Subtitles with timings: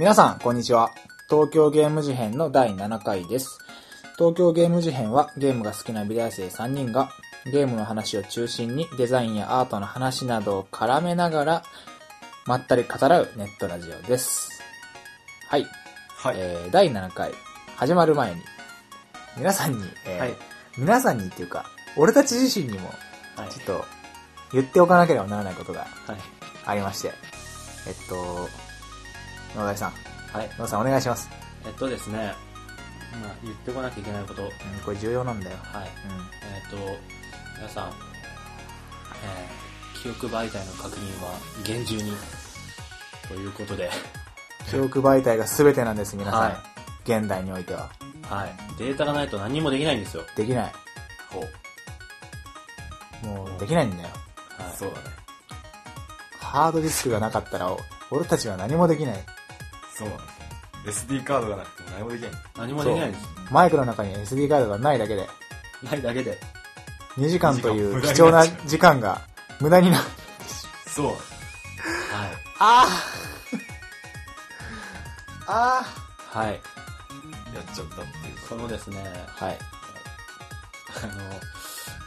[0.00, 0.92] 皆さん、こんにちは。
[1.28, 3.58] 東京ゲーム事変の第7回です。
[4.16, 7.10] 東京ゲーム事変はゲームが好きな美大生3人が
[7.52, 11.62] ゲームの話を中心にデザインやアートの話などを絡めながら
[12.46, 14.62] まったり語らうネットラジオです。
[15.48, 15.66] はい。
[16.16, 16.36] はい。
[16.38, 17.32] えー、第7回
[17.76, 18.40] 始まる前に
[19.36, 20.34] 皆さんに、えーはい
[20.78, 21.66] 皆さんにっていうか、
[21.98, 22.88] 俺たち自身にも
[23.36, 23.50] はい。
[23.50, 23.84] ちょっと
[24.54, 26.16] 言っておかなければならないことがはい。
[26.64, 27.12] ありまして。
[27.86, 28.48] えっと、
[29.56, 29.92] 野田さん、
[30.32, 30.48] はい。
[30.50, 31.28] 野田さんお願いします。
[31.66, 32.34] えっとですね、
[33.20, 34.42] まあ、言ってこなきゃいけないこと。
[34.42, 34.50] はい。
[34.50, 35.56] うん、これ重要なんだよ。
[35.74, 36.76] えっと、
[37.56, 41.32] 皆さん、えー、記憶媒体の確認は
[41.64, 42.12] 厳重に、
[43.28, 43.90] ということで、
[44.70, 46.40] 記憶媒体が全てなんです、皆さん。
[46.40, 46.70] はい
[47.04, 47.90] 現代においては。
[48.22, 48.50] はい。
[48.78, 50.22] データがないと何もできないんですよ。
[50.36, 50.72] できない。
[51.30, 51.42] ほ
[53.24, 53.26] う。
[53.26, 54.08] もう、できないんだよ。
[54.58, 54.76] はい。
[54.76, 55.02] そうだね。
[56.38, 57.78] ハードディスクがなかったら、お
[58.10, 59.24] 俺たちは何もできない。
[59.96, 60.29] そうなんです。
[60.86, 62.30] SD カードがなくても何もできない。
[62.56, 63.28] 何もできないんです。
[63.50, 65.28] マイクの中に SD カードがないだけで、
[65.82, 66.38] ないだけで。
[67.16, 69.20] 2時間という貴重な時間が
[69.60, 70.04] 無駄になる。
[70.86, 71.06] そう。
[71.06, 71.16] はい。
[72.58, 72.86] あ
[75.46, 75.84] あ
[76.32, 76.52] あはい。
[76.52, 79.58] やっちゃったっていうそのですね、はい。
[81.02, 81.12] あの、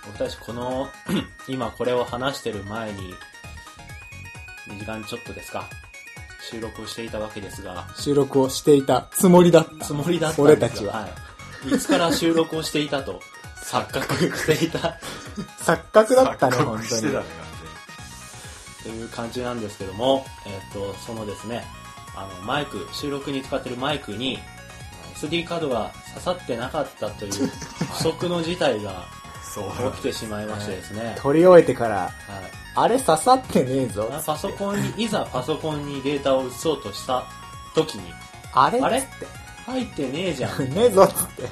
[0.06, 0.90] 僕たちこの、
[1.48, 3.14] 今これを話してる前に、
[4.68, 5.68] 2時間ちょっとですか、
[6.50, 9.86] 収録をしていたわけですが、収録をしていたつもりだった。
[9.86, 10.94] つもりだったん俺ですたちは。
[11.02, 11.08] は
[11.66, 11.76] い。
[11.76, 13.22] いつから収録をしていたと、
[13.64, 15.00] 錯覚していた？
[15.64, 17.02] 錯覚だったね、錯本当に
[18.84, 21.64] という感じなんですけども、えっ、と、そのですね、
[22.16, 24.40] あの、マイク、収録に使ってるマイクに、
[25.16, 27.32] SD カードが刺さってなかったという
[28.02, 29.23] 不測の事態が。
[29.54, 29.92] そう。
[29.94, 32.12] 起きてしまいましてですね、撮り終えてから、はい。
[32.76, 34.10] あれ刺さってねえぞ。
[34.12, 37.24] あパソコンに、いざパソコンにデータを移そうとした
[37.76, 38.12] 時に、
[38.54, 38.80] あれ？
[38.82, 39.02] あれ？
[39.02, 39.44] つって。
[39.66, 40.60] 入ってねえじゃん。
[40.74, 41.44] ねえぞっつって。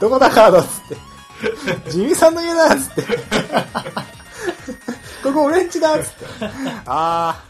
[0.00, 1.90] どこだカードっつって。
[1.90, 3.02] ジミーさんの家だっつって。
[5.22, 6.26] ここ俺んちだっつって。
[6.86, 7.42] あ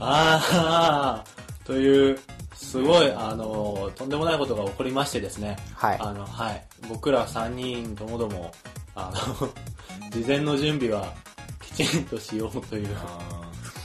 [0.00, 2.18] あー、という、
[2.54, 5.56] すごい、あの、とんでもないことが起こりましてですね。
[5.76, 5.88] ー。
[5.88, 5.98] はい。
[6.00, 6.64] あの、はい。
[6.88, 8.52] 僕ら3人ともども、
[8.94, 9.48] あの、
[10.10, 11.12] 事前の準備は
[11.60, 12.88] きちんとしようという、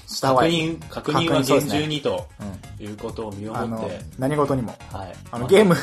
[0.08, 0.34] した。
[0.34, 2.86] 確認、確認は厳重にとうん。
[2.86, 4.78] いうことを身をもって、、何事にも。
[4.92, 5.14] はい。
[5.32, 5.76] あの、ゲーム、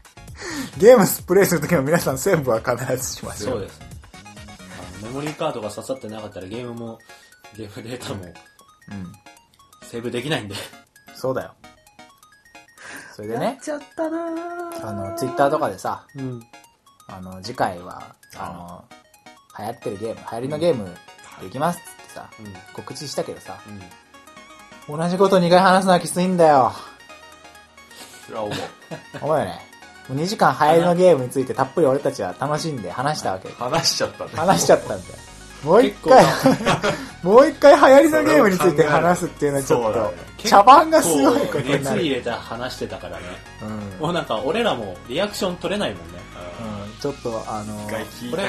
[0.78, 3.52] ゲームスプレイするときも皆さんセーブは必ずしますよ。
[3.52, 3.80] そうです。
[3.80, 6.98] あのメモリーカードが刺さってなかったらゲームも、
[7.56, 8.32] ゲームデータもうん。
[9.82, 10.54] セーブできないんで。
[11.14, 11.54] そうだよ。
[13.14, 14.18] それでね、ちゃったな
[14.82, 16.42] あの、ツイッターとかでさ、うん。
[17.06, 18.84] あの、次回は、あの、
[19.58, 20.96] 流行ってるゲーム、流行りのゲーム
[21.42, 22.46] できますってさ、うん。
[22.74, 23.58] 告知したけどさ、
[24.88, 24.98] うん。
[24.98, 26.72] 同じこと2回話すのはきついんだよ。
[28.26, 28.58] それは思う。
[29.22, 29.74] 思うよね。
[30.08, 33.48] もう2時間流行りのゲームについてたっぷり俺たちは楽しんで話したわけ。
[33.50, 34.30] 話しちゃったね。
[34.34, 35.14] 話しちゃったんだよ。
[35.64, 36.24] もう一回、
[37.24, 40.14] もう一回流行りのゲームについて話すっていうのはちょっと
[40.46, 41.80] 茶番がすごいことになる。
[41.80, 43.24] 熱入れて話してたからね。
[43.62, 43.98] うん。
[43.98, 46.18] もうなんか俺らもリアクション取れないもんね。
[46.60, 46.73] うん、
[47.04, 48.44] ちょっとあの一、回聞いこれ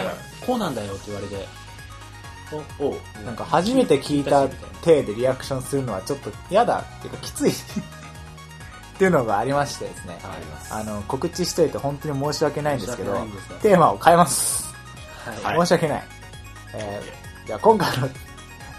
[0.48, 1.46] こうなんだよって言われて、
[2.80, 2.96] お、
[3.26, 4.48] なんか初めて聞いた
[4.82, 7.54] 体でリアクションするのはちょっと嫌だっていうかきついっ
[8.98, 10.18] ていうのがありましてですね。
[10.72, 13.14] あの、告知しといて本当に申し訳ないんですけど
[13.62, 14.74] テーマを変えます。
[15.44, 15.60] はい。
[15.60, 16.04] 申し訳ない。
[16.76, 18.10] えー、じゃあ今回の、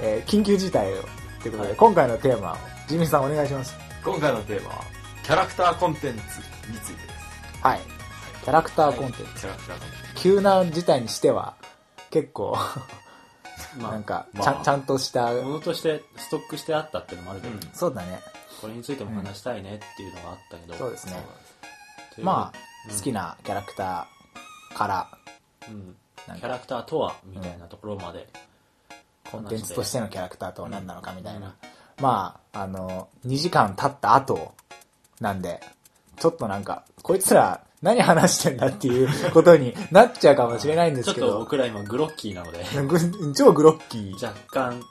[0.00, 1.02] えー緊急事態を、
[1.42, 2.56] ということで、はい今回のテーマを、
[2.88, 3.74] ジミーさんお願いします。
[4.02, 4.84] 今回のテーマは、
[5.22, 7.60] キャラクターコンテンツについてです。
[7.60, 7.95] はい。
[8.46, 9.40] キャラクターコンテンツ。
[9.40, 11.56] キャラクターコンテン急な事態にしては、
[12.12, 12.56] 結構、
[13.76, 14.44] まなんか、まあ。
[14.44, 18.20] ちゃん、ちゃんとした、ものとしてストックしてあったっていうのもあるけど、うんそうだね。
[18.60, 21.26] これについても話したいねっていうのがあったけど、そうですね。
[22.14, 22.58] というまあ、
[22.88, 25.08] うん好きなキャラクターから、
[25.68, 28.28] うん、キャラクターとはみたいなところまで、
[29.28, 31.56] コンテンツとしてのキャラクターとは何なのかみたいな。
[32.00, 34.54] まあ、あの、2時間経った後
[35.18, 35.60] なんで、
[36.16, 42.98] ちょっとなんか、こいつら何話してんだっていうことになっちゃうかもしれないんでちょっすけど、と僕ら今グロッキーなので、ぐ
[43.34, 44.26] 超グロッキー。
[44.26, 44.82] 若干、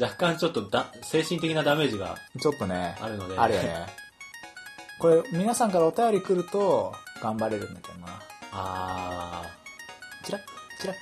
[0.00, 3.86] 若干ちょっとだ精神的なダメージがちょっとね、あるので、あるよね。
[5.00, 6.92] これ、皆さんからお便り来ると、
[7.22, 8.20] 頑張れるんだけどな。
[8.52, 9.42] あ
[10.24, 10.42] チラッ、
[10.80, 10.96] チラッ。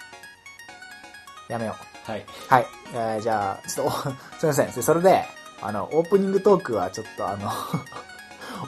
[1.48, 2.08] やめよう。
[2.08, 2.26] ー、はい。
[2.48, 2.66] はい。
[2.92, 4.72] えー、じゃあ、ちょっとお、 すいません。
[4.72, 5.24] それで、
[5.62, 7.50] あの、オープニングトークはちょっとあの、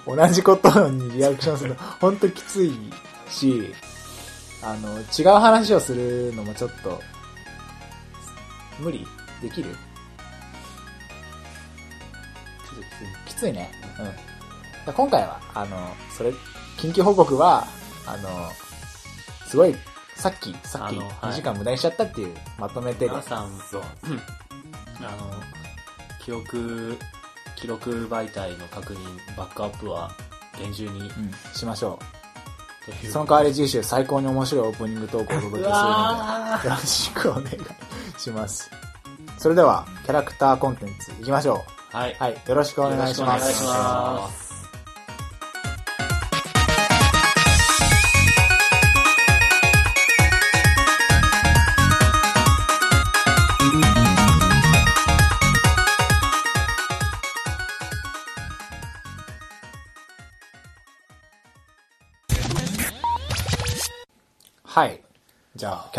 [0.06, 2.73] 同じことにリアクションするの、ほんときつい
[3.29, 3.75] し、
[4.62, 7.00] あの、違う話をするのもちょっと、
[8.81, 9.06] 無理？
[9.43, 9.70] できる？
[9.70, 9.76] ちょ
[12.75, 13.70] っときついきついね。
[13.99, 14.87] うん。
[14.87, 15.76] で今回は、あの、
[16.17, 16.32] それ、
[16.76, 17.67] 緊急報告は、
[18.06, 18.50] あの、
[19.46, 19.75] すごい、
[20.17, 23.82] さっき、さっきあのはい2時間無駄にしちゃったっていう、まとめてで皆さん、そう。
[23.82, 25.43] あの、
[26.20, 26.99] 記録、
[27.60, 30.10] 記録媒体の確認、バックアップは
[30.58, 31.00] 厳重に。
[31.00, 31.10] うん、
[31.55, 32.05] しましょう
[33.06, 33.10] う。
[33.10, 38.70] その代わり次週最高に面白いオープニングトークをお届けするので、よろしくお願いします。
[39.38, 42.12] それでは、キャラクターコンテンツ行きましょはい。
[42.12, 42.16] う。
[42.19, 43.44] はい、よろしくお願いします。
[43.44, 43.78] よろしくお願
[44.19, 44.48] いします。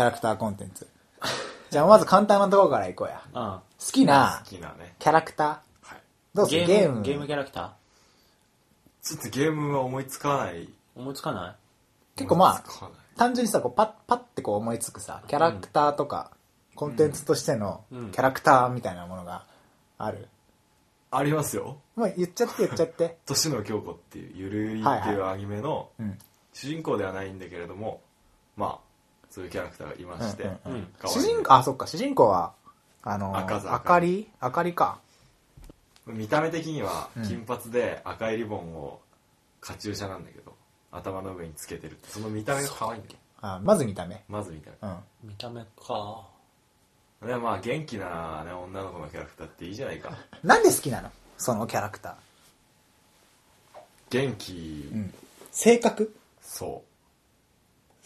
[0.00, 0.88] キャラクターコンテンツ。
[1.68, 3.22] じゃあ、まず簡単なところから行こうや。
[3.26, 3.32] うん。
[3.34, 3.62] 好
[3.92, 4.94] きな好きなね。
[4.98, 5.48] キャラクター
[5.82, 6.00] はい。
[6.32, 7.70] どうすゲームるゲームゲームキャラクター？
[9.02, 10.70] ちょっとゲームは思いつかない。
[10.96, 12.16] 思いつかない？
[12.16, 16.30] 結構まあ思いつかない単純にさ、こうパッ、パッてこう思いつくさ、キャラクターとか、
[16.76, 19.44] コンテンツとしてのうんキャラクターみたいなものが
[19.98, 20.28] ある？
[21.10, 21.76] ありますよ。
[21.94, 23.18] もう言っちゃって言っちゃって。
[23.28, 26.18] 年野京子っていう、ゆるいっていうアニメのうん。
[26.54, 28.00] 主人公ではないんだけれども、
[28.56, 28.89] まあ、
[29.30, 30.50] そういうキャラクターがいまして、
[31.06, 32.52] 主人公、あ、そっか、主人公は、
[33.02, 34.28] あのー、赤座あかり？
[34.40, 34.98] あかりか。
[36.06, 39.00] 見た目的にはうん金髪で赤いリボンを
[39.60, 40.54] カチューシャなんだけど、
[40.90, 43.18] 頭の上につけてるその見た目が可愛いんだよ。
[43.42, 44.22] あまず見た目。
[44.28, 44.96] まず見たうん。
[45.22, 46.26] 見た目か。
[47.20, 47.28] 目。
[47.28, 50.10] でまあ元気な、ね、女の子のキャラクターっていいじゃないか。
[50.42, 51.10] なんで好きなの？
[51.38, 52.16] そのキャラクタ
[54.10, 54.92] 元気、ー。
[54.92, 55.14] うん。
[55.52, 56.14] 性格？
[56.42, 56.82] そ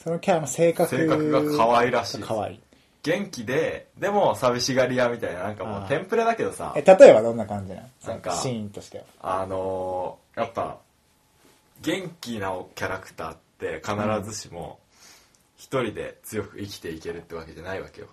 [0.05, 0.75] そのキャラの性う。
[0.75, 2.21] 格性格が可愛らしい。
[2.21, 2.61] 可愛い。
[3.03, 9.41] 元気で、でも寂しがり屋みたいな、なんかもうテンプレだけどさえ、、例えばどんな感じなのなんかシーンとしては。
[9.41, 10.79] あのー、やっぱ、
[11.81, 14.79] 元気なキャラクターって必ずしも、
[15.57, 18.09] 一人で強く生きていけるってわけじゃないわけよ。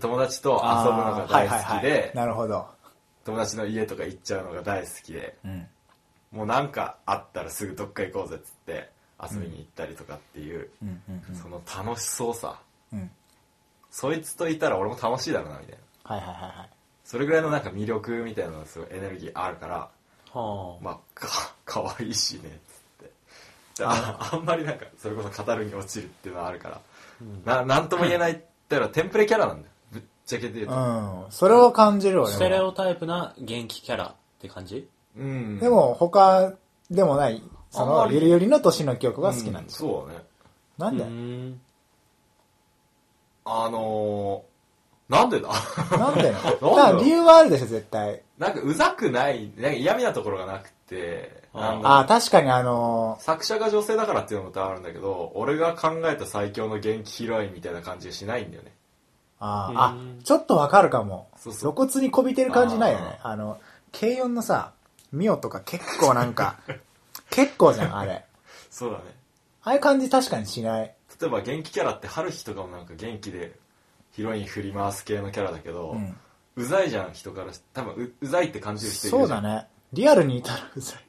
[0.00, 2.66] 友達と遊ぶのが大好きあーはいはいはいで、なるほど。
[3.24, 5.66] 友達の家とか行っちゃうのが大好きで、うん。
[6.32, 8.90] もうなんかあったらすぐどっか行こうぜっつって
[9.22, 11.36] 遊びに行ったりとかっていう、うんうんうん。
[11.36, 12.58] その楽しそうさ。
[12.92, 13.10] うん。
[13.90, 16.14] そいつといたら俺も楽しいだろうな、みたいな。
[16.16, 16.70] はいはいはいはい。
[17.04, 19.88] それぐらいのなんか魅力みたいなのがすごいエネルギーあるから、
[20.32, 23.10] はまあ、か、かわいいしね、つって。
[23.78, 26.80] でああんまりなんか、それこそ語るに落ちるっていうのはあるから、
[27.44, 29.72] な、なんとも言えないったらテンプレキャラなんだよ。
[29.92, 30.74] ぶっちゃけて言うと。
[30.74, 31.26] うん。
[31.30, 32.22] それを感じるあ。
[32.24, 32.68] 俺ステレも。
[32.68, 34.88] オタイプな元気キャラって感じ？
[35.16, 35.58] うん。
[35.58, 36.52] でも、他
[36.90, 37.42] でもない、
[37.76, 39.88] その、ゆりゆりの年の記憶が好きなんうですよ。
[39.88, 40.24] そうだね。
[40.78, 41.04] なんで？
[41.04, 41.10] うー
[41.50, 41.60] ん。
[43.44, 45.48] あのー、なんでだ？
[45.96, 46.32] なんで？
[46.32, 48.22] だから理由はあるでしょ、絶対。
[48.38, 58.72] なんかうざくない、なんか嫌味なところがなくて、あああ、確かにあの作者が女性だからっていうのもあるんだけど、俺が考えた最強の元気ヒロインみたいな感じがしないんだよね。
[59.38, 61.28] あーうんあ、ちょっとわかるかも。
[61.36, 63.18] そうそう露骨にこびてる感じないよね。
[63.22, 63.58] あの、
[63.98, 64.72] 軽音のさ、
[65.12, 66.56] ミオとか結構なんか、
[67.30, 68.24] 結構じゃん、あれ。
[68.70, 69.04] そうだね。
[69.62, 70.94] ああいう感じ確かにしない。
[71.20, 73.58] 例えば元気キャラって春日とかもなんか元気で
[74.12, 76.16] ヒロイン振り回す系のキャラだけど、うん。
[76.56, 79.68] うざいじゃん人からし多分ううざいって感じる人いるじゃんそうだね。
[79.92, 81.00] リアルにいたらうざい。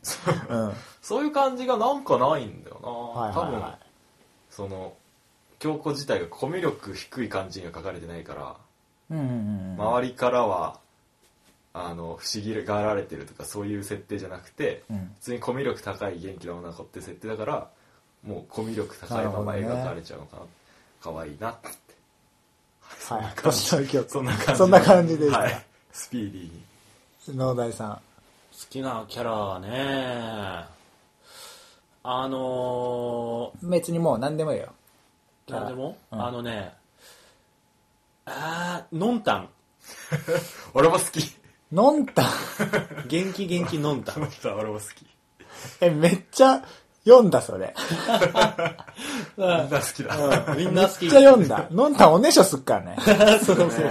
[0.50, 0.74] うん。
[1.02, 3.80] そういう感じがなんかないんだよな、はいはい多分は
[4.50, 4.94] その
[5.60, 8.58] 京子自体がコミュ力低い感じには書かれてないから、
[9.12, 9.14] い。
[9.14, 9.82] うんうんうんうん。
[9.82, 10.80] 周りからは
[11.86, 14.98] あの不思議がられてるとかそういう設定じゃなくて、うん。
[15.16, 17.70] 普通にコミュ力高い元気な女の子って設定だから
[18.24, 20.44] もうコミュ力高いまま描かれちゃうのかな
[21.02, 21.68] 可愛いなって。
[22.82, 23.34] はい。
[24.10, 24.56] そんな感じ。
[24.58, 27.38] そんな感じではい、スピーディーに。
[27.38, 27.92] 農大さん。
[27.94, 28.02] 好
[28.70, 30.66] きなキャラはね、
[32.04, 34.74] あの別にもう何でもいいよ。
[35.48, 36.26] ー、なんでも、うん。
[36.26, 36.74] あのね、
[38.26, 39.50] あー、のんたん。
[40.74, 41.37] 俺も好き
[41.72, 42.26] のんたん。
[43.08, 44.24] 元気元気のんたん。
[44.58, 45.06] 俺も好き
[45.82, 46.64] え、めっちゃ
[47.06, 47.74] 読んだ、それ。
[49.38, 51.02] みんな好きだ、みんな好き。
[51.04, 51.68] めっちゃ読んだ。
[51.72, 52.98] のんたんおねしょすっからね。
[53.44, 53.86] そうそうそうそ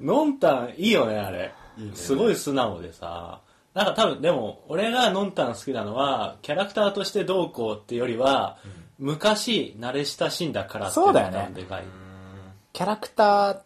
[0.00, 0.04] う。
[0.04, 1.52] のんたんいいよね、あれ。
[1.78, 3.40] いいねすごい素直でさ。
[3.74, 8.58] なんか多分、でも、俺がのんたん好きなのは、キャラクターとしてどうこうってよりは、
[8.98, 11.84] 昔慣れ親しんだからっていうのがそうだよねでかい。
[12.74, 13.58] キャラクター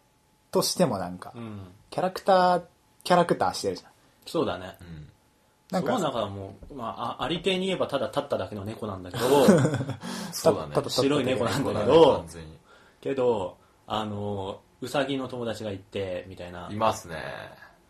[0.51, 1.59] としてもなんかう、ん。
[1.89, 2.61] キャラクター、
[3.07, 3.91] キャラクターしてるじゃん。
[4.25, 4.75] そうだね。
[4.81, 5.07] うん
[5.71, 5.93] なんか。
[5.93, 9.45] そうなんかもう、まあ、あありていに言えばただ立っただけの猫なんだけど、
[10.33, 10.89] そうだね。
[10.89, 12.25] 白い猫なんだけ完ど、
[12.99, 16.67] けど、あの、うさぎの友達がいて、みたいな。
[16.69, 17.15] いますね。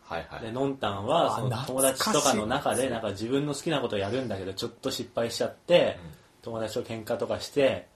[0.04, 0.42] はいはい。
[0.42, 6.10] でのんたんはあその友達とかの中でなんか自分の好きなことをやるんだけどちょっと失敗しちゃって、うん。
[6.42, 7.88] 友達と喧嘩とかして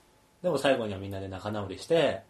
[0.43, 2.25] でも最後にはみんなで仲直りして、で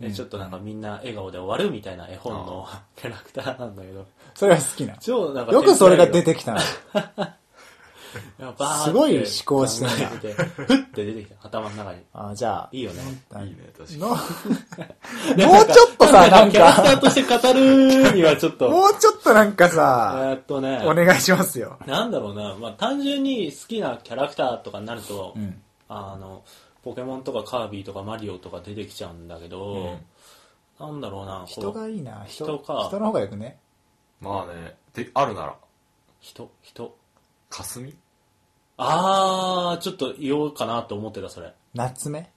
[0.00, 0.12] うん。
[0.12, 2.66] ちょっとなんかみんな笑顔で終わるみたいな絵本の
[2.96, 4.06] キャラクターなんだけど。
[4.34, 4.96] それは好きな。
[4.98, 6.60] 超なんかよくそれが出ててきたな。
[8.10, 11.46] すすごい思考してんだてふって出てきた。
[11.46, 12.00] 頭の中に。
[12.12, 12.68] あじゃあ。
[12.72, 13.02] いいよね。
[13.32, 14.16] あいいね確の か
[15.46, 18.68] もうちょっとさ、なんキャラクタか、ーとして語るにはちょっと。
[18.68, 20.82] もうちょっとなんかえさ、ーっとね。
[20.84, 21.78] お願いしますよ。
[21.86, 25.60] なんだろうな、まあ、単純に好きなキャラクターとかになると、うん。
[25.88, 26.42] あの
[26.82, 29.98] ポケモンとかカービィとかマリオとか出てきちゃうんだけど、
[30.78, 32.24] なんだろうなこ人のがいいな。
[32.26, 32.86] 人人か。
[32.88, 33.58] 人の方がよくね。
[34.20, 34.76] まあね。
[34.94, 35.56] であるなら。
[36.20, 36.96] 人人。
[37.50, 37.96] 霞？
[38.76, 41.52] あーちょっと言おうかなと思ってたそれ。
[41.74, 42.30] 夏目？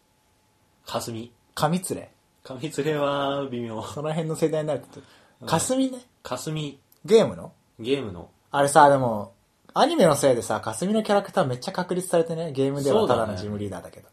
[0.85, 2.11] かすみ上連れ？
[2.43, 3.81] かみつれは微妙。
[3.83, 5.45] その辺の世代になると。
[5.45, 5.99] かすみね？
[6.21, 7.53] かすみゲームの？
[7.79, 8.29] ゲームの。
[8.51, 9.33] あれさ、でも、
[9.73, 14.09] アニメのせいでさ、かすみのキャラクターめっちゃ確立されてね、ゲームではただのジムリーダーだけど。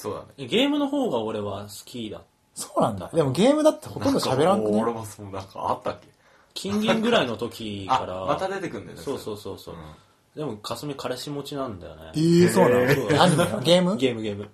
[0.00, 0.46] そうだね。
[0.46, 2.22] ゲームの方が俺は好きだ。
[2.54, 3.10] そうなんだ。
[3.12, 4.82] でもゲームだってほとんど喋らんくね？
[4.82, 6.08] 俺もそうなんかあったっけ？
[6.54, 9.02] 金銀ぐらいの時かあらまた出てくんだよね。
[9.02, 9.78] そうそうそうそう、ん。
[10.34, 12.12] でもかすみ彼氏持ちなんだよね。
[12.14, 12.80] えー、そうな
[13.50, 13.60] の？
[13.60, 13.96] ゲーム？
[13.98, 14.48] ゲームゲーム。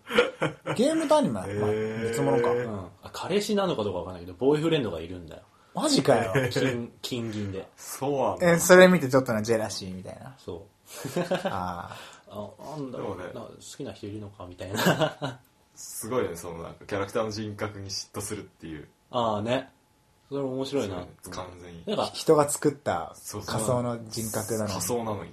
[0.75, 1.35] ゲームとアニメ？
[1.35, 2.51] は、まあ、ー別物か。
[2.51, 5.43] うん、あ彼氏なのかどうかわかんないけどボーイフレンドがいるんだよ。
[5.75, 6.33] マジかよ。
[6.51, 7.69] 金金銀で。
[7.77, 8.53] そうなんだ。
[8.55, 10.35] え、それ見てちょっとな、ジェラシーみたいな。
[10.39, 11.21] そう。
[11.45, 11.97] ああ
[12.29, 13.19] なんだろう。
[13.19, 13.51] ねでもね。
[13.57, 15.39] 好きな人いるのかみたいな。
[15.75, 18.89] すごいねそのなんかキャラクターの人格に嫉妬するっていう。
[19.11, 19.69] ああね。
[20.29, 21.07] それ面白いな。
[21.23, 21.85] そう完全に。
[21.87, 22.07] なんかあ。
[22.13, 23.15] 人が作った
[23.47, 24.73] 仮想の人格なのに。
[24.73, 25.33] 仮想なのに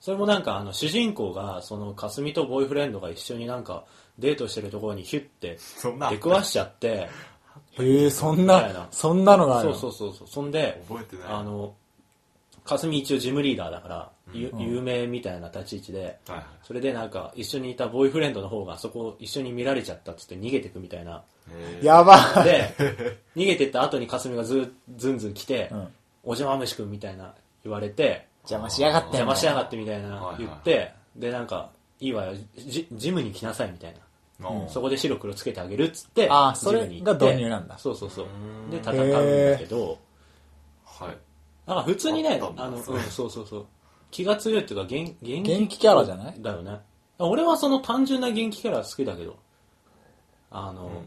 [0.00, 3.84] それもなんかあの主人公がそのかすみとボーイフレンドが一緒になんか
[4.18, 6.10] デートしてるところにヒュッてそんな。
[6.10, 7.08] 出くわしちゃって。
[7.78, 9.74] へえ、そんなな、そんなのがあるの？
[9.74, 10.28] そうそうそうそう。
[10.28, 11.34] そんで覚えてない。
[11.34, 11.74] あの
[12.64, 16.46] かすみ一応ジムリーダーだから、有名みたいな立ち位置ではいはい。
[16.62, 21.22] それでなんか一緒にいたボーイフレンドの方がそこを一緒に見られちゃったっつって逃げてくみたいな。
[21.50, 21.84] えー。
[21.84, 22.44] やばい。
[22.44, 22.74] で
[23.36, 25.88] 逃げてった後にかすみがずずんずん来て、うん
[26.24, 27.34] おじゃまむしくんみたいな
[27.64, 30.36] 言われて邪魔しやがってん邪魔しやがっってみたいなはいはい。
[30.38, 33.94] 言って、でなんかいいわよジジムに来なさいみたい
[34.40, 34.64] な、う。
[34.66, 37.76] んそこで白黒つけてあげるっつってあそれが導入なんだ。
[37.78, 38.26] そうそうそう。
[38.26, 38.70] うん。
[38.70, 39.98] で戦うんだけど。
[40.84, 41.16] はい。
[41.66, 42.98] なんか普通にねあの、うん、そう
[43.30, 43.66] そうそう
[44.12, 46.34] 気が強いっていうか元元元気キャラじゃない？
[46.40, 46.78] だよね。
[47.18, 49.36] 俺はその単純な元気キャラ好きだけど
[50.50, 51.02] あの、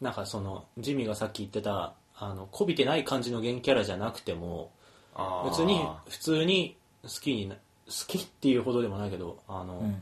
[0.00, 4.70] なんかそのジミーがさっき言ってたあのこびてない感じの元気キャラじゃなくても
[5.14, 5.50] あー。
[5.50, 7.60] 別に普通に好きにな好
[8.06, 9.94] きっていうほどでもないけどあの、うんうんうん。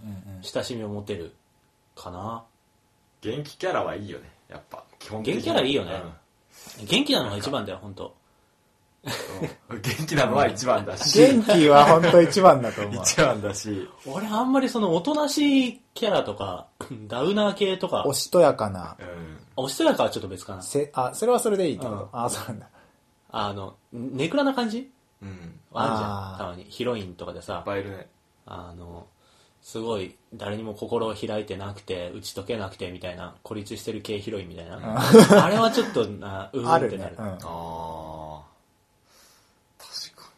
[0.43, 1.33] 親しみを持てる
[1.97, 2.45] かな。
[3.23, 4.85] 元気キャラはいいよねやっぱ。
[4.99, 5.41] 基本的に。
[5.41, 6.03] 元気キャラいいよね。
[6.87, 8.13] 元気なのが一番だよ本当うん
[9.05, 11.19] 元気なのは一番だし。
[11.19, 13.03] 元気は本当一番だと思う。
[13.03, 13.89] 一番だし。
[14.07, 16.69] 俺あんまりそのおとなしいキャラとか
[17.09, 18.97] ダウナー系とかおしとやかな。
[19.01, 19.39] うん。
[19.57, 20.63] おしとやかはちょっと別かな。
[20.63, 21.99] せ、あ、それはそれでいいってこうん。
[21.99, 22.69] とあ、そうなんだ。
[23.31, 24.91] あのネクラな感じ？
[25.21, 25.59] うん。
[25.73, 26.39] あるじゃん。
[26.39, 26.65] たまに。
[26.69, 28.07] ヒロインとかでいっさぱいいるね。
[28.47, 29.07] あの
[29.63, 35.01] すごい誰にも心を開いてなくて打ち解けなくてみたいな孤立してる系ヒロインみたいな、
[35.45, 37.17] あれはちょっとなうーんあってなる。
[37.17, 37.17] るね。
[37.19, 37.27] うん。
[37.27, 38.43] ああ
[39.79, 40.29] 確か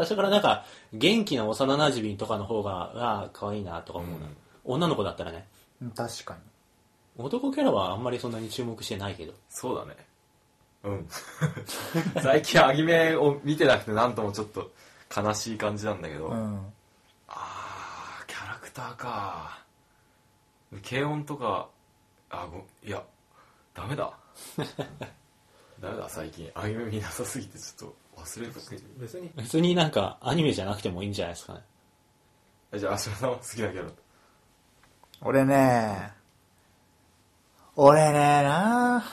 [0.00, 4.36] 最初からなんか元気な幼馴染とかの方がああ可愛いなとか思うな、うん。
[4.64, 5.46] 女の子だったらね。
[5.82, 6.40] うん確かに。
[7.24, 9.34] 男キャラはあんまりそんなに注目してないけど。
[9.50, 9.96] そうだね。
[10.84, 11.08] うん。
[12.22, 14.70] 最近アニメを見てなくてなんともちょっと
[15.14, 16.72] 悲しい感じなんだけど、うん。
[17.28, 19.58] あーキャラクターか。
[20.88, 21.68] 軽音とか
[22.30, 23.02] あごいや
[23.74, 24.12] ダメだ。
[25.80, 26.50] ダメだ最近。
[26.54, 28.52] アニメ見なさすぎてちょっと忘れる
[28.98, 31.60] 別に別になんかアニメじゃなくてもいいんじゃないですかね。
[32.72, 33.90] えじゃあ芦田さんは好きなキャラ
[35.22, 36.12] 俺ね、
[37.76, 39.04] 俺ねな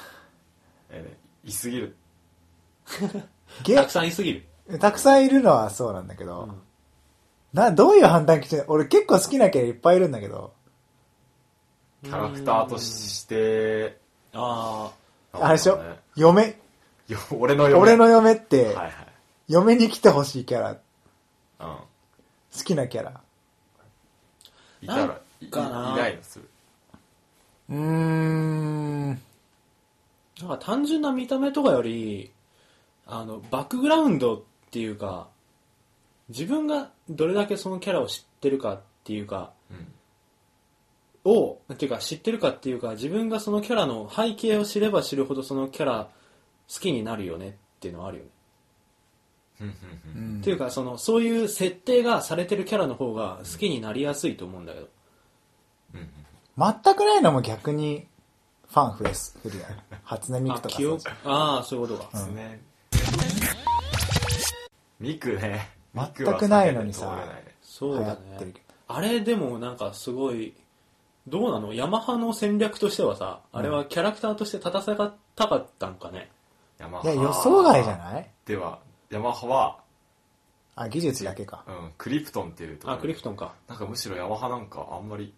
[0.89, 1.95] えーねいすぎる。
[3.63, 4.79] ゲたくさんいすぎる。
[4.79, 6.61] たくさんいるのはそうなんだけど、うん。
[7.53, 10.53] な、どういう判断基準俺結構好きなキャラいっぱいいるんだけど、
[12.03, 13.97] キャラクターとして
[14.33, 14.91] あ
[15.33, 15.81] あれでしょ？
[16.15, 16.59] 嫁、
[17.07, 17.81] よ 俺の嫁。
[17.81, 18.93] 俺の嫁って、はいはい。
[19.47, 20.77] 嫁に来てほしいキャラ、うん。
[21.59, 21.83] 好
[22.65, 23.21] きなキャラ。
[24.81, 25.93] いたらいいかな。
[25.93, 26.23] いないの？
[26.23, 26.49] する
[27.69, 29.21] うーん、
[30.39, 32.31] あなんか単純な見た目とかより
[33.05, 35.27] あのバックグラウンドっていうか
[36.29, 41.31] 自分がどれだけそのキャラを知ってるかっていうかうん。
[41.31, 46.09] をっていうか知ってるかっていうか自分がそのキャラの背景を知れば知るほどそのキャラ
[46.73, 48.29] 好きになるよねっっていうのはあるよね。
[49.59, 49.73] うんうん
[50.15, 54.87] うんうんっていうか、その、そういう設定がされてるキャラの方が好きになりやすいと思うんだけど。
[55.95, 56.09] うんうん
[56.59, 58.07] 全くないのも逆に
[58.67, 59.77] ファン増えするよね。
[60.03, 62.17] 初音ミクあ、とかああ、そういうことか。
[62.17, 62.59] ですね。
[64.99, 65.69] ミクね。
[65.93, 67.15] 全くないのにさ
[67.61, 68.61] そうだ流行ってるねけ。
[68.87, 70.55] あれでもなんかすごい、
[71.27, 71.75] どうなの？
[71.75, 76.31] ヤマハの戦略としてはさ、あれはキャラクターとして立たせたかったんかね？
[76.77, 78.31] ヤマいや、予想外じゃいない？
[78.45, 78.79] では、
[79.09, 79.79] ヤマハは、
[80.75, 81.63] あ、技術だけか。
[81.67, 82.97] うん、クリプトンっていうところ。
[82.97, 83.53] あ、クリフトンか。
[83.67, 85.33] なんかむしろヤマハなんかあんまり、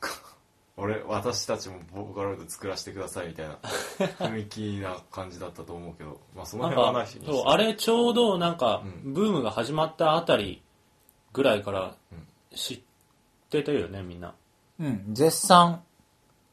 [0.76, 3.58] 俺、私たちもボーカロイド作らせてくださいみたいな
[4.18, 7.18] 雰囲気な感じだったと思うけど、まあその辺はないし。
[7.24, 10.62] そう、あれちょうどなんかう、ブームが始まったあたり
[11.32, 12.26] ぐらいからうん。
[12.54, 12.80] 知っ
[13.48, 14.34] てたよね、みんな。
[14.78, 15.82] うん、絶賛、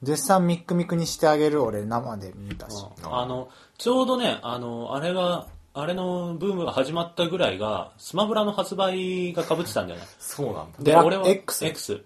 [0.01, 2.75] 絶賛ミックミクにしてあげる俺生で見たし。
[3.03, 3.13] うん。
[3.13, 3.49] あの、
[3.83, 10.05] ちょうどね、あの、あれが、あれのブームが始まったぐらいが、スマブラの発売が被ってたんだよね。
[10.19, 10.77] そうなんだ。
[10.79, 12.01] デラ俺は X X。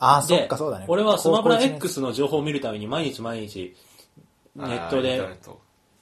[0.00, 0.86] あ、そでっかそうだね。
[0.88, 3.76] 俺はスマブラ X の情報を見るために毎日毎日
[4.56, 5.22] ネットで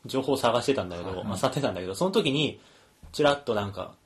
[0.06, 2.58] 情報を探してたんだけど、まあ、探ってたんだけど、その時に、
[3.12, 3.97] ちらっとなんか、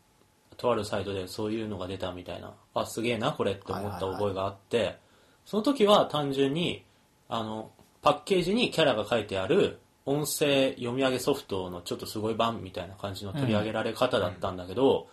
[0.57, 4.99] とあるサイトでそういうのが出たみたいな、あ、すげえな、これって思った覚えがあって、
[5.45, 6.85] その時は単純に、
[7.29, 15.09] あの、パッケージにキャラが書いてある音声読み上げソフトのちょっとすごい版みたいな感じの取り上げられ方だったんだけど、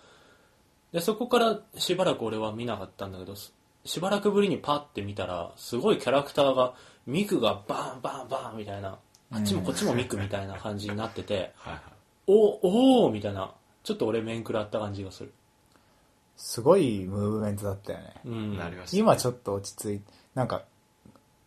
[0.92, 3.54] で、そこからしばらく俺は見なかったんだけど、し
[3.86, 6.74] しばらくぶりにパッて見たら、すごいキャラクターが、
[7.06, 9.00] ミクがバンバンバンみたいな、
[9.32, 11.84] あっちもこっちもミクみたいな感じになってて、はいはい。
[12.28, 13.54] おおーみたいな、
[13.84, 15.34] ちょっと俺面食らった感じがする。
[16.36, 18.14] すごいムーブメントだったよね。
[18.26, 18.58] うん。
[18.58, 18.98] なりました。
[18.98, 20.02] 今ちょっと落ち着い
[20.36, 20.64] なんか、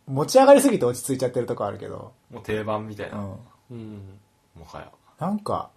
[0.07, 3.39] 持ち上がりすぎて落ち着いちゃってるとこあるけど、もう定番みたいうな、ん。
[3.71, 4.19] うん。
[4.55, 4.91] もはや。
[5.19, 5.69] なんか、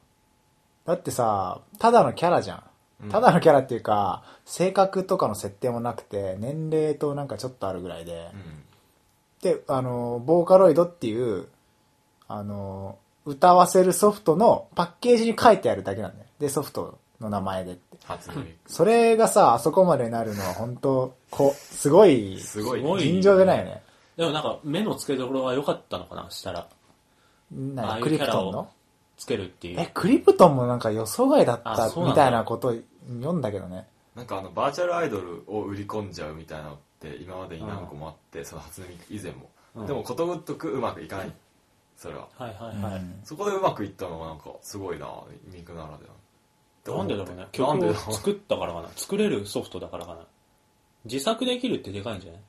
[0.85, 2.65] だってさ、ただのキャラじゃ
[3.01, 3.11] うんん。
[3.11, 8.63] ただのキャラっていうか、性格とかの設定もなくて、年齢となんかちょっとあるぐらいでう、ん。
[9.43, 11.47] で、あの、ボーカロイドっていう、
[12.29, 16.27] あの、歌わせるソフトのパッケージに書いてあるだけなんだよ。
[16.39, 17.97] で、ソフトの名前でって。
[18.67, 22.87] それがさ、あそこまでなるのは本当こう、すごい、すごいね。
[22.87, 23.83] すごい尋常じゃないよね。
[24.17, 26.61] でもなんか、目の付けどころが良かったのかなしたら。
[26.61, 26.69] ああ
[27.55, 28.71] いう何クリプトンの？
[29.17, 29.81] つけるっていう。
[29.81, 32.75] え、クリプトンもなんか予想外だったあそうなんだみたいなこと
[33.09, 33.87] 読んだけどね。
[34.15, 39.49] なんかあの、バーチャルアイドルを売り込んじゃうみたいなのって今までに何個もあって、その初音ミク以前も。
[39.75, 41.33] うんでもことごとくうまくいかない。
[41.99, 42.27] それは。
[42.39, 42.95] はいはいはい。
[42.97, 45.07] うんそこでうまくいったのがなんかすごいな、
[45.53, 46.97] ミクならでは。
[46.99, 47.43] なんでだろうね。
[47.43, 48.89] な曲をんでだろう作ったからかな。
[48.97, 50.21] 作れるソフトだからかな。
[51.05, 52.41] 自作できるってでかいんじゃない？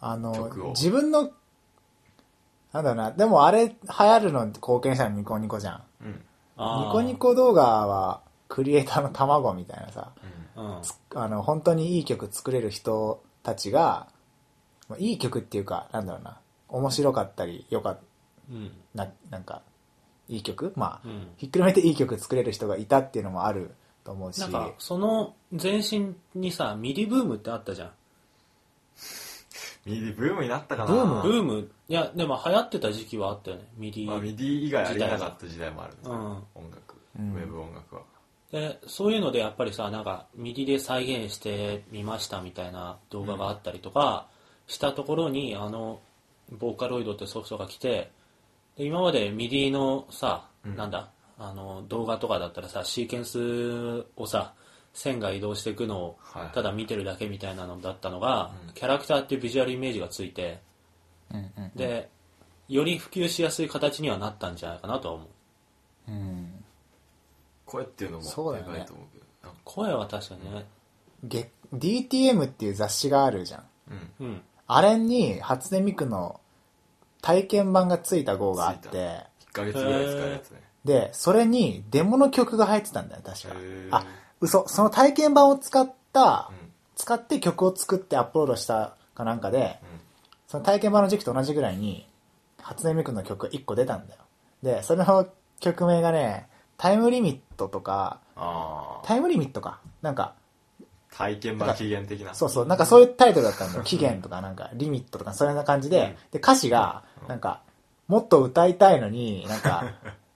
[0.00, 1.30] あの自分の、
[2.72, 5.82] なんだろうな、でもあれ流行るの貢献したのニコニコじゃん。
[6.02, 6.12] うん。
[6.12, 10.12] ニコニコ動画はクリエイターの卵みたいなさ、
[10.56, 10.82] うん。
[11.14, 14.08] あの、本当にいい曲作れる人たちが、
[14.88, 17.98] まあいい曲っていうか、なんだろうな、面白かったり、よかっ
[18.50, 18.72] うん。
[18.94, 19.62] な、なんか、
[20.28, 20.72] いい曲？
[20.76, 27.90] まあ、うんひっくるめていい曲作れる人がいたっていうのもあると思うし、なんか、その前身にさ、 MIDIブームってあったじゃん。
[29.86, 30.92] MIDIブームになったかな。
[30.92, 31.22] ブーム？
[31.22, 33.68] ブーム、いや、でも流行ってた時期はあったよね。
[33.76, 34.06] MIDI。
[34.06, 37.34] まあ、 MIDI以外ありえなかった時代もあるね、うん音楽、うん。
[37.34, 38.02] ウェブ音楽は。
[38.52, 44.26] で、そういうのでやっぱりさ、なんか、 MIDIで再現してみましたみたいな動画があったりとか、
[44.66, 46.00] したところに、あの、
[46.50, 48.10] ボーカロイドってソフトが来て、
[48.76, 50.76] で今まで MIDIのさ、うん。
[50.76, 54.52] なんだ、あの、動画とかだったらさ、シーケンスをさ、
[54.92, 60.60] 線が移動していくのをはいただ見てるだけみたいなのだったのが、うんキャラクターっていうビジュアルイメージがついて、
[61.32, 62.08] うんうんで、
[62.68, 65.24] より普及しやすい形にはなったんじゃないかなとは思
[66.08, 66.10] う。
[66.10, 66.64] うん
[67.66, 69.24] 声っていうのもそうだよねでかいと思うけど。
[69.42, 70.66] なんか声は確かにね、
[71.24, 73.64] げ DTM っていう雑誌があるじゃん。
[74.20, 74.26] うん。
[74.26, 74.42] うん。
[74.66, 76.40] あれに初音ミクの
[77.22, 80.62] 体験版がついた号があって、1ヶ月ぐらい使えるやつね。
[80.84, 83.54] で、それにデモの曲が入ってたんだよ、確か。
[83.90, 84.06] あ、
[84.40, 84.66] 嘘。
[84.68, 89.80] その体験版を使った、うん使って曲を作ってアップロードしたかなんかで、
[90.46, 92.06] その体験版の時期と同じぐらいに、
[92.60, 94.20] 初音ミクの曲が1個出たんだよ。
[94.62, 95.26] で、その
[95.60, 98.20] 曲名がね、タイムリミットとか。
[99.04, 99.80] タイムリミットか。
[100.02, 100.34] なんか、
[101.10, 102.34] 体験版期限的な。
[102.34, 103.82] そうそう、なんかそういうタイトルだったんだよ。
[103.82, 107.62] 期限とかなんか、リミットとか、そういうような感じで、で、歌詞が、なんか、
[108.08, 109.84] もっと歌いたいのに、なんか、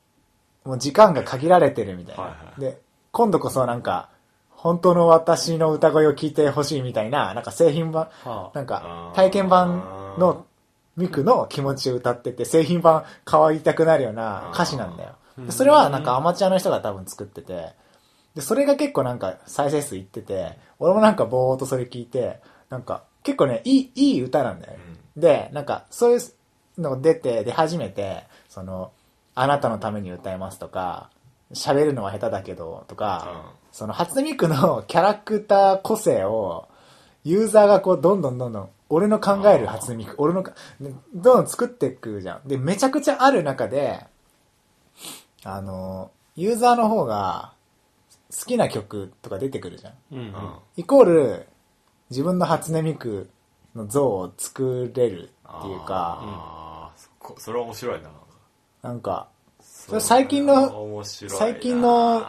[0.64, 2.23] もう時間が限られてるみたいな。
[2.23, 2.81] はいはいで、
[3.14, 4.09] 今度こそなんか、
[4.50, 8.59] 本当の私の歌声を聞いてほしいみたいな、なんか製品版、はあ。
[8.59, 10.46] なんか体験版の
[10.96, 15.14] ミクの気持ちを歌ってて、製品版変わりたくなるような歌詞なんだよ。
[15.38, 17.74] でそれはなんかアマチュアの人が多分作ってて、
[18.35, 24.79] で、それが結構なんか再生数いってて、俺もなんかぼーっとそれ聞いて、なんか結構ね、いい、いい歌なんだよね。
[25.16, 28.90] で、なんかそういうのが出て、出始めて、その、
[29.37, 31.11] あなたのために歌いますとか、
[31.52, 36.68] 喋るのは下手だけど、とか、その初音ミクのキャラクター個性を、
[37.24, 40.50] ユーザーがこう、どんどんどんどん、俺の考える初音ミク、俺のど
[40.90, 42.48] んどん作っていくじゃん。
[42.48, 44.07] で、めちゃくちゃある中で、
[45.44, 47.52] あの、ユーザーの方が、
[48.37, 49.94] 好きな曲とか出てくるじゃん。
[50.12, 50.18] うん。
[50.18, 50.24] うん。
[50.26, 50.33] うん
[50.76, 51.46] イコール、
[52.11, 53.30] 自分の初音ミク
[53.74, 58.11] の像を作れるっていうか、あーそこそれは面白いな。
[58.83, 59.28] なんか、
[59.87, 61.38] それ最近の面白いな。
[61.38, 62.23] 最近の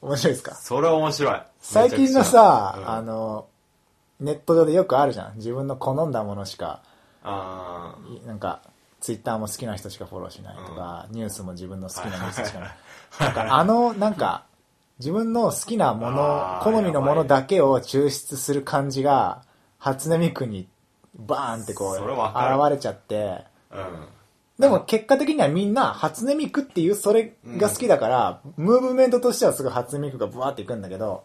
[0.00, 0.54] 面白いですか？
[0.54, 1.42] それは面白い。
[1.60, 2.92] 最近のさく、ちゃ。
[2.96, 3.46] あの、
[4.20, 5.36] ネット上でよくあるじゃん。
[5.36, 6.80] 自分の好んだものしか、
[7.22, 8.26] あー。
[8.26, 8.60] なんか、
[9.00, 12.70] ツイッターも好きな人しかフォローしないとか、ニュースも自分の好きなニュースしかない。
[13.20, 14.44] なんか、あの、なんか、
[14.98, 19.42] 自分の好きなもの好みのものだけを抽出する感じが、
[19.78, 20.68] 初音ミクに
[21.16, 24.08] バーンってこう、現れちゃって、うん
[24.58, 31.24] でも結果的にはみんな初音ミクっていうそれが好きだから、ムーブメントとしてはすごい初音ミクがブワーっていくんだけど、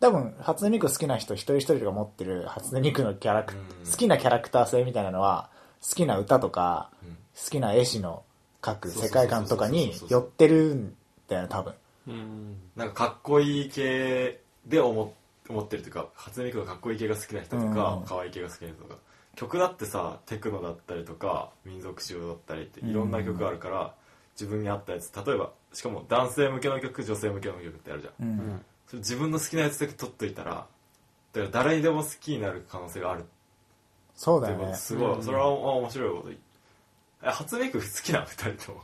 [0.00, 3.90] 多分初音ミク好きな人一人一人が持ってる初音ミクのキャラク、うん。
[3.90, 5.50] 好きなキャラクター性みたいなのは、
[5.88, 7.10] 好きな歌とか、うん。
[7.10, 8.24] 好きな絵師の
[8.60, 10.96] 描く世界観とかに寄ってるん
[11.28, 11.74] だよね、多分。
[12.08, 12.56] うん。
[12.74, 15.14] なんかかっこいい系で思
[15.48, 17.74] 思ってるというか初音ミクがかっこいい系が好きな人とうん。
[17.74, 18.96] か可愛い系が好きな人とか
[19.38, 23.94] 曲だってさテクノだったりとか民族仕様だったりっていろんな曲があるから
[24.34, 28.26] 自分に合ったやつ例えばしかも男性向けの曲女性向けの曲ってあるじゃん。
[28.26, 28.30] う。
[28.32, 28.36] うん。
[28.36, 30.66] んそれ自分の好きなやつだけ取っといたらだか
[31.40, 33.20] ら誰にでも好きになる可能性がある。
[33.20, 33.28] って
[34.16, 34.74] そうだよね。
[34.74, 35.22] すごい、うん。
[35.22, 36.38] それは面白いこと言う。
[37.22, 38.82] え初音ミク好きなの二人とも？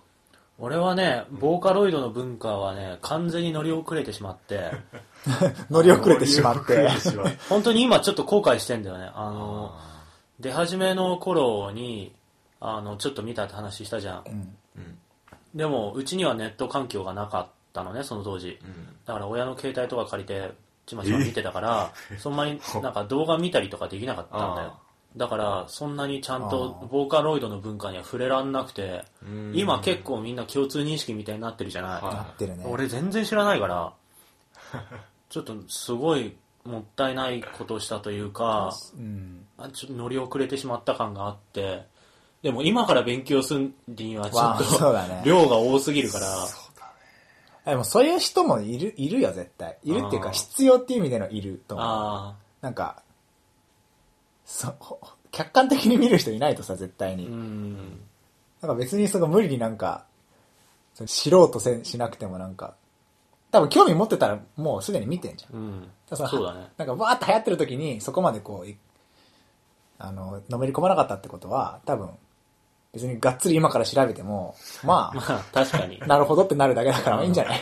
[0.61, 4.71] 俺はね、ボーカロイドの文化はね、完全に乗り遅れてしまって、
[5.69, 7.11] 乗り遅れてしまっ乗り遅れてて。
[7.11, 9.11] しまって本当に今ちょっと後悔してんだよね。
[9.15, 9.94] あの、あ
[10.41, 12.15] 出始めの頃に、
[12.61, 14.25] あの、ちょっと見たって話したじゃん。
[14.27, 14.37] うんー
[14.77, 14.99] うん
[15.55, 18.59] でも、うちにはネット環境がなかったのね、その当時。
[18.63, 20.53] うんだから親の携帯とか借りて、
[20.87, 24.79] ちまちま見てたから、 そんなになんか動画見たりとかできなかったんだよあ。
[25.17, 32.03] だから、そんなにちゃんとボーカロイドの文化には触れらんなくて、うん今結構みんな共通認識みたいになってるじゃない。
[32.03, 32.65] はいなってるね。
[32.67, 33.93] 俺全然知らないから、
[35.29, 39.47] ちょっとすごいもったいないことをしたというか、うん。
[39.59, 41.85] あちょっと乗り遅れてしまった感があって、
[42.43, 46.27] でも今から勉強するにはちょっと、ね量が多すぎるから、
[47.65, 49.79] でもそういう人もいる、いるよ、絶対。
[49.83, 51.87] いるっていうか、必要っていう意味でのいると思う。
[51.87, 53.03] あなんか、
[54.45, 55.01] そ、ほ
[55.31, 57.27] 客観的に見る人いないとさ、絶対あ、に。
[57.27, 58.01] うん、
[58.61, 60.05] なんか別にその無理になんか、
[61.07, 62.75] 知ろうとせしなくてもなんか、
[63.51, 65.59] 多分興味持ってたらもうすでに見てんじゃん。
[65.59, 65.89] うん、
[66.23, 66.69] だからそうだね。
[66.77, 68.77] なんかバーって流行ってる時にそこまでこうい、
[69.99, 72.11] あの、のめり込まなかったってことは、多分、
[72.93, 76.01] 別にがっつり今から調べても、ま まあ確かに。
[76.03, 76.07] あ、。
[76.07, 77.61] なるほどってなるだけだからいいんじゃない？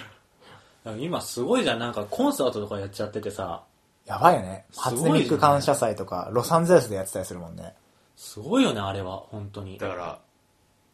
[1.05, 3.63] 今すごいじゃん、なんかコンサートとかやっちゃっててさ、
[4.05, 4.67] やばいよね。
[4.77, 7.75] 初音ミク感謝祭とか、ロサンゼルスでやってたりするもんね。
[8.17, 9.79] すごいよね、あれは、本当に。
[9.79, 9.89] だ。
[9.89, 10.19] から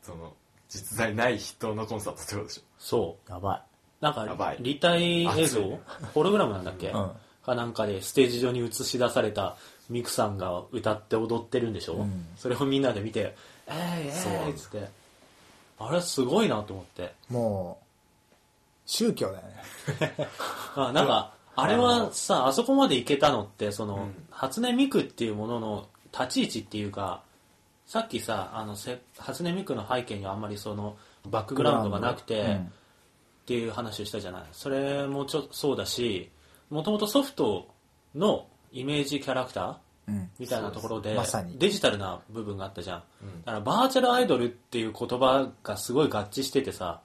[0.03, 0.33] その
[0.69, 2.63] 実在ない人のコンサートってことでしょ。
[2.79, 3.33] そう。
[3.33, 3.65] やば
[4.01, 5.79] なんかやばい、立体映像？
[6.15, 7.11] ホログラムなんだっけ、うん
[7.49, 9.57] かなんかでステージ上に映し出された
[9.91, 13.35] ミクさんが歌って踊ってるんでしょ、うんそれをみんなで見て、
[13.67, 13.75] えー
[14.09, 14.89] えーいっつって。
[15.81, 17.15] あれすごいなと思って。
[17.31, 17.33] い。
[17.33, 17.85] もう、
[18.87, 20.29] 宗教だよね。
[20.75, 27.23] あなんか、あれはさ、あそこまでいけたのって、その、うん初音ミクっていうものの立ち位置っていうか、
[27.87, 32.73] さっきさ、あの、せ初音ミクの背景にはあんまりその、バックグラウンドがなくて、うん
[33.49, 36.29] っていう話をしたじゃないそれもちょそうだし
[36.71, 37.69] もともとソフト
[38.15, 39.77] のイメージキャラクター
[40.09, 40.31] うん。
[40.39, 41.59] みたいなところでまさに。
[41.59, 43.43] デジタルな部分があったじゃん、うん。
[43.45, 47.01] だからバーチャルアイドルっていう言葉がすごい合致しててさ。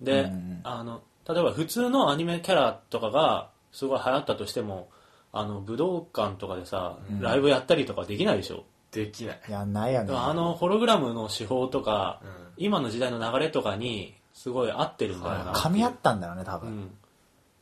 [0.00, 0.04] うん。
[0.04, 4.88] で、うんうんあの例えば普通のアニメキャラとかがすごい流行ったとしても
[5.32, 7.20] あの武道館とかでさ、うん。
[7.20, 8.64] ライブやったりとかできないでしょ？
[8.92, 9.40] できない。
[9.48, 10.14] やんないよね。
[10.16, 12.28] あのホログラムの手法とか、うん。
[12.58, 16.70] 今の時代の流れとかにすごい合ってるんだよな噛み合ったんだろうね、多分。
[16.70, 16.90] うん、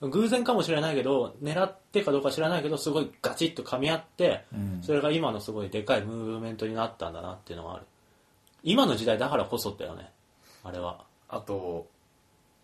[0.00, 4.83] 偶然かもしれないけど狙ってかどうか知らないけどすごいガチッと噛み合って、うん。
[4.83, 7.87] それが今のすごいでかいムーブメントになったんだなっていうのがある。
[8.62, 10.11] 今の時代だからこそだよね
[10.62, 11.04] あれは。
[11.28, 11.88] あと、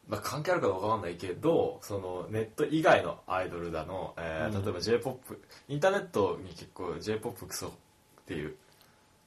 [0.09, 4.65] まあ、関係あるかどうかわかんないけどそのネット以外のアイドルだの、えーうん。
[4.65, 5.35] 例えば j p o p
[5.69, 7.71] インターネットに結構 j p o p クソっ
[8.27, 8.55] ていう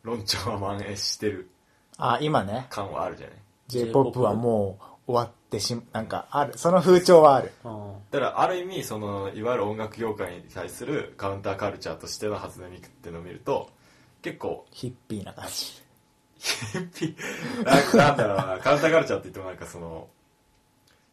[0.03, 1.49] 論調が蔓延してる
[1.97, 3.37] あ、今ね、感はあるじゃない
[3.67, 6.57] ？J-POP はもう終わってし、なんかある。
[6.57, 7.51] その風潮はある。
[7.63, 13.69] うんだからある意味そのいわゆる音楽業界に対するカウンターカルチャーとしての初音ミクっていうのを見ると
[14.21, 15.81] 結構ヒッピーな感じ。
[16.37, 20.07] ヒッピーなんかなんだろうなカウンターカルチャーって言ってもなんかその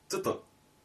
[0.09, 0.43] ちょっと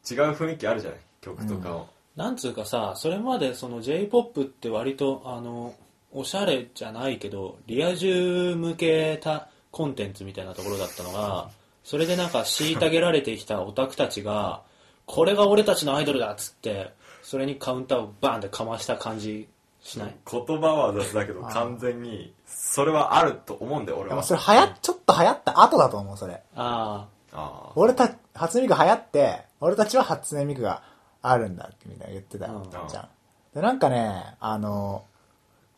[0.09, 0.99] 違う雰囲気あるじゃない？
[1.21, 5.73] 曲とかを、なんつうかさ、それまでその J-POP って割と、あの、
[6.11, 11.49] おしゃれじゃないけど、リア充向けたコンテンツみたいなところだったのが、
[11.85, 14.63] それでなんか虐げられてきたオタクたちが、
[15.05, 19.47] これが俺たちのアイドルだっつって、それにカウンターをバーンってかました感じ
[19.83, 24.15] しない、言葉は雑だけど完全にそれはあると思うんだよ俺は。
[24.15, 26.41] でもそれ流行っ、ちょっと流行った後だと思う、それ。
[26.55, 30.81] ああ俺た、初音ミク流行って、俺たちは初音ミクが
[31.21, 32.63] あるんだってみんな言ってたうん。
[32.71, 33.07] じゃん。
[33.53, 35.03] で、なんかね、あの、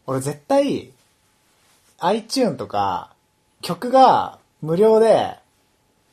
[0.05, 0.93] 俺絶対、
[1.99, 3.11] iTune とか、
[3.61, 5.37] 曲が無料で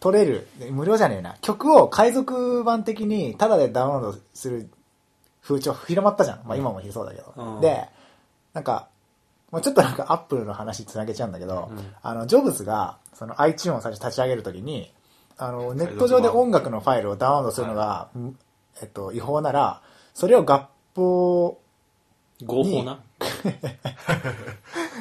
[0.05, 4.69] 取れる、無料じゃねえな、曲を海賊版的にタダでダウンロードする
[5.43, 6.43] 風潮広まったじゃん。
[6.45, 7.33] まあ今もそうだけど。
[7.35, 7.89] うんで、
[8.53, 8.89] なんか、
[9.51, 14.93] もうちょっとなんかアップルの話つなげちゃうんだけど、うんあの、ジョブズが、その iTune を最初立ち上げるときに、
[15.39, 18.37] あの、ネット上で音楽のファイルをダウンロードするのが、ん
[18.83, 19.81] えっと、違法なら、
[20.13, 21.59] それを合法、
[22.43, 23.01] あ、合法な？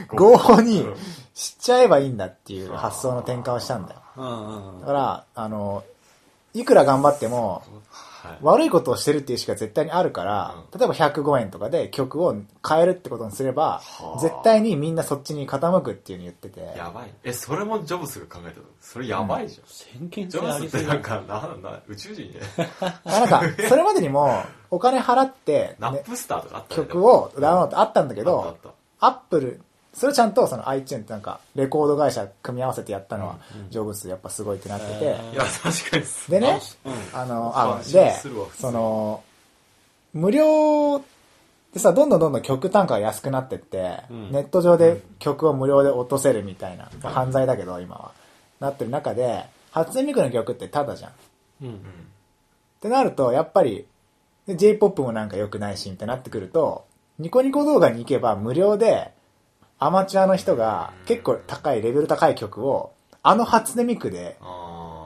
[0.16, 0.96] 合法にうん
[1.34, 4.03] しちゃえばいいんだっていう発想の転換をしたんだよ。
[4.18, 4.80] うんうんうん。
[4.82, 5.84] だから、あの、
[6.54, 7.64] いくら頑張っても、
[8.24, 8.38] はい。
[8.42, 12.34] 悪いことをしてるっていうしか絶対にあるから、う例えば105円とかで曲を
[12.66, 14.20] 変えるってことにすればは、あ。
[14.22, 17.14] 絶対にみんなそっちに傾くっていうふうに言ってて、やばい。
[17.24, 18.66] えそれもジョブズが考えたの？
[18.80, 20.88] それやばいじゃん、先見ジ性ありすぎる。
[20.88, 21.02] ョブズってなん。
[21.02, 21.22] か
[21.62, 22.40] なな宇宙人ね。
[23.04, 28.58] なんか、それまでにもお金払って、ナッねプスターとかあった曲をダウンロードあったんだけあど
[29.00, 29.62] アップル、
[29.94, 33.38] それちゃんとその iTunes ってなんか、レコード会社組み合わせてやったのは、
[33.70, 38.14] ジョブズやっぱすごいってなってて、いや確かにでね、うんあの、あで
[38.60, 39.24] その、
[40.14, 41.04] 無料
[41.74, 44.32] でさ、どんどんどんどん曲単価が安くなってって、うん。
[44.32, 48.12] ネット上で曲を無料で落とせるみたいな、まあ犯罪だけど今は、
[48.60, 51.12] なってる中で、初音ミクの曲ってタダじゃん。
[51.12, 51.14] っ
[51.64, 51.80] うん。
[52.80, 53.88] てなると、やっぱり、
[54.46, 56.86] で J-POP もなんか良くないし、みたいになってくると、
[57.18, 59.12] ニコニコ動画に行けば無料で、
[59.84, 64.38] アマチュアの人が結構高い、レベル高い曲を、あの初音ミクで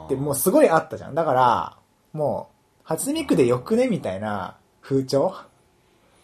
[0.08, 1.16] で、もうすごいあったじゃん。
[1.16, 1.78] だから、
[2.14, 5.34] もう、初音ミクでよくねみたいな風潮？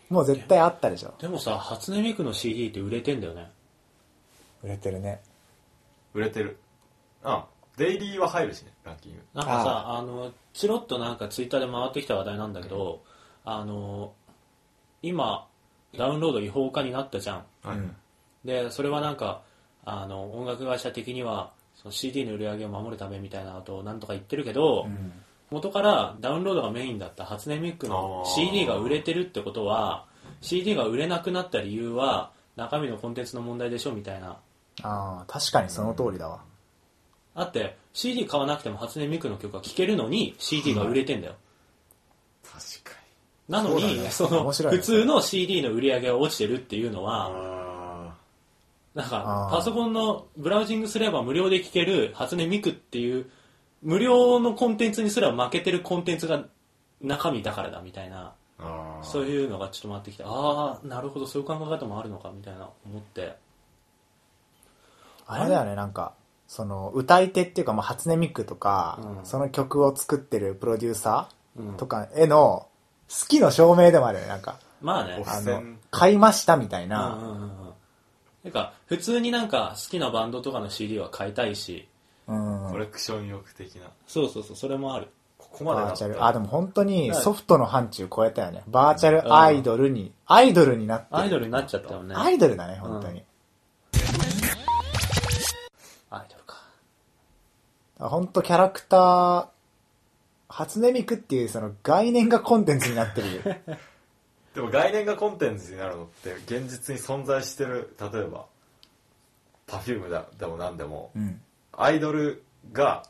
[0.10, 1.16] もう絶対あったでしょ。
[1.20, 3.50] でもさ、初音ミクの CD って売れてんだよね。
[4.63, 5.20] 売れてるね。
[6.13, 6.60] 売れてる
[7.24, 13.02] あデイリーは入るしねランキングなんかさ、あの、チロッとなんかツイッターで回ってきた話題なんだけど、
[13.46, 14.13] あの、
[15.02, 15.48] 今、
[15.98, 17.46] ダウンロード違法化になったじゃん。
[17.63, 17.96] はい、うん
[18.46, 19.42] で、それはなんか、
[19.86, 25.12] あの、音楽会社的には、その CD の売り上げを守るためみたいなことをなんとか言ってるけど、うん。
[25.54, 30.06] 元からダウンロードがメインだった初音ミクの CD が売れてるってことは
[30.42, 34.40] CD が売れなくなった理由は中身のコンテンツの問題でしょみたいな。
[34.82, 36.42] ああ、確かにその通りだわ。
[37.36, 41.36] あって CD 買わなくても初音ミクの曲が聴けるのに CD が売れてんだよ、
[42.44, 43.00] 確か
[43.48, 44.54] なのにそうだね。
[44.54, 47.62] その普通の CD の売り上げが落ちてるっていうのにはあ
[48.96, 53.30] なんかパソコンのブラウジングすれば無料で聴ける初音ミクっていう
[53.82, 56.46] 無料のコンテンツにすら負けてるコンテンツが
[57.02, 58.34] 中身だからだみたいな
[59.02, 63.36] そういうのがちょっと回ってきて、ああ、なるほど、そういう考え方もあるのかみたいな思って。
[65.28, 65.50] あれ？
[65.50, 66.14] だよね、なんか、
[66.48, 71.28] その、歌い手っていうか、まあ、初音ミクとか、うんその曲を作ってるプロデューサ
[71.58, 72.68] うんーとかへの、
[73.10, 74.60] 好きの証明でもあるよね、なんか。
[74.82, 75.24] まあね
[75.92, 77.16] 買いましたみたいうんな。
[77.16, 77.62] うんうんうん。
[78.44, 81.88] なんか、普通になんか好きなバンドとかの CD は買いたいし、
[82.28, 82.70] うん。
[82.72, 85.08] コレクション欲的なそうそうそう、それもある。
[85.38, 86.26] ここまでなったバーチャル。
[86.26, 88.64] あ、でも本当にはいソフトの範疇超えたよね。
[88.68, 92.16] バーチャルアイドルに、アイドルになってるアイドルになっちゃったよね。
[92.16, 93.24] アイドルだね、本当に。
[96.10, 96.58] アイドルか。
[97.98, 99.48] 本当キャラクター、
[100.50, 103.62] 初音ミクっていうその概念がコンテンツになってる。
[104.54, 108.46] でも概念がコンテンツになるのって現実に存在してる例えば
[109.68, 111.42] Perfume だでも何でもうん。
[111.76, 113.04] アイドルが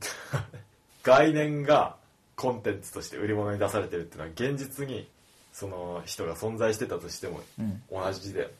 [1.04, 1.96] 概念が
[2.34, 5.08] コンテンツとして売り物に出されてるっていうのは現実に
[5.52, 7.82] その人が存在してたとしてもうん。
[7.90, 8.52] 同じで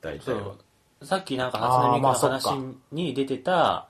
[0.00, 0.56] 大体はそ
[1.02, 1.06] う。
[1.06, 3.88] さっきなんか初音ミクの話に出てた、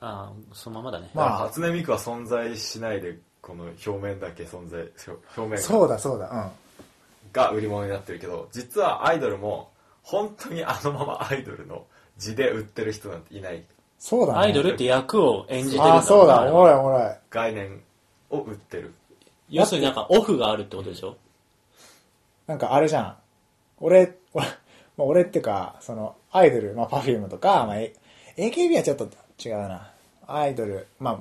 [0.00, 1.10] あーそのままだね。
[1.14, 4.80] まあ初音ミクは存在しないでこの表面だけ存在
[5.36, 6.50] 表面がそうだそうだ、うん。
[7.32, 9.70] が売り物になってるけど実はアイドルも
[10.02, 11.84] 本当にあのままアイドルの
[12.18, 13.62] 字で売ってる人なんていない
[13.98, 14.38] そうだね。
[14.40, 16.42] アイドルって役を演じてるんだああ、そうだ。
[16.42, 17.16] おもろいおもろい。
[17.30, 17.80] 概念
[18.30, 18.92] を売ってる
[19.48, 21.16] 要するになんかオフがあるってことでしょ？
[22.46, 23.16] なんかあれじゃん。
[23.78, 24.46] 俺、俺、
[24.96, 27.92] まあ、俺っていうか、その、アイドル、まあ、パフュームとか、まあ、A-
[28.36, 29.08] AKB はちょっと
[29.44, 29.90] 違うな。
[30.26, 31.20] アイドル、まあ、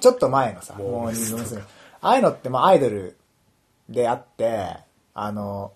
[0.00, 1.62] ちょっと前のさ、モーもうムスとか娘
[2.02, 3.16] ああいうのって、まあ、アイドル
[3.88, 4.76] であって、
[5.14, 5.72] あの、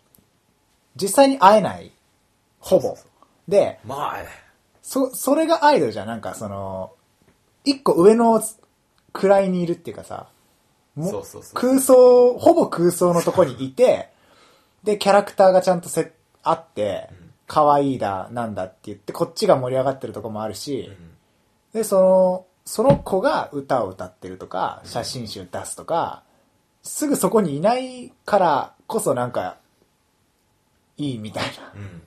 [0.96, 1.92] 実際に会えない。
[2.60, 2.96] ほぼ。
[3.48, 4.16] で、まあ
[4.82, 6.06] そ、それがアイドルじゃん。
[6.06, 6.92] なんかその、
[7.64, 8.40] 一個上の
[9.12, 10.28] 位にいるっていうかさ、
[10.94, 14.10] も空想、ほぼ空想のとこにいて、
[14.84, 17.08] で、キャラクターがちゃんとせあって、
[17.46, 20.92] 可愛いだ、なんだって言って、こっちが盛り上がってるとこもあるし、
[21.72, 26.22] で、その、その子が歌を歌ってるとか、写真集出すとか、
[26.82, 29.58] すぐそこにいないからこそなんか、
[30.96, 31.72] いいみたいな。
[31.74, 32.02] うん。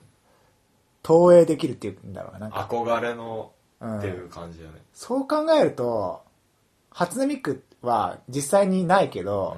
[1.02, 2.38] 投影できるっていうんだろうな。
[2.40, 2.68] なんか。
[2.70, 6.22] 憧れのうんっていう感じだね、そう考えると、
[6.90, 9.56] 初音ミクは実際にないけど、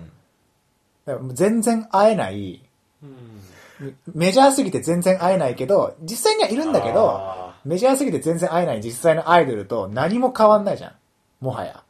[1.33, 2.63] 全然会えない、
[3.03, 3.97] うん。
[4.15, 10.93] メジャーすぎて全然会えないけど、実際にはいるんだけど、あメジャーすぎて全然会えない実際のアイドルと何も変わんないじゃん。
[11.41, 11.83] もはや。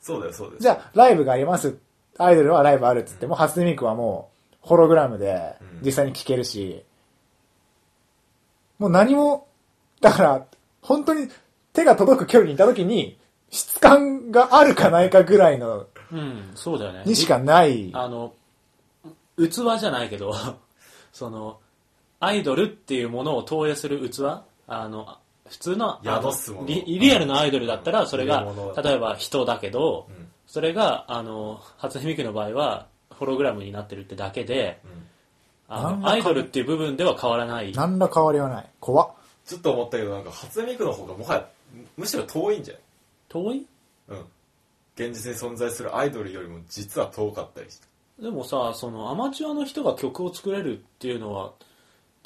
[0.00, 1.78] そうだよそうですじゃあ、ライブがあります。
[2.18, 6.84] アイドルはライブあるっつっても、初音ミクはもう、ホログラムでうん実際に聴けるし、
[8.78, 9.48] もう何も、
[10.00, 10.46] だから、
[10.82, 11.28] 本当に
[11.72, 13.18] 手が届く距離にいた時に、
[13.50, 17.02] 質感があるかないかぐらいの、うん、そうだよね。
[17.04, 17.90] にしかない。
[17.92, 18.32] あの、
[19.38, 20.34] 器じゃないけど、
[21.12, 21.58] その、
[22.20, 26.66] アイドルっていうものを投影する器あの、普通の、あの宿すもの。
[26.66, 28.46] リリアルなアイドルだったら、それが
[28.82, 30.28] 例えば人だけど、うん。
[30.46, 35.06] それが、あの、初音ミクの場合は、ホログラムになってるってだけで、うん。
[35.68, 37.72] あなんだかのアイドルっていう部分では変わらない。
[37.72, 38.68] 何ら変わりはない。
[38.78, 39.10] 怖っ。
[39.44, 41.48] ちょっと思ったけどなんか初音ミクの方がもはや
[41.96, 42.74] むしろ遠いんじゃ
[43.28, 43.44] 遠い？
[43.44, 43.66] ない？
[44.08, 44.24] うん。
[44.96, 47.86] 現実に存在するアイドルよりも実は遠かったりして。
[48.20, 51.52] でもさ、そのアマチュアの人が曲を作れるっていうのは、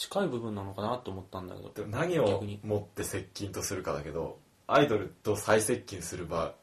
[0.00, 1.70] 近い部分なのかなと思ったんだけど。
[1.74, 6.54] でも何を逆にもって接近とするかだけどアイドルと再接近する場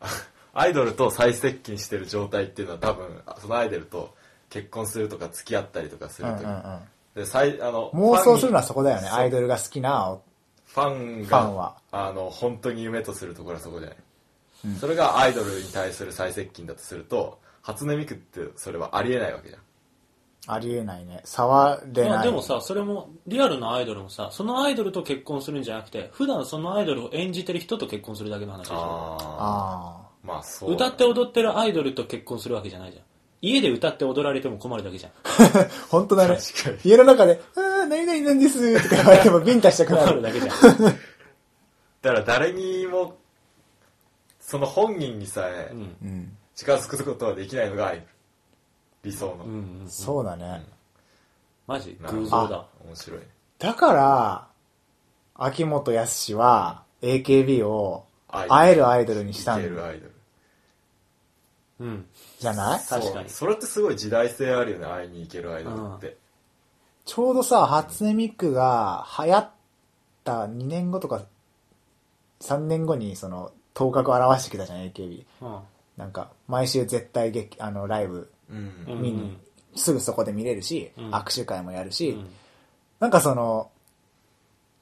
[0.00, 0.06] あ
[0.52, 4.14] アイドルと再接近してる状態っていうのは多分そのアイドルと
[4.50, 6.80] 結婚するとか付き合ったりとかするとき、うんうんうん。
[7.14, 9.08] で再あの妄想するのはフそこだよね。
[9.08, 10.18] アイドルが好きな。
[10.74, 19.60] ァンフがァンはあの本当に夢とするところはそこじゃない、うんそれがアイドルに対する再接近だとすると初音ミクってそれはありえないわけじゃん
[20.48, 21.20] ありえないね。
[21.24, 22.10] 触れない。
[22.10, 28.74] まあでもさ、それも、リアルなアイドルもさ、そのアイドルと結婚するんじゃなくて、普段そのアイドルを演じてる人と結婚するだけの話でしょ。
[28.74, 33.04] あああまあそう歌って踊ってるアイドルと結婚するわけじゃないじゃん。
[33.42, 35.12] 家で歌って踊られても困るだけじゃん。
[35.24, 35.68] あ。
[35.90, 36.78] 本当だね確かに。
[36.84, 40.06] 家の中で、あー、何々なんですとか言われてもビンタしたくなる。
[40.06, 40.96] 困るだけじゃん。
[42.02, 43.16] だから誰にも
[44.40, 45.80] その本人にさえうん。
[45.80, 46.36] うん。
[46.54, 48.06] 近づくことはできないのがアイドル
[49.06, 49.88] 理想の、うんうんうん。
[49.88, 50.64] そうだね。
[51.66, 51.96] マジ？
[52.00, 52.66] なるほど偶像だ。
[52.84, 53.26] 面白いね
[53.58, 54.48] だから、
[55.34, 60.12] 秋元康は AKB を会えるアイドルにしたいけんるアイドル
[61.80, 62.06] うん。
[62.38, 62.80] じゃない？
[62.80, 66.16] 確かにそうそれってすごい時代性あるよね会いに行けるアイドルって、
[67.04, 69.50] ちょうどさ、初音ミクが流行っ
[70.24, 71.24] た2年後とか
[72.40, 75.24] 3年後にその、頭角を現してきたじゃん、AKB。
[75.42, 75.58] うん。
[75.96, 79.38] なんか、毎週絶対劇、あの、ライブ見に、
[79.74, 82.26] すぐそこで見れるし、うん握手会もやるし、うん
[82.98, 83.70] なんかその、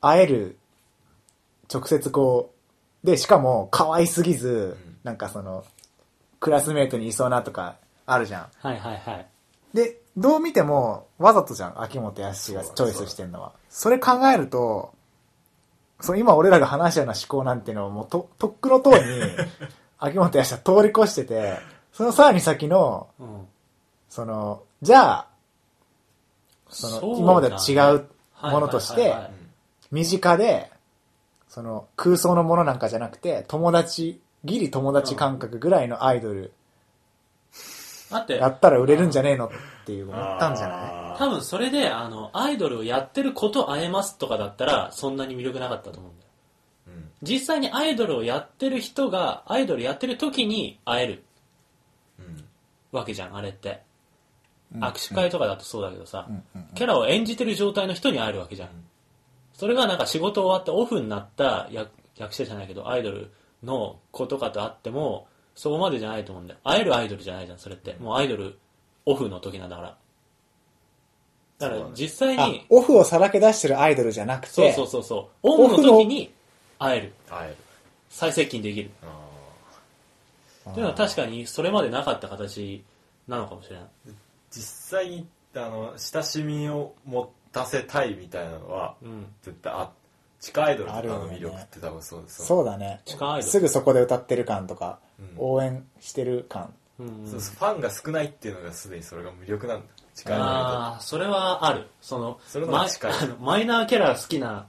[0.00, 0.56] 会える、
[1.72, 2.52] 直接こ
[3.02, 5.64] う、で、しかも可愛すぎず、んなんかその、
[6.38, 8.46] クラスメートにいそうなとかあるじゃん。
[8.58, 9.26] はいはいはい。
[9.74, 13.52] で、どう見ても、わざとじゃん、秋元康がチョイスしてんのは。
[13.68, 14.94] それ考えると、
[16.00, 19.06] そう、今俺らが話したような思考なんていうのをもうと、とっくのとおりに、
[19.98, 21.58] 秋元康は通り越してて、
[21.92, 23.48] そのさらに先の、うん。
[24.14, 25.26] その、じゃあ、
[26.70, 27.22] その、そうだね。
[27.24, 28.06] 今までと違う
[28.42, 29.32] ものとしてはいはいはいはい、
[29.90, 30.70] 身近で、
[31.48, 36.52] その、空想のものなんかじゃなくて、友達、ギリ友達感覚ぐらいのアイドル
[38.08, 39.50] だってや、ったら売れるんじゃねえのっ
[39.84, 40.78] ていう思ったんじゃない？
[40.78, 46.30] あ多分それで、あの、アイドルをやってること会えますとかだったら、そんなに魅力なかったと思うんだよ。
[46.90, 47.10] ーうん。
[47.22, 51.24] 実際にアイドルをやってる人が、アイドルやってる時に会える
[52.20, 52.44] うん。
[52.92, 53.82] わけじゃん、あれって。
[54.74, 56.28] うん握手会とかだとそうだけどさ、
[56.74, 58.70] キャラを演じてる状態の人に会えるわけじゃん。
[59.52, 63.30] それがなんか仕事終わってオフになった役役者じゃないけど、アイドル
[63.62, 66.60] の子とかと会っても、そこまでじゃないと思うんだよ。
[66.64, 67.94] 会えるアイドルじゃないじゃん、それって。
[68.00, 68.58] もうアイドル
[69.06, 69.96] オフの時なんだから。
[71.58, 76.32] だから実際に、オフをさらけ出してるアイドルじゃなくて、そうそうそうそう、オンの時に
[76.78, 77.12] 会える。
[77.30, 77.56] 会える
[78.10, 78.90] 最接近できる。
[80.66, 82.82] あっていうのは確かにそれまでなかった形
[83.28, 83.86] なのかもしれない。
[84.58, 89.26] ー実際にあの親しみを持たせたいみたいなのはうん。
[89.42, 89.90] 絶対あ
[90.40, 93.00] 地下アイドルとかの魅力って多分そうですそうだね。
[93.06, 93.50] 地下アイドル。
[93.50, 95.34] すぐそこで歌ってる感とか、うん。
[95.38, 96.74] 応援してる感。
[96.98, 99.86] うんそうそうファンが少ないっていうのがすでにそれが魅力なんだ。
[100.14, 101.88] 地下アイドルだああ、それはある。
[102.00, 104.66] その、それの方ママイナーキャラ好きな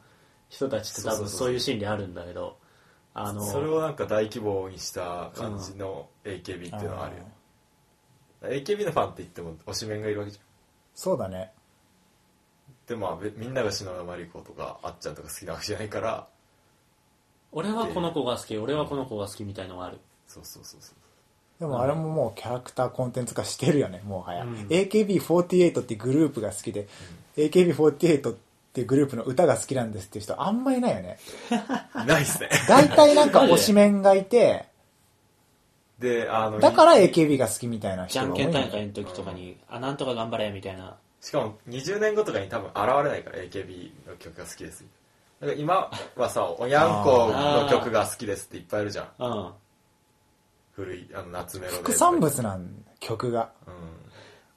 [0.49, 2.57] 人たちって多分そういう心理あるんだけど、
[3.13, 7.23] あの、とそれをなんか大規模にした感じの AKB っていうのはあるよ、
[8.48, 10.43] AKB のファンって言っても推しメンがいるわけじゃん
[10.96, 11.52] そうだね。
[12.88, 16.28] でまあべみんなが篠原麻里子とかあっちゃんとか好きなわけじゃないから
[17.56, 20.00] 俺はこの子が好き、俺はこの子が好きみたいのがある。
[20.28, 20.96] そうそうそうそう
[21.60, 24.43] でもあれももうキャラクターコンテンツ化してるよね、もはや。
[24.43, 26.88] うん AKB48 っていうグループが好きで、
[27.38, 28.36] AKB48 っ
[28.74, 31.18] ていうグループの歌が好きなんですっていう人あんまいないよね。
[31.50, 31.54] い
[32.06, 34.66] ないっすね大体なんか推しメンがいて、
[36.00, 40.98] であのだから AKB が好きみたいなじゃん人が多いんだよけん大会の時とかに、あ、なんとか頑張れみたいな。
[41.22, 44.86] しかも20年後とかに多分現れないから AKB の曲が好きです。
[45.41, 49.08] だから今はさおにゃんこの曲が好きですっていっぱいいるじゃん。
[49.20, 49.52] うん。
[50.74, 51.78] 古いあの夏メロで。
[51.80, 52.70] 副産物なん
[53.00, 53.52] 曲が。
[53.66, 53.74] うん。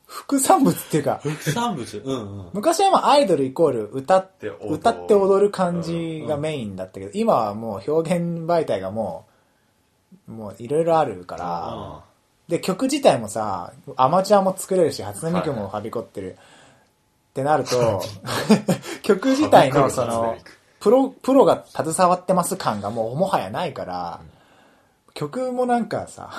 [0.07, 1.99] 副産物っていうか、副産物？
[1.99, 2.51] うんうん。
[2.55, 4.74] 昔はまあアイドルイコール歌っで踊る。
[4.76, 9.32] 歌って踊る感じがメインだったけど、今はもう表現媒体がもう、
[10.26, 12.04] もういろいろあるから、
[12.48, 16.36] で、曲自体もさ、アマチュアも作れるし、初音ミクもはびこってる。
[16.36, 18.02] ってなると、
[19.02, 20.36] 曲自体のその
[20.80, 24.20] プロ、プロが携わってます感がもうもはやないから、
[25.14, 26.30] 曲もなんかさ、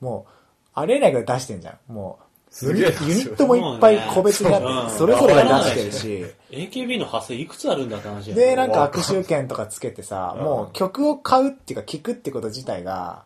[0.00, 0.32] もう、
[0.74, 1.92] ありえないぐらい出してんじゃん。
[1.92, 2.24] もう、
[2.60, 10.44] ユニットもいっぱい個別になうんって、それぞれが出してるし、AKB の派生いくつあるんだって話で、なんか握手券とかつけてさ、うん。
[10.44, 13.24] もう曲を買うっていうか聴くってこと自体が、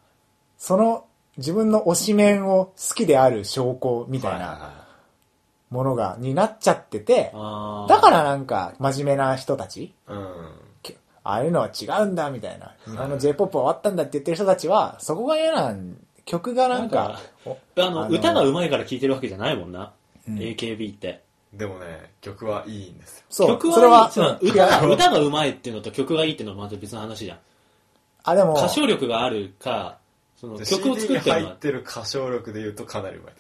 [0.59, 1.07] その
[1.37, 4.87] 自分の推しメンを好きである証拠みたいな
[5.71, 9.93] ものが、になっちゃってて、だからなんか真面目な人たち、
[11.25, 15.97] ああいうのは違うんだみたいな、日本の J-POP は終わったんだって言ってる人たちは、そこが嫌なん、
[16.27, 19.93] 曲がなんかなんか、おあの、あの歌が上手いから聴いてるわけじゃないもんな。
[20.29, 20.37] うん。
[20.37, 21.23] AKB って。
[21.55, 23.25] でもね曲はいいんですよ。
[23.31, 27.39] そう、曲それはは、そのうんいや歌が、歌が上手いっていうのと曲がいいっていうのはまた別の話じゃん。
[28.25, 29.99] あ、でも、歌唱力があるか、
[30.37, 31.39] そので曲を CD 作ってるのは。
[31.39, 33.33] に入っ、てる歌唱力で言うとかなりうまい。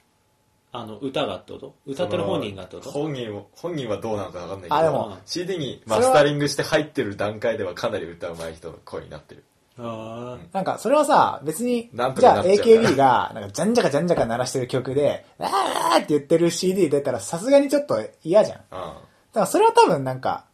[0.72, 1.74] あの、歌がってこと？
[1.87, 2.91] 歌ってる本人がってこと？
[2.91, 9.43] 本人を本人はどうなのか分かんないけどあでも CD にマスタリングして入ってる段階ではかなり歌うまい人の声になってる。
[9.43, 12.91] あなんか、それはさ、別になん、とじゃあかなっちゃうから。
[12.91, 18.59] AKB が、なんか、じゃんじゃかじゃんじゃか鳴らしてる曲で、あーって言ってる CD 出たら、さすがにちょっと嫌じゃん。
[18.59, 19.05] だか
[19.35, 20.47] あらそれは多分なんか、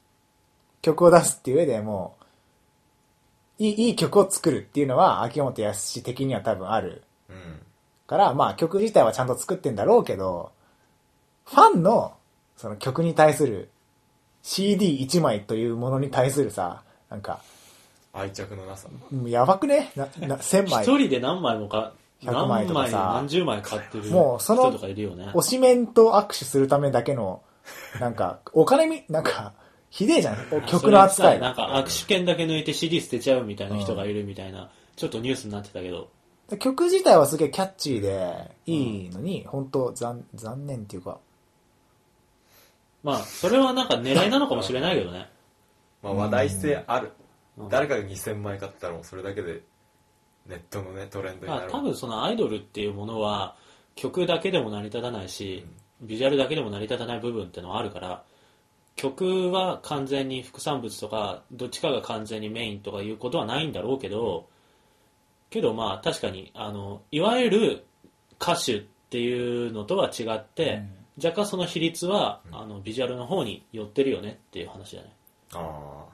[0.81, 2.17] 曲を出すっていう上でも
[3.61, 7.05] う、いい、いい曲を作るっていうのは、秋元康的には多分ある。
[7.29, 7.63] うん
[8.13, 10.53] から、まあ曲自体はちゃんと作ってんだろうけど、
[11.47, 12.15] ファンの、
[12.57, 13.71] その曲に対する
[14.45, 17.41] CD1 枚というものに対するさ、なんか、
[18.13, 18.89] 愛着のなさ
[19.25, 19.91] やばくね？
[19.97, 20.85] な、な、1000枚。
[20.85, 25.29] 一人で何枚もか、100何枚とか枚、さ何十枚買ってるもうその人とかいるよね。
[25.35, 27.43] 推しメンと握手するためだけの、
[28.01, 29.55] なんか、 お金み、なんか、
[29.89, 30.37] ひでえじゃん、
[30.67, 36.09] 曲の扱いそれさなんか握手券だけ抜いて CD 捨てちゃうみたいな人がいるみたいな、ちょっとニュースになってたけど。
[36.59, 41.19] 曲自体はすげえキャッチーで、いいのに、本当残、残念っていうか、
[43.03, 45.31] まあ、それはなんか狙いなのかもしれないけどね。
[46.03, 47.22] まあ話題性ある、うん
[47.69, 49.63] 誰かが2000枚買ったらもうそれだけで
[50.47, 53.57] ネットのねトレンドにまあ、なる多分そのアイドルっていうものは
[53.95, 55.67] 曲だけでも成り立たないし、
[56.01, 58.25] ビジュアルだけでも成り立たない部分ってのはあるから
[58.97, 64.49] 曲は完全に副産物とかどっちかが完全にメインとかいうことはないんだろうけど
[65.51, 67.85] けどまあ確かにあのいわゆる
[68.41, 68.81] 歌手っ
[69.11, 70.83] ていうのとは違って、
[71.23, 75.13] 若干その比率は、あのビジュアルの方に寄ってるよねっていう話だね。
[75.53, 76.07] あ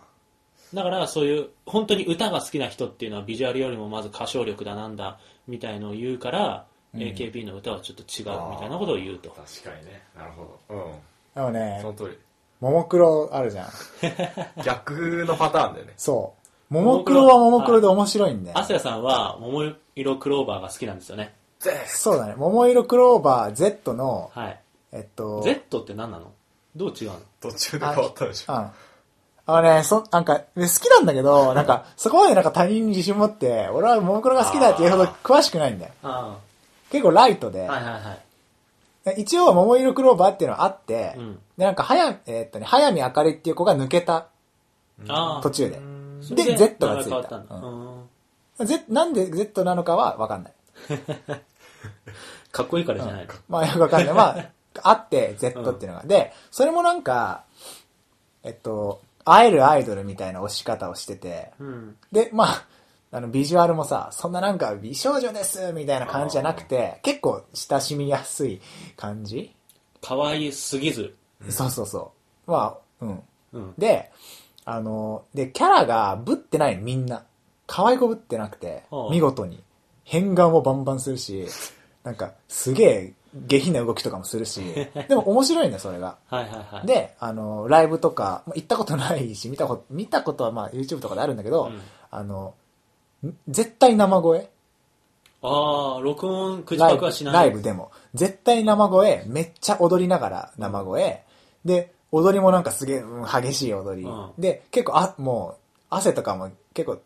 [0.75, 9.35] だからそういう本当に歌が好きな人っていうのはビジュアルよりもまず歌唱力だなんだみたいのを言うから、AKB の歌はちょっと違うみたいなことを言うと。
[9.37, 10.03] あ確かにね。
[10.17, 10.75] なるほど。
[10.75, 10.93] うん。
[11.35, 12.19] でもねそ、の通り。
[12.61, 13.69] ももクロあるじゃん。
[14.65, 15.95] 逆のパターンだよね。
[15.97, 16.35] そ
[16.71, 16.75] う。
[16.75, 18.59] ももクロはももクロで面白いんだよ。
[18.59, 21.35] アスヤさんは桃色クローバーが好きなんですよね。
[21.61, 22.35] ゼそうだね。
[22.37, 24.61] 桃色クローバー Z の、はい。
[24.93, 26.33] えっと、Z って何なの？
[26.77, 27.21] どう違うの？
[27.41, 28.55] 途中で変わったでしょ。
[28.55, 28.71] うん。
[29.51, 35.93] あのね、そ、なんか、好きなんだけど、なんか、そこまでなんか他人に自信持って、俺はももクロが好きだって言うほど詳しくないんだよ。
[36.03, 36.37] あ
[36.91, 39.23] 結構ライトで、あはいはいはい。
[39.23, 41.39] 一応、桃色クローバーっていうのはあって、うん。
[41.57, 44.27] で、なんか、はや、えーっとね、早見あかりっていう子が抜けた
[45.43, 45.81] 途中で。
[46.35, 47.37] で Z がついた。
[47.39, 48.09] ん
[48.59, 50.53] Z、なんで Z なのかはわかんない。
[52.53, 54.15] かっこいいからじゃないの、まあ、よくわかんない。
[54.15, 54.51] まあ、
[54.83, 56.05] あって、Z っていうのが。
[56.05, 57.45] で、それもなんか、
[58.43, 62.67] えっと、会えるアイドルみたいな推し方をしてて、うんで、まあ、
[63.11, 68.61] あの、ビジュアルもさ、そんななんか美少女ですみたいな感じじゃなくて、結構親しみやすい
[68.97, 69.55] 感じ、
[70.01, 71.15] 可愛すぎず、
[71.49, 72.13] そうそうそ
[72.47, 72.51] う。
[72.51, 73.23] まあ、うん。
[73.53, 74.11] うん、で、
[74.65, 77.25] あの、で、キャラがぶってないみんな。
[77.67, 79.63] 可愛い子ぶってなくては、あ見事に。
[80.05, 81.47] 変顔もバンバンするし、
[82.03, 84.61] なんか、すげえ下品な動きとかもするし、
[85.09, 86.17] でも面白いんだよ、それが。
[86.29, 92.55] はいはいはいで、あの、ライブとか、まあ行ったことないし、見たこと、見たことはまあ YouTube とかであるんだけど、うんあの、
[93.27, 94.49] ん絶対生声
[95.43, 97.91] ああ録音口ライブパクはしないライブでも。
[98.15, 101.23] 絶対生声、めっちゃ踊りながら生声。
[101.65, 104.07] で、踊りもなんかすげえ、うん激しい踊り。
[104.09, 105.61] うんで、結構、あ、もう、
[105.91, 106.99] 汗とかも結構、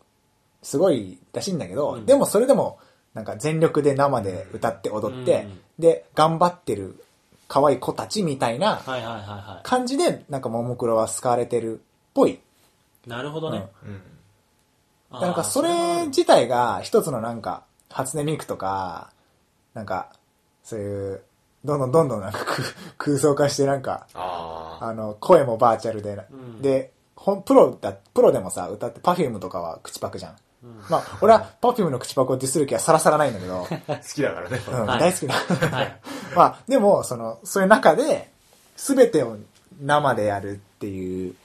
[0.61, 2.79] すごいらしいんだけど、うんでもそれでも、
[3.13, 7.03] なんか全力で生で歌って踊って、うんで、頑張ってる
[7.47, 8.81] 可愛い子たちみたいな
[9.63, 11.81] 感じで、なんかももクロは使われてるっ
[12.13, 12.31] ぽい。
[12.31, 12.39] い
[13.07, 13.67] なるほどね、
[15.11, 15.19] うん。
[15.19, 19.11] なんかそれ自体が一つのなんか、初音ミクとか、
[19.73, 20.13] なんか、
[20.63, 21.21] そういう、
[21.65, 26.61] どんどんどんどんなんか空 空想化してなんか、あの、声もバーチャルで、うん。
[26.61, 30.35] で、ほんプロだ、プロでもさ、歌って、パフュームとかは口パクじゃん。
[30.89, 33.67] まあ、俺はパフュームの口パクをディスる気はさらさらないんだけど、 好
[34.13, 34.99] きだからね、うん、はい。
[34.99, 35.33] 大好きだ。
[35.33, 35.99] はい。
[36.35, 38.31] まあ、でも、その、そういう中で、
[38.77, 39.37] すべてを
[39.81, 41.35] 生でやるっていう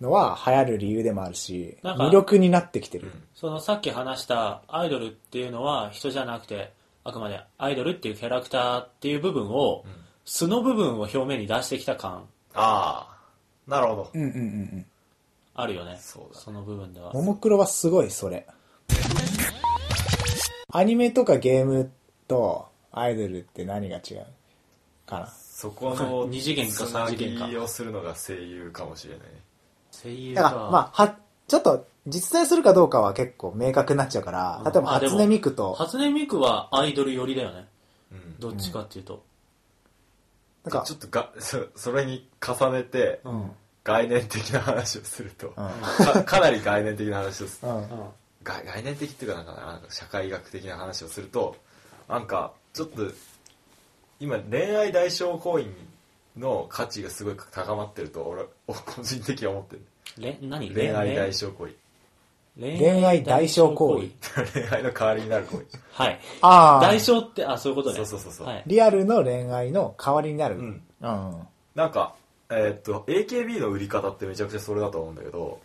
[0.00, 3.10] のは流行る理由でもあるし、なんか魅力になってきてる。
[3.34, 6.72] そのさっき話したアイドルっていうのは人じゃなくて
[7.04, 9.84] あくまでアイドルっていうキャラクターっていう部分を、
[10.24, 12.28] 素の部分を表面に出してきた感。
[12.54, 13.12] ああ
[13.66, 14.40] なるほど、うんうんうんう
[14.76, 14.86] ん。
[15.54, 15.98] あるよね。
[16.00, 16.52] そうだね。
[16.52, 17.12] の部分では。
[17.12, 18.46] ももクロはすごい、それ。
[20.70, 21.90] アニメとかゲーム
[22.26, 24.26] とアイドルって何が違う
[25.04, 25.26] かな？
[25.26, 27.40] そこの二次元か三次元か。
[27.40, 29.26] つなぎをするのが声優かもしれない。
[29.90, 30.42] 声優か。
[30.42, 34.72] だから、まあ、は、ちょっと、実在するかどうかは結構明確になっちゃうから、うん。
[34.72, 37.68] 例えば初音ミクと、初音ミクはアイドル寄りだよね。
[38.10, 38.40] うん。
[38.40, 39.22] どっちかっていうと。
[40.64, 43.50] なんかちょ、っとがそそれに重ねて、うん、
[43.84, 45.54] 概念的な話をすると、うん。
[46.06, 47.66] かかなり概念的な話をす。
[47.66, 47.86] うん。
[48.42, 51.56] 概概念的っていうかなんかななんか社会学的な話をすると
[52.08, 53.02] なんかちょっと
[54.20, 55.66] 今恋愛代償行為
[56.38, 59.82] の価値がすごい高まってると俺お個人的には思ってる。
[60.18, 60.70] れ何？
[60.72, 61.74] 恋愛代償行為。
[62.58, 64.10] 恋愛代償行為？
[64.52, 65.66] 恋愛の代わりになる行為。
[65.92, 66.20] はい。
[66.42, 67.96] ああ、代償ってあそういうことね。
[67.96, 68.46] そうそうそうそう。
[68.46, 70.56] はい、リアルの恋愛の代わりになる。
[70.56, 70.82] うん。
[71.00, 71.46] うん。
[71.74, 72.14] なんか
[72.54, 75.60] えーっと AKB の売り方ってめちゃくちゃそれだと思うんだけど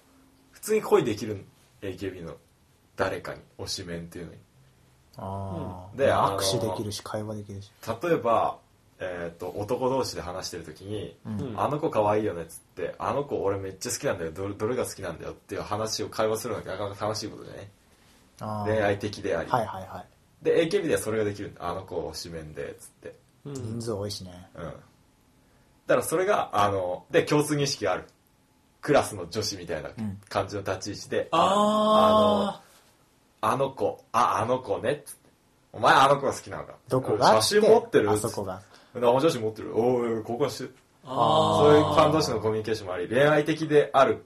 [0.51, 1.45] 普通に恋できる
[1.81, 2.35] AKB の
[2.95, 4.37] 誰かに推しメンっていうのに
[5.17, 5.97] ああ。
[5.97, 7.71] であの握手できるし、会話できるし。
[8.03, 8.57] 例えば、
[8.99, 17.69] えーっと男同士で話してる時に、うんうんあの子可愛いよねっつってあの子俺めっちゃ好きなんだよどれどれが好きなんだよっていう話を会話するのがなかなか楽しいことでね
[18.39, 20.45] あー恋愛的であり、はいはいはい。
[20.45, 23.13] で AKB ではそれができるあの子を推しメンでっつって
[23.45, 24.49] うん人数多いしね。
[24.55, 24.73] うん
[25.87, 28.05] だからそれがあので共通認識がある。
[28.79, 32.61] クラスの女子みたいなうん感じの立ち位置で、あ
[33.41, 35.29] あのあの子ああの子ねっつって。
[35.73, 36.75] お前あの子が好きなのか。
[36.87, 37.41] どこが？
[37.41, 38.11] 写真持ってる？
[38.11, 38.61] あそこが。
[38.93, 39.77] 生写真持ってる。
[39.77, 40.73] おいおい交換して
[41.03, 44.25] そういうファン同士のコミュニケーションもあり恋愛的である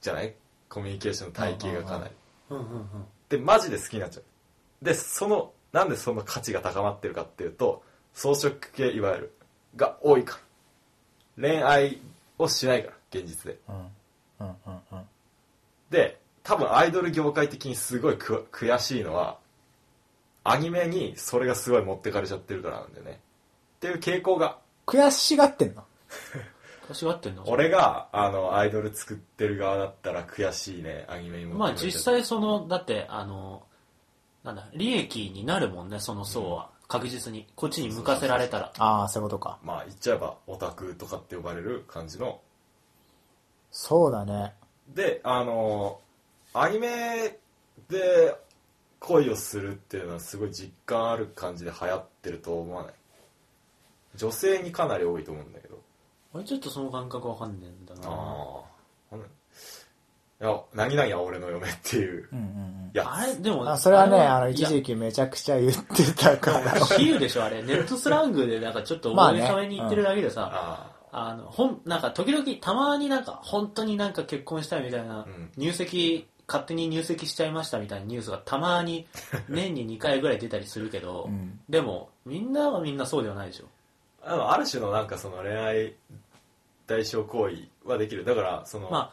[0.00, 0.34] じゃない？
[0.68, 2.14] コミュニケーションの体系がかなり。
[2.50, 2.86] うんうんうん。
[3.28, 4.84] でマジで好きになっちゃう。
[4.84, 7.82] でそのなんでその価値が高まってるかっていうと
[8.12, 9.32] 装飾系いわゆる
[9.76, 10.40] が多いから
[11.40, 12.00] 恋愛
[12.38, 13.58] をしないから現実で。
[13.68, 14.46] うん。
[14.46, 15.02] うんうんうん。
[15.90, 19.38] で多分アイドル業界的にすごいく悔しいのは
[20.44, 23.20] アニメにそれがすごい持ってかれちゃってるからなんだよね。
[23.76, 24.58] っていう傾向が。
[24.86, 25.84] 悔しがってんの？
[26.88, 27.44] 悔しがってんの？
[27.46, 33.62] 俺があのアイドル作ってる側だったら悔しいねアニメに持ってまあ実際そのだってあの
[34.42, 38.72] なんだ利益になるもんねその層は、確実にこっちに向かせられたら。
[38.76, 39.58] ああ、そういうことか。
[39.64, 42.42] まあ言っちゃえばオタクとかって呼ばれる感じの。
[43.70, 44.52] そうだね。
[44.88, 46.00] であの
[46.52, 47.38] アニメ
[47.88, 48.36] で
[49.00, 52.94] 恋をするっていうのはすごい実感ある感じで流行ってると思わない？
[54.16, 55.80] 女性にかなり多いと思うんだけど。
[56.34, 58.00] 俺ちょっとその感覚わかんねえんだな。
[58.06, 58.60] あ
[60.44, 66.72] や何々は俺の嫁っていううんうんやあれ、でも、それはね、あの、一時期めちゃくちゃ言ってたから。
[66.96, 67.62] 比喩でしょ、あれ。
[67.62, 75.50] ネットスラングでなんかちょっとまあね思いために言ってるだけでさ、ああの、ほん、なんか時々たまになんか本当になんか結婚したいみたいな、うん。
[75.56, 79.06] 入籍、勝手に入籍しちゃいましたみたいなニュースがたまに
[79.48, 81.60] 年に2回ぐらい出たりするけど、うん。
[81.68, 83.66] でもみんなはみんなそうではないでしょ。
[84.22, 85.94] あでもある種のなんかその恋愛
[86.86, 88.24] 代償行為はできる。
[88.24, 89.10] だからその、ま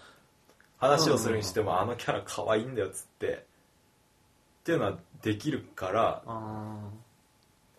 [0.79, 6.77] 話をするにしても、あのキャラ可愛いんだよっつってっていうのはできるからあ、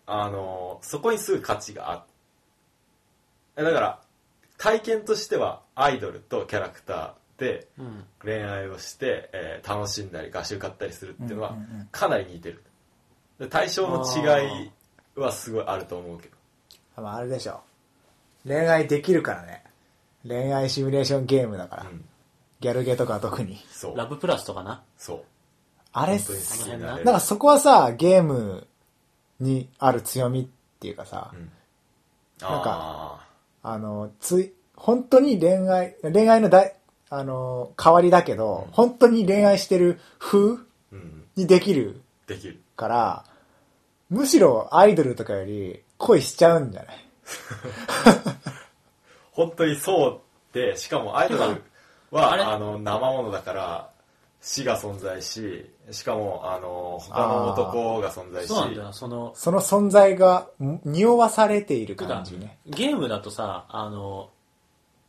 [0.05, 2.01] あのそこにすぐ価値がある
[3.57, 3.99] えだから
[4.57, 7.67] 体験としてはアイドルとキャラクターで。
[8.23, 11.55] 恋愛をして、えー楽しんだり画集買ったりするっていうのは
[11.91, 12.63] かなり似てる
[13.39, 14.71] で対象の違い
[15.15, 17.61] はすごいあると思うけどまあ、あれでしょ。
[18.45, 19.63] 恋愛できるからね。
[20.27, 21.83] 恋愛シミュレーションゲームだから。
[21.83, 22.05] うん
[22.61, 23.57] ギャルゲーとかは特に。
[23.71, 23.97] そう。
[23.97, 24.81] ラブプラスとかな？
[24.97, 25.23] そう。
[25.91, 28.65] あれっ本当にす、好きになれるだからそこはさ、ゲーム
[29.41, 30.47] にある強みっ
[30.79, 31.39] ていうかさ、うん。
[32.39, 33.27] なんかあ
[33.63, 36.71] あの、つい、本当に恋愛、恋愛のだ
[37.09, 38.71] あの、代わりだけど、うん。
[38.71, 40.57] 本当に恋愛してる風ー
[40.93, 41.23] うん。
[41.35, 42.61] にできるできる。
[42.77, 43.25] から、
[44.09, 46.97] むしろアイドルとかより恋しちゃうんじゃない？
[49.31, 51.63] 本当にそうでしかもアイドル
[52.11, 53.89] はあの生ものだから
[54.41, 58.93] 死が存在ししかもあの他の男が存在しそうなんだよ。
[58.93, 62.57] その、その存在がん匂わされている感じね。
[62.65, 64.29] ゲームだとさ、あの、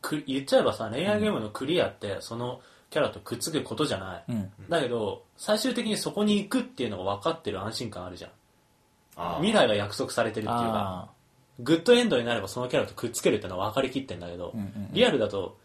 [0.01, 4.25] く言っちゃえばさ、恋愛ゲームのクリアって、そのキャラとくっつくことじゃない。
[4.29, 4.51] うん。
[4.69, 8.31] だけど、最終的にそこに行くっていうのが分かってる安心感あるじゃん。
[9.37, 11.09] 未来が約束されてるっていうか、あ
[11.61, 15.57] グッドエンドになればそのキャラとくっつけるっていうのは分かりきってんだけど、うんうんうんリアルだと、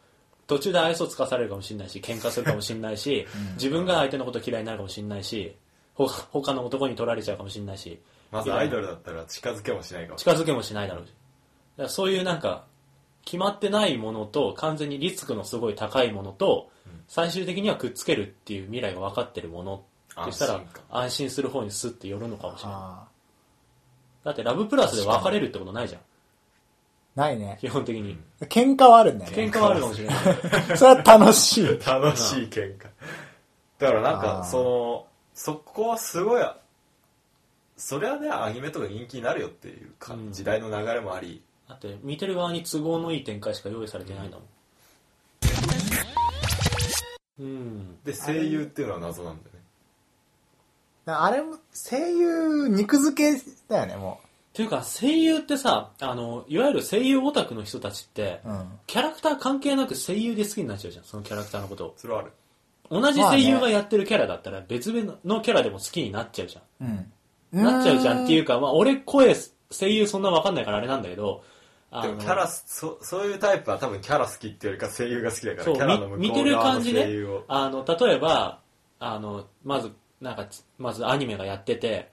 [0.48, 5.56] 途中で愛想つかされるかもしれないし、喧嘩するかもしれないし、 自分が相手のこと嫌いになるかもしれないし、
[5.93, 8.00] ほ他の男に取られちゃうかもしれないし、
[8.32, 11.10] まずアイドルだったら近づけもしないかもし近づけもしないだろうし。
[11.10, 12.66] だからそういうなんか、
[13.26, 16.70] 決まってないものと、完全にリスクのすごい高いものと、
[17.08, 19.84] 最終的にはくっつけるっていう未来が分かってるもの。
[20.22, 22.78] ってしたら安心する方にスッて寄るのかもしれない。
[22.80, 23.08] あ
[24.24, 26.02] だってラブプラスで別れるってことないじゃん。
[27.18, 27.22] ー。
[27.22, 27.57] ないね。
[27.59, 28.18] 基本的に。
[28.41, 29.38] 喧嘩はあるんだよね。
[29.38, 30.18] 喧嘩はあるかもしれない。
[30.78, 31.65] それは楽しい。
[31.86, 32.88] 楽しい喧嘩
[33.80, 36.43] だからなんあかーそのそこはすごい
[37.76, 44.47] それはねアニメとか人気になるよっていうか、うん時代の流れもありだって見てる側に都合のいい展開しか用意されてないんだもん。
[47.39, 48.03] うん。
[48.03, 49.57] で声優っていうのは謎なんだよね
[51.05, 54.26] あれも、声優、肉付けだよね、もっ
[54.58, 58.49] ていうか声優ってさ、あの、いわゆる声優オタクの人たちって、う。
[58.49, 58.72] うん。
[58.88, 61.93] キャラクター関係なく声優で好きになっちゃうじゃん、そのキャラクターのことを。
[61.95, 62.32] それはある
[62.89, 67.05] 同じ声優がやってるキャラだったら別々のキャラでも好きになっちゃうじゃん。
[67.53, 67.64] うん。
[67.64, 69.36] なっちゃうじゃんっていうか、まあ俺声、
[69.70, 71.43] 声優そんなわかんないからあれなんだけど、
[71.91, 78.60] でもキャラそそういうタイプは多分キャラ好きっていうよりか声優が好きだからそうキャラの向み見てるこう側の感じね声優をあの例えば
[78.99, 82.12] あのまずなんかつまずアニメがやってて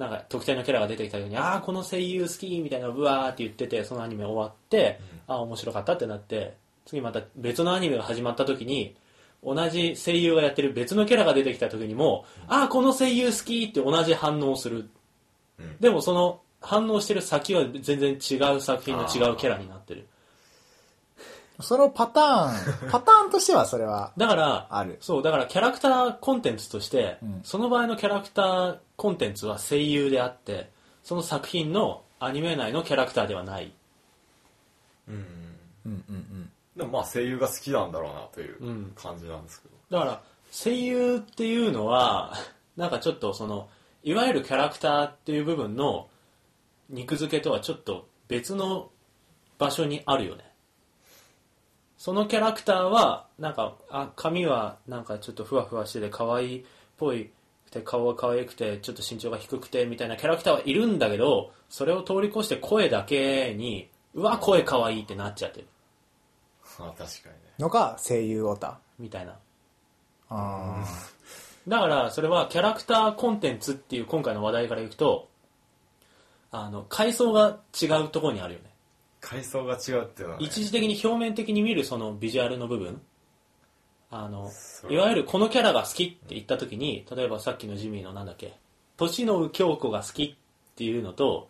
[0.00, 8.96] なんか特定のキャラが出てきた時にああこの声優好きみたいなブワーって言っててそのアニメ終わって、ああ面白かったってなって次また別のアニメが始まった時に
[9.44, 14.88] 同じ声優がやってる別のキャラが出てきた時にも、ああこの声優好きって同じ反応をする、
[15.58, 15.76] うん。
[15.80, 20.06] でもその反応してる先は全然違う作品の違うキャラになってる。
[21.60, 24.96] そのパターン、 パターンとしてはそれはだからある。
[25.02, 27.40] そう、だからキャラクターコンテンツとして、うん。
[27.44, 30.68] その場合のキャラクターコンテンツは声優であって、
[31.02, 33.72] その作品のアニメ内のキャラクターではない。
[35.08, 35.14] うん
[35.86, 36.50] うんうんうん。
[36.76, 40.22] でもまあ声優が好きなんだろうなといううん感じなんですけど、だから、
[40.52, 42.34] 声優っていうのは、
[42.76, 43.70] なんかちょっとその、
[44.02, 46.10] いわゆるキャラクターっていう部分の
[46.90, 48.90] 肉付けとはちょっと別の
[49.56, 50.44] 場所にあるよね。
[51.96, 56.64] そのキャラクターは、なんか、あ、髪はなんかちょっとふわふわしてて可愛いっ
[56.98, 57.32] ぽいく
[57.70, 65.66] て、顔が可愛くて、ちょっと身長が低くてみたいなキャラクターはいるんだけど、それを通り越して声だけに、うわ、声可愛いってなっちゃってる。
[66.78, 68.78] あ確かにねのが声優オタ。
[68.98, 69.36] みたいな。
[70.30, 70.84] あ
[71.66, 75.28] だからそれはキャラクターコンテンツっていう今回の話題からいくと
[76.52, 78.66] あの階層が違うところにあるよね
[79.20, 83.00] 階層が違うっていうのは、ね、一時的に表面的に見るそのビジュアルの部分
[84.10, 84.50] あの
[84.90, 88.54] いわゆるこのキャラが好きって言った時に例えばさっきのジミーのなんだっけ
[88.96, 90.34] 年野京子が好きっ
[90.74, 91.48] ていうのと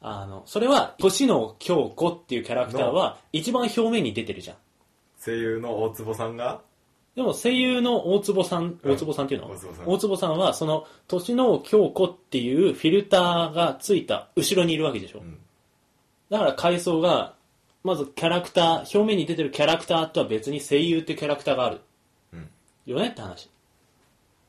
[0.00, 4.56] あのそれは年野京子っていうキャラクターは一番表面に出てるじゃん。
[5.24, 6.60] 声優の大坪さんが？
[7.14, 8.92] でも声優の大坪さん、うん。
[8.92, 9.86] 大坪さんっていうの、大坪さん。
[9.86, 15.18] 大坪さんは、その、年の京子っていうフィルターがついた後ろにいるわけでしょ。
[15.18, 15.36] うん。
[16.30, 17.34] だから階層が、
[17.84, 21.80] まずキャラクター、表面に出てるキャラクターとは別に声優ってキャラクターがある。
[22.86, 23.50] うんよねって話。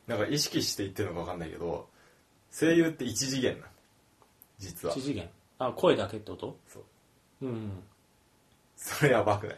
[0.07, 1.87] なんか意識して言ってるのか分かんないけど
[2.51, 3.63] 声優って一次元なの
[4.59, 5.29] 実は一次元。
[5.59, 6.57] あ、声だけってこと？
[6.67, 6.83] そう
[7.45, 7.71] うん。
[8.75, 9.57] それやばくない？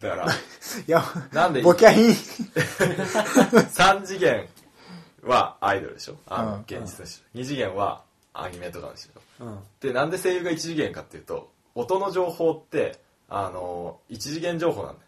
[0.00, 0.34] だからい
[0.86, 2.10] や、なんでボキャイン。
[3.70, 4.48] 3次元
[5.22, 6.16] はアイドルでしょ？
[6.26, 9.60] あの、うん現実の人、2次元はアニメとかの人うん。
[9.80, 15.06] でなんで声優が1次元かっていうと音の情報ってあの1次元情報なんだよ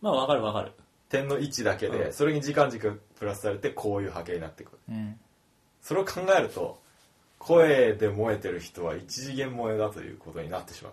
[0.00, 0.72] まあ、わかるわかる。
[1.12, 2.12] 点の位置だけで、うん。
[2.12, 4.78] それに時間軸プラスされてこういう波形になってくる。
[4.88, 5.16] うん。
[5.82, 6.80] それを考えると
[7.38, 10.92] 声で燃えてる人は1次元萌えだということになってしまう。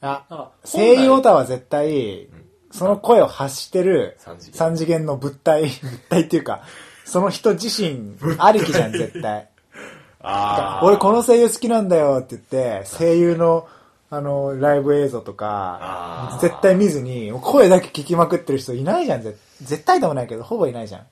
[0.00, 2.28] あ、声優オタは絶対、ん。
[2.70, 4.58] その声を発してる三次元。
[4.58, 6.62] 三次元の物体、 物体っていうか、
[7.04, 9.48] その人自身ありきじゃん、絶対。
[10.26, 13.68] あ俺この声優好きなんだよって言って、声優の、
[14.16, 21.06] あの、ライブ映像とか絶対見ずに、声だけ聞きまくってる人いないじゃん、絶絶対でもないけど、ほぼいないじゃん。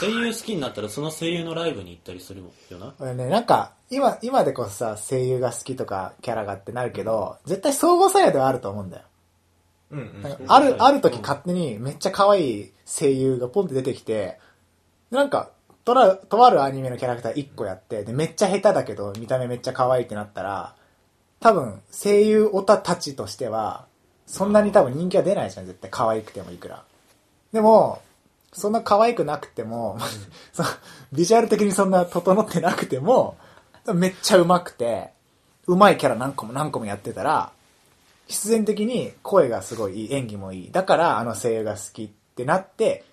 [0.00, 2.94] 声優好きになったらその声優のライブに行ったりするよな。
[2.98, 9.02] 俺ね、なんか、今、今でこそさ、声優が好きとか、キャラがってなるけど、絶対相互作用ではあると思うんだよ。
[9.90, 14.38] うんうんある、ある時うん勝手にめっちゃ可愛い声優がポンって出てきて、
[15.10, 15.50] なんか、
[15.84, 20.74] とら、とあるアニメのキャラクター1個やって、で、めっちゃ下手だけど、見た目めっちゃ可愛いってなったら、
[21.40, 23.86] 多分、声優オタたちとしては、
[24.26, 26.84] そんなに多分人気は出ないじゃん、絶対可愛くてもいくら。
[27.52, 28.02] でも、
[28.52, 29.98] そんな可愛くなくても、
[30.52, 30.68] その
[31.12, 33.36] ビジュアル的にそんな整ってなくても、
[33.94, 35.10] めっちゃ上手くて、
[35.66, 37.52] 上手いキャラ何個も何個もやってたら、
[38.26, 40.70] 必然的に声がすごいいい、演技もいい。
[40.70, 43.04] だからあの声優が好きってなって、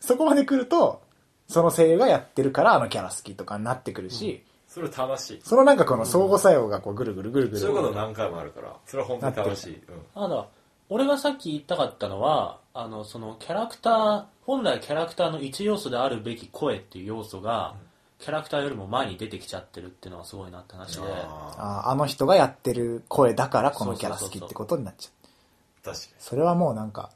[0.00, 1.02] そこまで来ると、
[1.46, 4.42] その声優がやってるからあのキャラ好きとかになってくるし、
[4.80, 7.60] それ正しいそのなんかこの相互作用がこうぐるぐるぐるぐる。
[7.60, 9.80] そういうこと何回もあるからそれは本当に正しい、うん
[10.14, 10.46] あだ
[10.92, 17.76] 俺がさっき言いたかったのはあのそのキャラクター本来キャラクターの一要素であるべき声っていう要素が、
[18.18, 25.84] キャラクターよりも前に出てきちゃってるっていうのはすごいなって話であああの人がやってる声だからこのキャラ好きってことになっちゃう。
[25.84, 27.10] ー確かそれはもうなんか、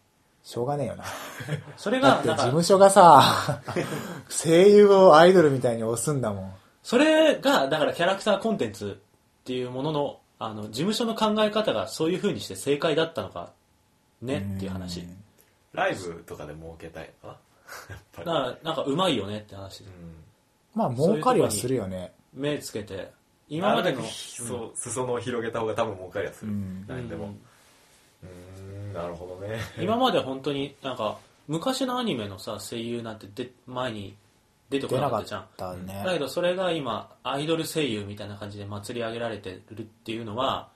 [0.45, 1.05] しょうがねえよな。
[1.77, 3.23] それだって事務所がさ、
[4.31, 6.55] 声優をアイドルみたいに押すんだもん。
[6.85, 13.51] それがだからキャラクターコンテンツっていうもののあの事務所の考え方がそういう風にして正解だったのか
[14.21, 15.01] ねっていう話。
[15.01, 15.09] に
[15.73, 17.39] ライブとかで儲けたいのか
[17.89, 17.95] な？
[17.95, 18.27] やっぱり。
[18.27, 19.79] だからなんかうまいよねって話。
[19.81, 20.15] でうん
[20.75, 22.13] まあ儲かりはするよね。
[22.35, 23.11] 目つけて
[23.49, 26.85] 今までの裾野を広げた方が多分儲かりはする、うん。
[26.87, 27.25] 何でも。
[27.25, 29.59] うんうーんなるほどね。
[29.79, 31.19] 今まで本当になんか
[31.49, 34.17] 昔のアニメのさ声優なんてで前に
[34.71, 36.03] 出てこ出なかったじゃんたね。
[36.05, 40.69] だけどそれが今アイドル声優みたいな感じで祭り上げられてるっていうのは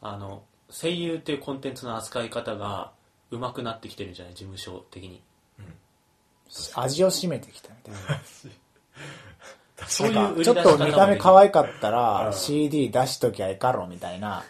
[0.00, 2.92] あの声優っていうコンテンツの扱い方が
[3.30, 4.34] 上手くなってきてるんじゃない？
[4.34, 5.20] 事務所的に
[6.74, 8.20] 味を占めてきたみたいな。
[9.88, 14.44] そういうちょっと見た目可い愛かったうらん CD 出しときゃえかろみたいな。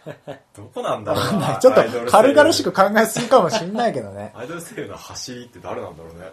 [0.54, 4.32] どこなんだろうな ちょっと軽々しく考えすぎかもしんないけどね。
[4.36, 6.30] アイドル声優の走りって誰なんだろうね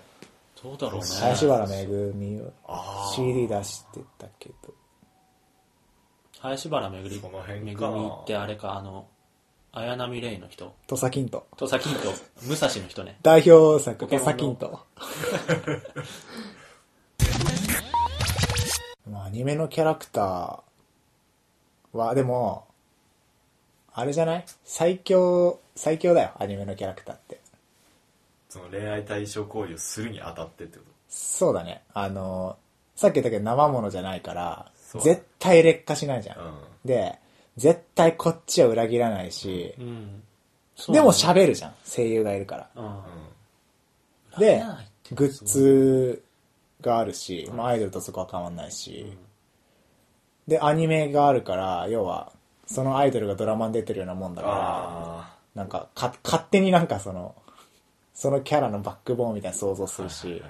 [0.61, 2.51] どうだろうね林原めぐみを
[3.15, 4.73] CD 出してたけど。
[6.39, 9.07] 林原めぐりその辺めぐみってあれかあの
[9.71, 11.45] 綾波レイの人土佐キント。
[11.57, 12.11] とさきんと
[12.47, 14.79] 武蔵の人ね代表作、土佐キント。
[19.09, 22.67] まあアニメのキャラクターは、でも、
[23.93, 24.45] あれじゃない？
[24.63, 27.38] 最強、最強だよ、アニメのキャラクターって。
[28.49, 31.83] その恋愛対象行為をするにあたってってこそうだね。
[31.93, 32.57] あの、
[32.95, 34.71] さっき言ったけど生物じゃないから、
[35.01, 36.35] 絶対劣化しないじゃん。
[36.35, 36.53] とうん。
[36.85, 37.19] で、
[37.57, 40.23] 絶対こっちは裏切らないし、うん。
[40.89, 42.69] でも喋るじゃん、声優がいるから。
[42.75, 42.85] うん。
[42.85, 42.93] うん
[44.37, 44.63] で
[45.11, 46.23] グッズ
[46.81, 49.17] があるし、まあアイドルとそこは変わんないし、
[50.47, 52.31] で、アニメがあるから、要は、
[52.65, 57.35] そのアイドルがドラマに出てるようなもんだから、あなんかか、勝手になんかその、
[58.19, 60.43] そのキャラのバックボーンみたいな想像するし、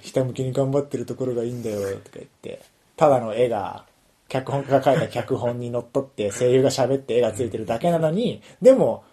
[0.00, 2.62] ひたむきに頑張ってるところがいいんだよとか言って、
[2.96, 3.84] ただの絵が、
[4.28, 9.04] 脚本家が書いた脚本にのっとって声優が喋って絵がついてるだけなのに、でも、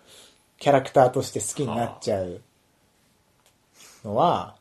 [0.60, 2.40] キャラクターとして好きになっちゃう
[4.06, 4.56] のは、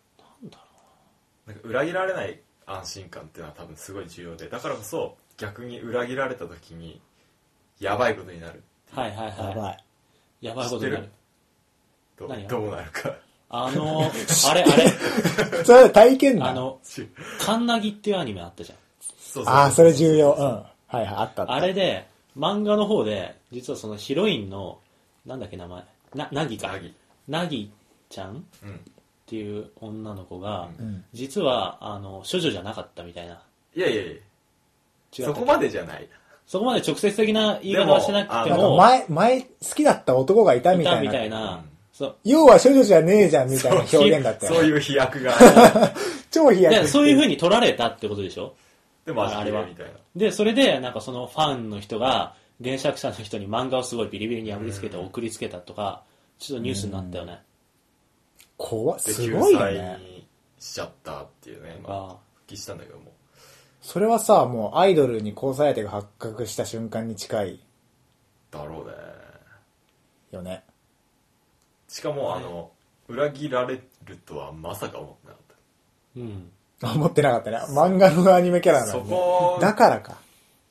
[1.47, 7.01] なんか裏切られない安心感っていうのは多分すごい重要でだからこそ逆に裏切られた時に
[7.79, 9.85] やばいことになるはいはいやはばい。
[10.41, 10.47] い。
[10.47, 11.11] やばいことになる
[12.19, 12.49] ど何が？
[12.49, 13.15] どうなるか
[13.51, 14.11] あの、
[14.51, 14.89] あれ、あれ、
[15.65, 16.49] それは体験談。
[16.49, 16.79] あの、
[17.39, 18.79] カンナギっていうアニメあったじゃん。
[19.19, 20.33] そうああ、それ重要。
[20.33, 20.45] うん。
[20.45, 21.53] はいはい、あったあった。
[21.55, 22.07] あれで、
[22.37, 24.79] 漫画の方で、実はそのヒロインの、
[25.25, 25.85] なんだっけ名前、
[26.15, 26.69] な、ナギか。
[26.69, 26.95] ナギ
[27.29, 27.71] ナギ
[28.11, 28.39] ちゃん？
[28.39, 28.81] っうん
[29.27, 31.05] ていう女の子が、うん。
[31.15, 33.41] 実は、あの、処女じゃなかったみたいな。
[33.75, 34.21] いやいやいや違っ
[35.17, 36.07] たそこまでじゃない
[36.47, 41.39] そこまで直接的な言い方はしなくてでなんかも、前、前、好きだった男がいたみいたみたいな。
[41.39, 42.17] たいな、うんそう。
[42.25, 44.55] 要は処女じゃねえじゃんみたいな表現だったよ。
[44.55, 45.33] そういう飛躍が
[46.31, 46.75] 超飛躍。
[46.75, 48.55] でそういう風に取られたってことでしょ？
[49.07, 56.03] でもあれはみたいなで、それで、なんかそのファンの人が、原作者の人に漫画をすごいビリビリに破りつけてうん送りつけたとか、
[56.39, 57.41] ちょっとニュースになったよね。
[58.57, 59.99] 怖っですごいよね。
[60.01, 60.27] に
[60.59, 63.13] しちゃったっていうね、まあ、あ復帰したんだけども
[63.83, 67.61] それはさ、もうアイドルに交際相手が発覚した瞬間に近い
[68.51, 68.93] だろうね
[70.33, 70.65] よね。
[71.95, 72.73] しかもあの
[73.07, 75.57] 裏切られるとはまさか思ってなかっ
[76.17, 76.51] うん。
[76.83, 77.59] 思ってなかったね。
[77.69, 79.11] 漫画のアニメキャラなたそのに。
[79.11, 80.17] こだからか。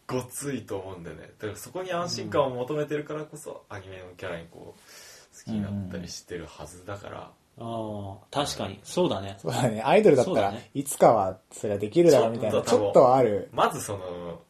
[0.05, 8.81] ごついと思うんだよねだからそこに安心感を求めてるからこそ、アニメのキャラにこう好きになったりしてるはずだから、ああ、確かに。
[8.83, 9.37] そうだね。
[9.41, 9.81] そうだね。
[9.81, 13.47] アイドルだったらそうだね、いつかはそれはできるだろうみたいな、ちちょっとょっとはある。
[13.53, 14.41] まずその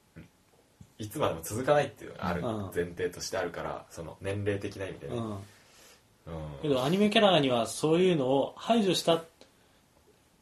[0.97, 5.37] いつまでも続かないっていうのがあるうん前提としてあるからその年齢的な意味でね、うん。
[6.27, 6.33] うん。
[6.61, 9.23] けどアニメキャラにはそういうのを排除した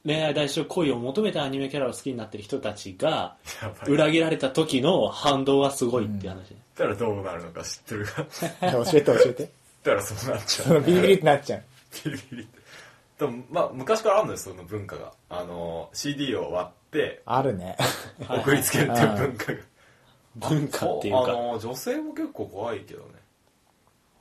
[0.06, 3.36] 恋愛代償行為を求めてアニメキャラを好きになってる人たちが
[3.88, 6.58] 裏切られた時の反動はすごいっていう話ね。
[6.76, 8.26] だからどうなるのか知ってるか？
[8.62, 9.50] 教えて教えて。
[9.84, 11.64] だからそうなっちゃそうのビリビリってなっちゃう。
[12.06, 12.60] ビリビリって。
[13.20, 15.14] でもまあ昔からあるのよその文化が。
[15.30, 17.78] あの CD を割ってあるね。
[18.28, 18.40] はい。
[18.40, 19.60] 送りつけるっていう文化が。
[20.36, 21.20] 文化っていうか。
[21.22, 23.08] あの女性も結構怖いけどね。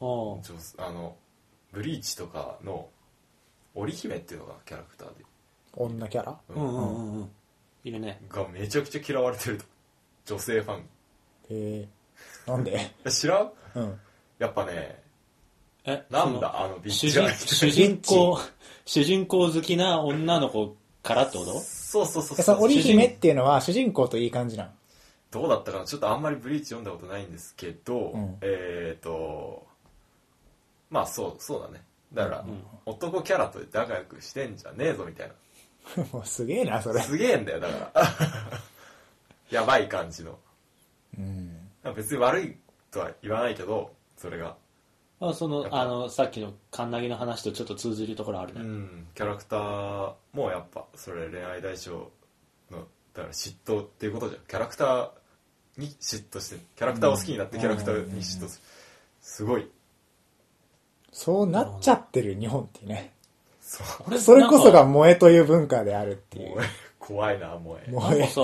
[0.01, 1.17] あの
[1.73, 2.89] ブリーチとかの
[3.75, 5.14] 織姫っていうのがキャラクターで、
[5.73, 6.37] 女キャラ？
[6.49, 7.31] ううんんうんうんうん。
[7.85, 8.21] いるね。
[8.29, 9.64] がめちゃくちゃ嫌われてると。
[10.27, 10.79] 女性ファン。
[10.79, 10.83] へ
[11.51, 11.89] え。
[12.47, 12.91] なんで？
[13.05, 13.53] え知らん？
[13.75, 14.01] うん。
[14.39, 15.01] やっぱね
[15.85, 18.39] え、なんだあのビッ主チじゃ人主人公、
[18.85, 21.59] 主人公好きな女の子からってこと？
[21.61, 24.71] そうそうそうえ、その織姫っていうのは主人公といい感じなの
[25.31, 25.85] どうだったかな？
[25.85, 28.37] ちょっとあんまりブリーチ読んだことないんですけど、うん。
[28.43, 29.66] えっ、と
[30.91, 31.82] まあそうそうだね。
[32.12, 32.62] だから、ん。
[32.86, 35.32] 男キャラと仲良くしてんじゃねえぞみたい
[36.12, 36.97] もうすげえな、それ。
[36.97, 37.03] な。
[37.03, 38.11] すげえんだよだから。
[39.51, 40.38] やばい感じの。
[41.18, 41.70] うん。
[41.95, 42.57] 別に悪い
[42.91, 44.57] とは言わないけどそれが。
[45.22, 48.64] あそのあの、さっきのカンナギの話とちょっと通ずるところあるうね。
[48.64, 49.09] ん。
[49.14, 52.11] キャラクターもやっぱそれ恋愛対象
[52.70, 54.43] のだから嫉妬っていうことじゃん。
[54.47, 55.11] キャラクター
[55.76, 58.64] に嫉妬してキャラクターを好きになってキャラクターに嫉妬する。
[59.20, 59.70] すごい
[61.13, 63.13] そうなっちゃってる日本ってね。
[63.61, 63.83] そ
[64.19, 66.57] それこそが萌えという文化であるっていう。
[66.99, 68.19] 怖いなもう萌え。
[68.19, 68.41] なんかさ、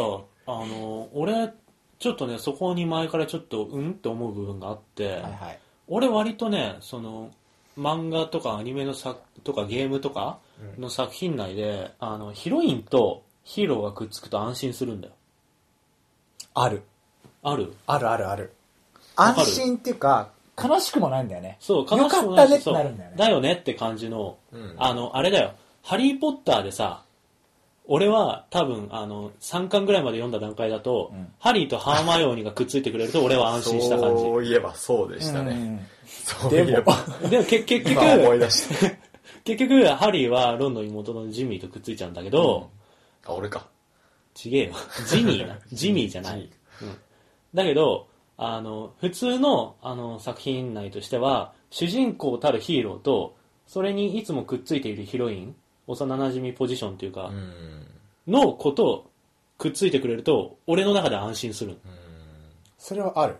[0.46, 1.52] あの、俺、
[1.98, 5.58] ちょっとね、そこに前からちょっと、うんって思う部分があって、はいはい。
[5.88, 7.30] 俺割とね、その、
[7.78, 10.38] 漫画とかアニメの作とかゲームとか
[10.78, 15.14] の作品内で、あの、ヒロインとヒーローがくっつくと安心するんだよ。
[16.54, 16.82] ある。
[17.42, 17.74] ある？
[17.86, 18.52] あるあるある
[19.14, 20.30] 安心っていうか、
[20.60, 21.56] 悲しくもないんだよね。
[21.60, 23.16] そう、よか悲しくもったねってないしそうなるんだよね。
[23.16, 25.52] だよねって感じの、うんあの、あれだよ。
[25.82, 27.02] ハリーポッターでさ、
[27.88, 34.22] 俺は多分、あの、3巻ぐらいまで読んだ段階だと、んハリーとハーマイオニーがくっついてくれると俺は安心した感じ。
[34.22, 38.96] そういえばそうでしたね、うんそういえでもば、でも け結今思い局、出した
[39.44, 42.70] 結局、ハリーはロンの妹のジミーとくっついちゃうんだけど、
[43.24, 43.66] あ俺か
[44.34, 44.74] ちげえよ。
[45.08, 45.58] ジミーな。
[45.72, 46.40] ジミーじゃない。
[46.82, 46.96] うん
[47.54, 53.34] だけど、あの、普通の、あの、作品内としては、主人公たるヒーローと、
[53.66, 55.56] それにいつもくっついているヒロイン、
[55.86, 57.86] 幼馴染ポジションというかう、ん
[58.26, 59.10] のことを
[59.56, 61.78] くっついてくれると、俺の中で安心する。
[62.78, 63.36] それはある。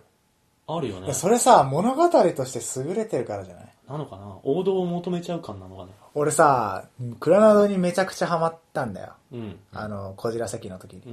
[0.67, 1.13] あるよね。
[1.13, 3.73] それさ、物語として優れてるからじゃない？
[3.87, 4.37] なのかな？
[4.43, 5.91] 王道を求めちゃう感なのかね。
[6.13, 6.85] 俺さ、
[7.19, 9.13] クラナドにめちゃくちゃハマったんだよ。
[9.31, 9.59] うん。
[9.71, 11.03] あの、こじら席の時に。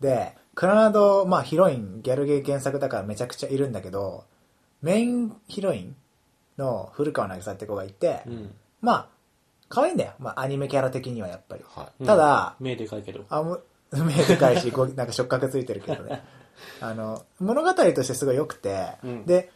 [0.00, 4.24] で、クラナド、まあヒロイン、ギャルゲー原作だからめちゃくちゃいるんだけど、
[4.82, 5.96] メインヒロイン
[6.58, 8.54] の古川渚って子がいて、うん。
[8.80, 9.08] まあ、
[9.68, 10.12] 可愛いんだよ。
[10.18, 11.64] まあアニメキャラ的にはやっぱり。
[11.66, 13.24] はいただ、目でかいけど。
[13.30, 16.22] あむ、目 でかいし、こう なんか触覚ついてるけどね。
[16.80, 19.50] あの、物語としてすごい良くて、うんで、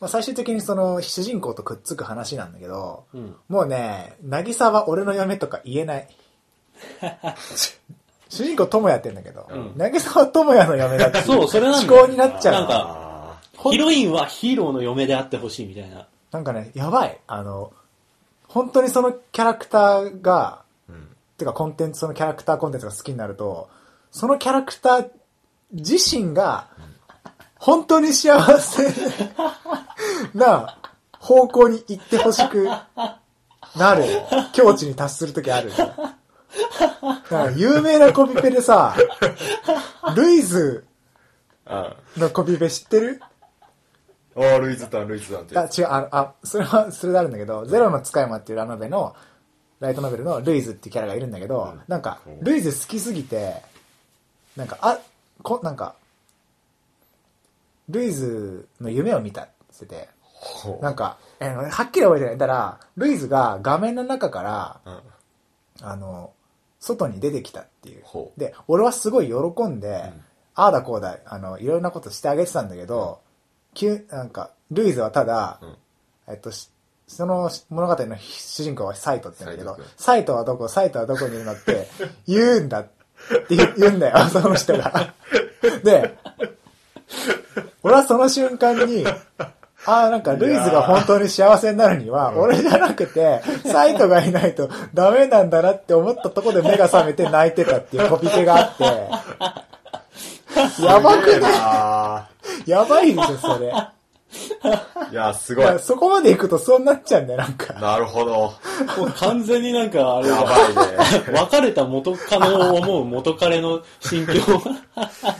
[0.00, 3.36] まあ、最終的にその主人公とくっつく話なんだけど、うん。
[3.48, 6.08] もうね、渚は俺の嫁とか言えない。
[8.32, 12.54] 主人公友也って言うんだけど、うん渚は友也の嫁だって そうそれなんだよ思考になっちゃう。
[12.54, 13.38] なんか
[13.70, 16.06] ヒロインはヒーローの嫁であってほしいみたいな。
[16.30, 17.20] なんかね、やばい。
[17.26, 17.72] あの、
[18.48, 21.08] 本当にそのキャラクターが、うん。
[21.36, 23.68] てかコンテンツ、そのキャラクターコンテンツが好きになると、
[24.10, 25.08] そのキャラクター
[25.72, 26.68] 自身が、
[27.56, 28.92] 本当に幸せ
[30.34, 30.78] な
[31.18, 32.68] 方向に行ってほしく
[33.76, 34.04] なる
[34.52, 35.70] 境地に達するときある。
[37.56, 38.94] 有名なコピペでさ、
[40.14, 40.84] ルイズ
[41.64, 43.20] あのコピペ知ってる？
[43.22, 44.40] あ。
[44.40, 45.58] ああ、ルイズタン、ルイズタンって。
[45.58, 49.14] あ、違う、あ、あ、それは、それであるんだけど、ゼロの使い魔っていうラノベの、
[49.80, 53.62] ライトノベルのルイズっていうキャラがいるんだけど、なんか、ルイズ好きすぎて、
[54.56, 54.98] なんか、あ、
[55.42, 55.94] こ、なんか、
[57.88, 59.48] ルイズの夢を見たっ
[59.78, 60.08] てて
[60.80, 62.38] なんか、えーはっきり覚えてない。
[62.38, 65.02] だから、ルイズが画面の中から、うん。
[65.86, 66.32] あの、
[66.82, 68.02] 外に出てきたっていう。
[68.36, 70.24] で、俺はすごい喜んで、ん。
[70.54, 73.20] ああだこうだ、あの、いろんなことしてあげてたんだけど、
[73.72, 75.76] 急、なんか、ルイズはただ、うん。
[76.28, 76.68] えっと、し
[77.06, 81.86] その物語の主人公はサイトって言うんだけどサイトはどこ、サイトはどこにいるのって
[82.26, 82.84] 言うんだっ
[83.48, 85.14] て言うんだよ、 その人が。
[85.84, 86.16] で、
[87.82, 89.04] 俺はその瞬間に、
[89.84, 98.84] ああ、なんか、ルイズが本当に幸せになるには、俺じゃなくて、サイトがいないとダメなんだなって思ったところで目が覚めて泣いてたっていうコピペがあって、
[100.84, 101.52] やばくない？
[101.56, 102.26] あ
[102.66, 103.72] やばいでしょ、それ。
[104.62, 105.08] あ。
[105.10, 105.78] いや、すごい。
[105.78, 107.74] そこまで行くとそうなっちゃうんだよ、なんか。
[107.74, 108.32] なるほど。
[108.32, 108.54] も
[109.06, 110.44] う完全になんか、あれやだ。
[110.44, 111.38] ばいね。
[111.40, 114.32] 別れた元カノを思う元彼の心境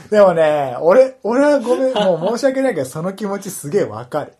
[0.09, 4.33] でもね、俺、俺はごめん、もう申し訳ないけど、その気持ちすげえわかる。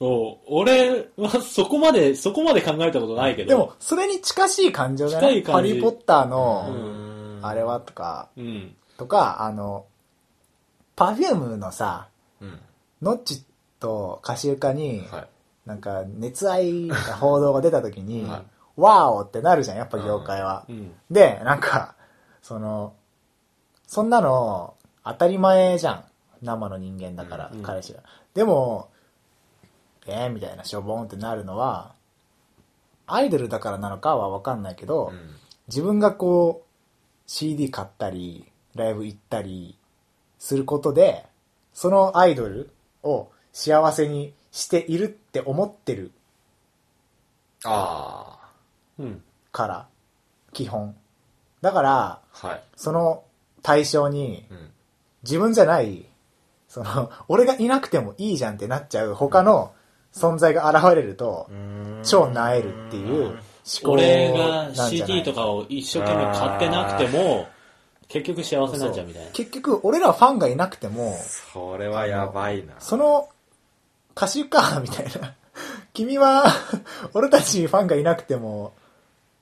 [0.00, 3.48] を、俺はそこまで、そこまで考えたことないけど。
[3.48, 5.28] でも、それに近しい感情だね。
[5.28, 7.40] 近い感じハリーポッターうの、ん。
[7.42, 8.76] あれはとか、うん。
[8.96, 9.86] とか、あの、
[10.94, 12.08] パフュームのさ、
[12.40, 12.60] うん。
[13.02, 13.42] ノッチ
[13.80, 15.28] とカシウカに、はい。
[15.66, 18.42] なんか熱愛な報道が出た時に、 はい
[18.78, 20.64] ワーオってなるじゃん、やっぱ業界は。
[20.68, 20.92] うん。
[21.10, 21.96] で、なんか、
[22.40, 22.94] その、
[23.88, 26.04] そんなの当たり前じゃん。
[26.42, 28.04] 生の人間だから、うん彼氏が。
[28.34, 28.90] でも、
[30.06, 31.96] えー、みたいな、しょぼんってなるのは、
[33.08, 35.34] アイドルだからなのかはわかんないけど、うん。
[35.66, 36.68] 自分がこう、
[37.26, 39.76] CD 買ったり、ライブ行ったり
[40.38, 41.26] することで、
[41.72, 42.70] そのアイドル
[43.02, 46.12] を幸せにしているって思ってる
[47.64, 48.38] あ
[49.00, 49.22] うん。
[49.50, 49.88] から、
[50.52, 50.94] 基本。
[51.60, 51.98] だから、
[52.40, 52.46] あ。
[52.46, 52.62] はい。
[52.76, 53.24] その
[53.62, 54.70] 対象にうん。
[55.24, 56.06] 自分じゃない、
[56.68, 59.72] その、 俺がいなくてもいいじゃんってなっちゃう他の
[60.14, 61.50] 存在が現れると、
[62.04, 63.36] 超なえるっていう思
[63.82, 67.48] 考俺なんじゃがない CD とかを一生懸命買ってなくても、
[68.06, 69.30] 結局幸せなんじゃんみたいな。
[69.32, 71.16] 結局、俺らファンがいなくても、
[71.52, 72.74] それはやばいな。
[72.78, 73.28] その
[74.18, 75.34] 歌手か、みたいな。
[75.94, 76.44] 君は、
[77.14, 78.72] 俺たちファンがいなくても、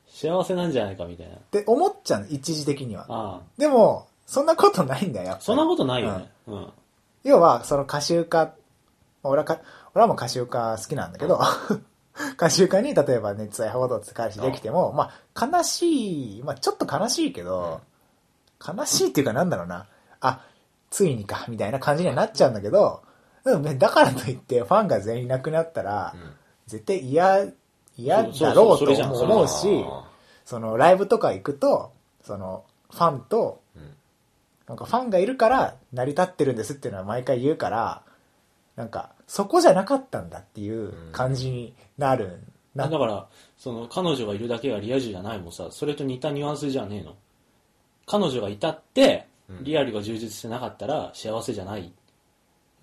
[0.07, 1.37] 幸せなんじゃないかみたいな。
[1.37, 3.07] って思っちゃうの、一時的には。
[3.09, 3.41] ああ。
[3.57, 6.31] でも、そんなことないんだよ、やっぱりそんなことないよね。
[6.47, 6.73] うん。
[7.25, 8.53] 要は、その歌集家、
[9.23, 9.61] 俺はか、
[9.95, 11.41] 俺はもう歌集家好きなんだけど、
[12.35, 17.81] 歌集家に例えば熱愛報道って彼氏できても、まあ、悲しい、まあ、ちょっと悲しいけど、
[18.67, 19.87] 悲しいっていうかなんだろうな、
[20.21, 20.41] あ、
[20.91, 23.03] ついにか、みたいな感じにはなっちゃうんだけど、
[23.47, 26.31] でもねだからといってファンが全員いなくなったら、うん
[26.67, 27.47] 絶対嫌、
[27.97, 30.11] 嫌だろうと思うしあ、
[30.45, 31.93] そのライブとか行くと、
[32.25, 33.83] その、ファンと、うん
[34.67, 38.03] なんかファンがいるから成り立ってるんですっていうのは毎回言うから、
[38.75, 42.41] なんか、そこじゃなかったんだっていう感じになる。
[42.75, 47.15] なだから、その、彼女がいるだけがリア充じゃないもんさ、それと似たニュアンスじゃねえの。
[48.07, 49.29] 彼女がいたって、
[49.61, 51.93] リアルが充実してなかったら幸せじゃない。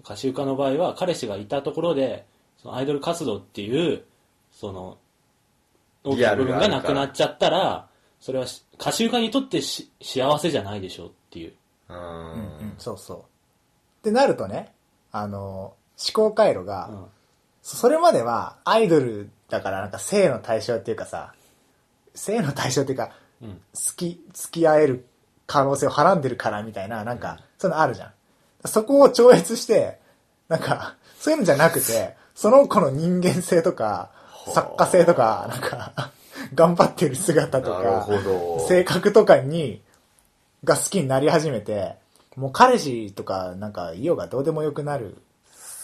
[0.03, 2.25] 歌集家の場合は、彼氏がいたところで、
[2.61, 4.03] そのアイドル活動っていう、
[4.51, 4.97] その、
[6.03, 7.87] 大きな部分がなくなっちゃったら、
[8.19, 11.53] それはし歌集家にとってし幸せじゃないでしょっていう。
[11.89, 12.05] ううんうん
[12.69, 12.75] ん。
[12.77, 13.17] そうそう。
[13.19, 13.23] っ
[14.03, 14.73] てなるとね、
[15.11, 15.75] あの、思
[16.13, 17.05] 考回路が、うん
[17.63, 21.33] そそれまではアイドルだからなんか性の対象っていうかさ、
[22.13, 23.53] 性の対象っていうか、うん。
[23.53, 23.59] 好
[23.95, 25.07] き、付き合える
[25.47, 28.12] 可能性をはらんでるからみたいな、なんか、そういうのあるじゃん。
[28.65, 29.99] そこを超越して、
[30.47, 34.09] なんか、そういうのじゃなくて、その子の人間性とか、
[34.53, 36.11] 作家性とか、なんか、
[36.53, 38.07] 頑張ってる姿とか
[38.67, 39.81] 性格とかに、
[40.63, 41.95] が好きになり始めて、
[42.35, 45.17] もう彼氏とか、なんか、いようがどうでもよくなる。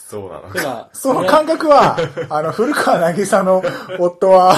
[0.10, 0.50] そうなの。
[0.50, 0.90] か。
[0.94, 1.98] その感覚は、
[2.30, 3.62] あの、古川渚の
[4.00, 4.56] 夫は、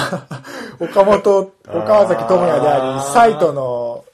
[0.80, 4.04] 岡本、岡崎智也であり、サイトの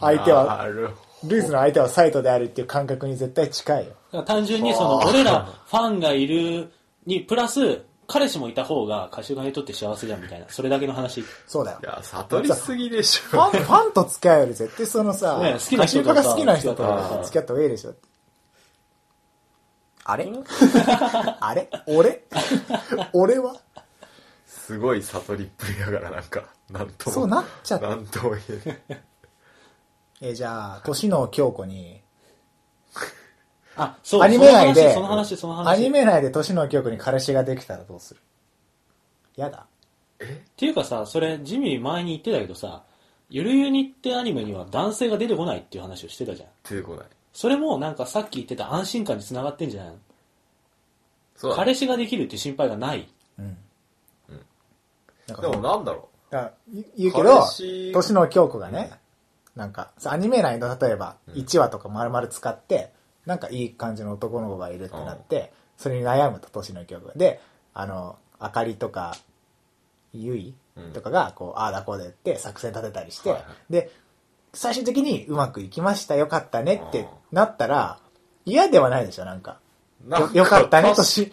[0.00, 3.90] 相手は、なるほルイズの相手はサイトであるっていう感覚に絶対近いよ。
[3.90, 6.70] だから単純にその、はあ俺らファンがいる
[7.06, 10.46] に、プラス、彼氏もいた方が歌手側にとって幸せじゃんみたいな。
[10.48, 11.24] それだけの話。
[11.46, 11.78] そうだよ。
[11.82, 11.86] い。
[11.86, 17.94] や悟りすぎでしフょァン、ファンと付き合うより絶対そのさ、ね好きな人と歌手が好きな人と付き合った方が付き合った方がいいでしょ。
[20.06, 20.28] あれ？
[21.40, 21.70] あれ？
[21.86, 22.24] 俺？
[23.14, 23.56] 俺は？
[24.46, 27.14] すごい悟りっぷりだからなんかなんとも。
[27.14, 27.88] そうなっちゃった。
[27.88, 29.00] なんとも言えない
[30.26, 32.00] え、じゃあ、年の京子に、
[33.76, 35.64] あそうアニメ内で、その話その話。
[35.64, 38.20] その話アニメ内で年の京子に彼氏ができたらどうする？
[39.36, 39.66] やだ。
[40.22, 42.84] っていうかさそれジミー前に言ってたけどさ
[43.28, 46.48] ゆるゆにってアニメには男性が出てこないっていう話をしてたじゃん。
[46.62, 47.06] 出てこない。
[47.32, 49.98] それもなんかさっき言ってた安心感につながってんじゃないの
[51.34, 53.08] そう彼氏ができるって心配がない。
[53.38, 53.56] うん。
[55.26, 57.42] なんかでもなんだろだから言言うけど
[57.92, 58.92] 年の京子がね、
[59.56, 62.92] なんか、さアニメ内の例えば、1話とか丸々使って、
[63.26, 67.14] なんかいい感じの男の子がいるってなって、それに悩むと、年の京子が。
[67.14, 67.40] で、
[67.72, 69.16] あの、あかりとか、
[70.12, 70.92] ゆいうん。
[70.92, 73.72] とかが、こう、ああだこうでって作戦立てたりして、はいはい。
[73.72, 73.90] で、
[74.52, 77.98] 最終的にうまくいきました、よかったねってうんなったら、
[78.44, 79.58] 嫌ではないでしょ、なんか。
[80.04, 81.32] うなんよよかったね年。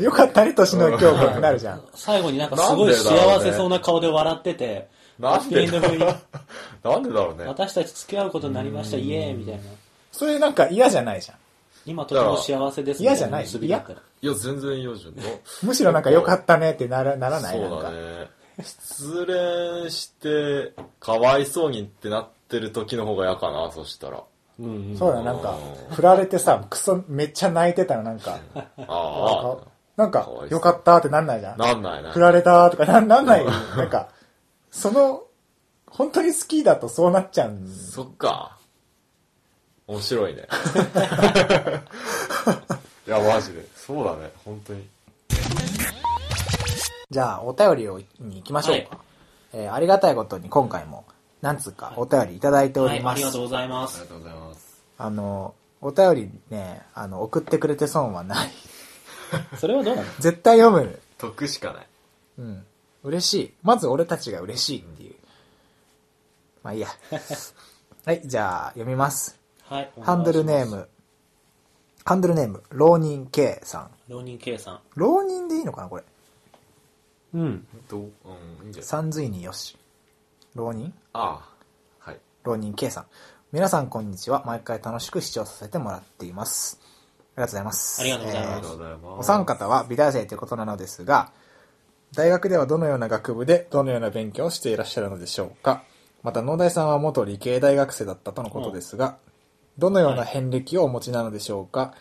[0.00, 1.84] よかったね、年 の京子ってなるじゃん。
[1.94, 4.88] 最後になんかすごい幸せそうな顔で笑ってて、
[5.18, 5.78] なんでな
[6.98, 7.44] んでだろうね。
[7.46, 9.60] 私たち付き合うことになりました、イエーイみたいな。
[10.12, 11.36] それなんか嫌じゃないじゃん。
[11.86, 13.46] 今とても幸せです嫌じゃない？
[13.46, 15.22] いや全然嫌じゃんの
[15.62, 17.58] むしろなんか良かったねってならならない？
[17.58, 18.30] そうかだね。
[18.62, 24.22] 失恋してかわいそうにってなってる時の方が嫌かなそしたら。
[24.60, 24.98] うんうん。
[24.98, 25.56] そうだ、なんか、
[25.90, 29.56] 振られてさ、クソ、めっちゃ泣いてたらなんか、ああ
[29.96, 31.58] なんかよかったってなんないじゃん。
[31.58, 32.10] なんないな。
[32.10, 33.46] 振られたとかなんなんない？
[33.46, 34.08] なんか、
[34.70, 35.22] その、
[35.86, 37.68] 本当に好きだとそうなっちゃうん。
[37.68, 38.58] そっか
[39.86, 40.42] 面白いね
[43.06, 44.86] いやマジでそうだね本当に
[47.10, 48.96] じゃあ、お便りをに行きましょうか。
[48.96, 48.98] はい
[49.54, 51.06] えーありがたいことに今回も、
[51.40, 53.14] なんつうか、お便りいただいておはい、ります。
[53.14, 54.00] ありがとうございまありす。
[54.00, 58.50] がとうございますあの、お便りね、あの、送ってくれて損はない。
[59.58, 60.08] それはどうなの？
[60.18, 61.00] 絶対読む。
[61.16, 61.86] 得しかない
[62.40, 62.66] うん。
[63.04, 63.54] 嬉しい。
[63.62, 65.14] まず俺たちが嬉しいっていう。
[66.62, 66.88] まあいいや。
[68.04, 69.38] はい、じゃあ読みます。
[69.64, 69.92] はい。
[70.00, 70.76] ハンドルネーム。
[70.76, 70.88] ム。
[72.04, 73.90] ハンドルネーム、浪人 K さん。
[74.08, 74.80] 浪人 K さん。
[74.94, 76.04] 浪人でいいのかなこれ。
[77.34, 77.66] うん。
[77.88, 78.08] どううん
[78.64, 78.88] いいんじゃない？
[78.88, 79.76] 三髄によし。
[80.54, 81.46] 浪人あ
[82.02, 83.06] あはい浪人 K さん。
[83.52, 84.42] 皆さんこんにちは。
[84.46, 86.78] 毎回楽しく視聴させてもらっています。
[87.36, 88.00] ありがとうございます。
[88.00, 91.30] ありがとうございますありがとうございますお三方は美大生ということなのですが、
[92.14, 95.84] 大学ではどのような学部でどのような勉強をしていらっしゃるのでしょうか？
[96.22, 99.18] また、農大さんは元理系大学生だったとのことですが、
[99.78, 101.94] どのような遍歴をお持ちなのでしょうか？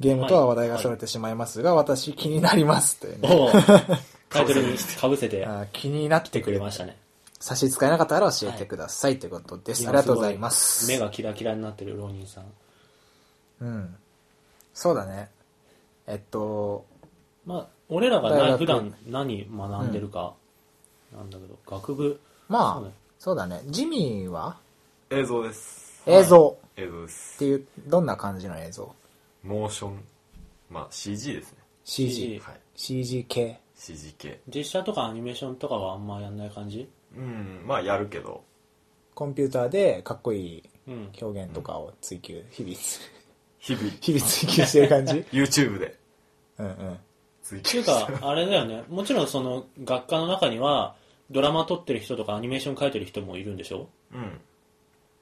[0.00, 3.28] ゲームとは話題がそれてしまいますが、私気になりますというね。
[3.32, 3.52] おう
[4.30, 7.04] タイトルに被せてあー気になってくれましくれましたね。
[7.38, 9.86] 差し支えなかったら教えてください、ということです。
[9.86, 10.88] ありがとうございます。
[10.88, 12.44] 目がキラキラになってる浪人さん。
[13.60, 13.96] うん。
[14.72, 15.30] そうだね。
[16.06, 16.84] えっと、
[17.46, 20.34] まあ、俺らが普段何学んでるか、
[21.14, 22.20] なんだけど、学部。
[22.48, 22.92] まあ、そうね。
[23.18, 23.62] そうだね。
[23.66, 24.56] ジミーは？
[25.10, 26.02] 映像です。
[26.06, 26.56] 映像。
[26.76, 27.34] 映像です。
[27.36, 28.94] っていう、どんな感じの映像？
[29.42, 30.04] モーション。
[30.70, 32.40] まあ CG ですね ?CG。
[32.40, 32.54] はい。
[32.74, 33.60] CG 系。
[33.76, 34.40] CG 系。
[34.48, 36.88] 実写とかアニメーションとかはあんまやんない感じ？
[37.16, 38.42] うんまあやるけど。
[39.14, 41.10] コンピューターでかっこいいうん。
[41.20, 42.74] 表現とかを追求、日々、
[43.60, 43.90] 日々。
[44.00, 45.12] 日々追求してる感じ？
[45.30, 45.96] YouTube で。
[46.58, 46.98] うんうん。
[47.44, 48.82] 追っていう求してか、あれだよね。
[48.88, 50.96] もちろんその学科の中には、
[51.30, 53.88] ドラマ撮ってる人とかアニメーション描いてる人もいるんでしょ？
[54.12, 54.40] うん。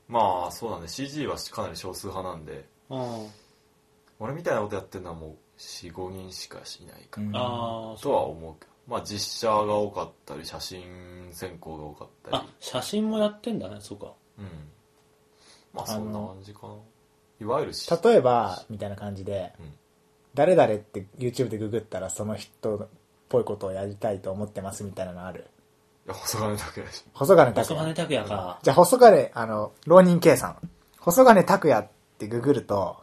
[0.08, 0.88] まあそうだね。
[0.88, 2.64] CG はかなり少数派なんで。
[2.90, 3.26] うん。
[4.18, 7.32] 俺みたいなことやってるのはもう45人しかしないかうん。
[7.32, 8.72] な、ああ、とは思うけど。
[8.88, 10.82] まあ実写が多かったり写真
[11.30, 12.36] 選考が多かったり。
[12.36, 14.12] あ、写真もやってんだね、そうか。
[14.38, 14.46] うん。
[15.72, 16.74] まあそんな感じかな。
[17.40, 19.72] いわゆるし例えば、みたいな感じで、うん
[20.34, 22.88] 誰々って YouTube でググったらその人っ
[23.28, 25.46] ぽいことをやりたいと思ってますみたいなのある？
[26.08, 27.64] 細金拓哉だし細金拓也。
[27.68, 28.58] 細金拓也か。
[28.62, 30.56] じゃあ、細金、あの、浪人 K さん。
[30.98, 31.88] 細金拓也っ
[32.18, 32.96] てググると、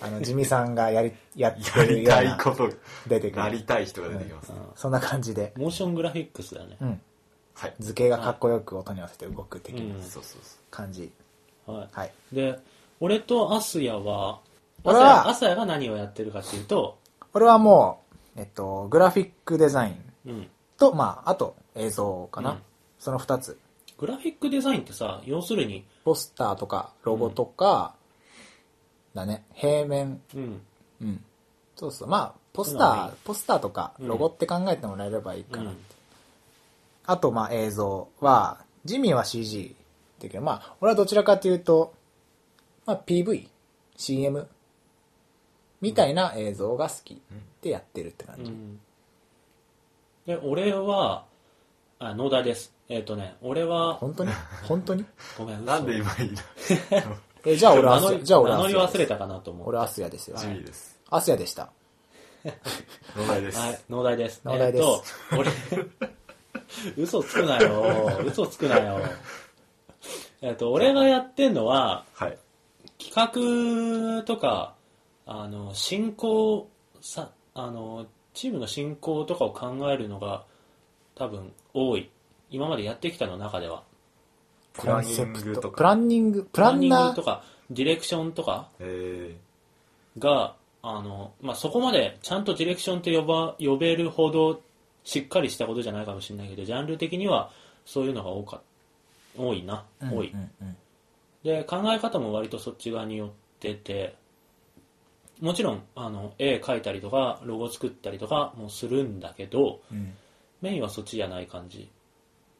[0.00, 2.70] あの、地味さんがやり、 やってやりるような、たいこと
[3.08, 3.42] 出てくる。
[3.42, 5.52] なりたい人が出てきます、そんな感じで。
[5.56, 6.76] モーショングラフィックスだよね。
[6.80, 7.00] うん。
[7.54, 9.88] はい図形がかっこよく音に合わせて動く的う。
[9.88, 11.10] なんそうそうそ感じ。
[11.66, 11.88] はい。
[11.90, 12.12] はい。
[12.32, 12.56] で、
[13.00, 14.38] 俺とアスヤは、ア
[14.90, 16.98] 俺はスヤアスヤが何をやってるかっていうと、
[17.32, 18.02] これはも
[18.36, 20.48] う、えっと、グラフィックデザインうん。
[20.76, 22.50] と、まあ、あと映像かな。
[22.52, 22.58] うん
[22.98, 23.56] その二つ。
[23.96, 27.94] グラフィックデザインってさ、要するに、ポスターとか、ロゴとか、
[29.14, 29.44] だね。
[29.54, 30.60] 平面、うん。
[31.00, 31.24] うん。
[31.76, 32.08] そうそう。
[32.08, 35.70] まあ、ポスター、ポスターとか、うんロゴって考えてもらえればいいかな。
[35.70, 35.76] うん
[37.10, 39.74] あと、まあ、映像は、ジミーは CG
[40.20, 41.94] だけど、まあ、俺はどちらかというと、
[42.84, 43.48] まあ、PV、
[43.96, 44.46] CM
[45.80, 47.20] みたいな映像が好き
[47.62, 48.50] でやってるって感じ。
[48.50, 48.80] うん
[50.26, 51.24] で俺は
[51.98, 54.32] あ農大ですえっ、とね俺は本当に？
[54.64, 55.04] 本当に？
[55.38, 56.38] ごめん嘘なんで今いいの
[57.46, 58.74] え、じゃあ俺じゃあ俺名乗り。
[58.74, 60.36] 忘れたかなと思う俺アスヤですよ。
[60.36, 61.70] ジミーですアスヤでした。
[63.16, 64.40] 野田です、はい、農大です。
[64.44, 65.88] 農大ですえーっと、
[66.96, 68.20] 俺、 嘘つくなよ。
[68.26, 69.00] 嘘つくなよ。
[70.42, 72.38] えーっと、俺がやってんのは、はい
[72.98, 74.74] 企画とか、
[75.30, 76.70] あの、進行、
[77.02, 80.44] さ、あの、チームの進行とかを考えるのが
[81.14, 82.08] 多分多い。
[82.50, 83.82] 今までやってきたの中では。
[84.72, 87.10] プランニングとプかランニング、プランニンナー。
[87.10, 89.36] グとか、ディレクションとかえ
[90.18, 94.62] が、あの、まあ、そこまでちゃんとディレクションって呼ば、呼べるほど
[95.04, 97.50] しっかりしたことじゃないかもしれないけど、ジャンル的には
[97.84, 98.62] そういうのが多か、
[99.36, 100.34] 多いな、多い。
[101.42, 103.30] で、考え方も割とそっち側に寄っ
[103.60, 104.14] てて、
[105.40, 110.14] もちろん、あの、絵描いたりとか、ロゴ作ったりとかもするんだけど、うん
[110.60, 111.88] メインはそっちじゃない感じ。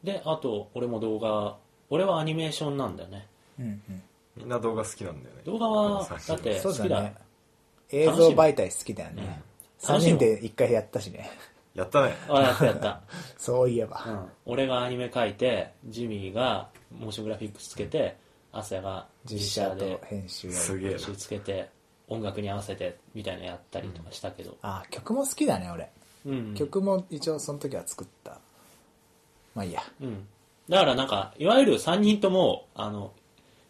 [0.03, 1.57] で、あと、俺も動画、
[1.89, 3.27] 俺はアニメーションなんだよね。
[3.59, 4.01] うんうんー、
[4.37, 6.87] みんな動画好きなんだよね動画は、だって好きだ。
[6.87, 7.15] だね。
[7.89, 9.41] 映像媒体好きだよね。
[9.81, 11.29] 3楽しいもん人で一回やったしね。
[11.73, 13.01] やったね あ、やったやった。
[13.37, 14.03] そういえば。
[14.07, 18.15] うん、俺がアニメ描いてジミーがモーショングラフィックスつけて
[18.51, 21.69] アスヤが実写とで編集つけて
[22.09, 25.89] 音楽に合わせてみたいなのやったりとかしたけど、あ、曲も好きだね、俺。
[26.25, 28.39] うん曲も一応その時は作った。
[29.55, 29.81] まあいいや。
[30.01, 30.27] うん、
[30.67, 33.13] だからなんかいわゆる3人ともあの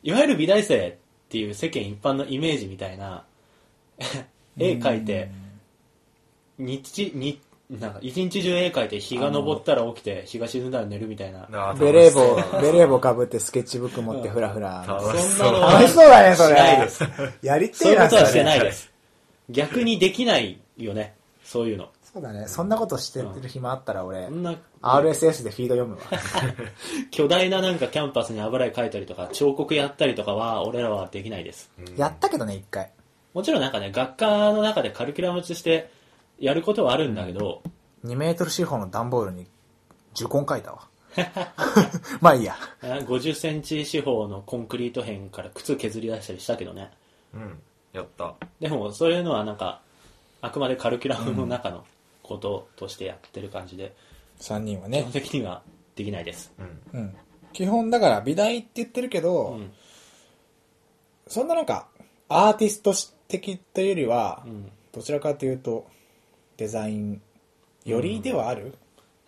[0.04, 0.96] いわゆる美大生っ
[1.30, 3.24] ていう世間一般のイメージみたいな
[4.58, 5.30] 絵描いて
[6.58, 7.40] 日に
[7.70, 14.84] なんか一日中絵描いて日が昇ったら起きて日が沈んだら寝るみたいなあーベレー帽ベレー帽かぶってスケッチブック持ってフラフラ。
[14.88, 17.10] 楽そんしそうなのは楽しそうだね、そしないですれ。
[17.44, 18.66] やりそういうことはしてないれ。
[18.66, 18.92] です
[19.50, 21.14] 逆にできないよね
[21.44, 22.48] そういうのそうだね。
[22.48, 26.02] そんなことしてる暇あったら俺そ、んな RSS でフィード読むわ。
[27.12, 32.90] 巨大ななんかキャンパスに油絵描いたりとか彫刻やったりとかは俺らはできないですやったけどね、一回。
[33.36, 35.92] もちろんなんかね学科の中でカリキュラムとして
[36.40, 37.62] やることはあるんだけど、
[38.06, 39.48] 2メートル四方の段ボールに
[40.16, 40.88] 呪根書いたわ。
[42.22, 42.56] まあいいや。
[42.82, 46.92] 5 0センチ四方のコンクリート片から靴削り出したりしたけどね
[47.34, 47.60] うん
[47.94, 49.82] やったでもそういうのはなんか
[50.42, 51.84] あくまでカルキュラムの中の
[52.24, 53.94] こととしてやってる感じで、
[54.40, 55.12] 3人は基ね本。
[55.12, 55.62] 的には
[55.96, 57.18] できないです、うんうん。
[57.52, 59.74] 基本だから美大って言ってるけど、うん
[61.28, 61.88] そんななんか、
[62.28, 62.92] アーティスト
[63.28, 65.86] 的というよりは、うんどちらかというと、
[66.60, 67.22] デザイン
[67.86, 68.76] よりではある、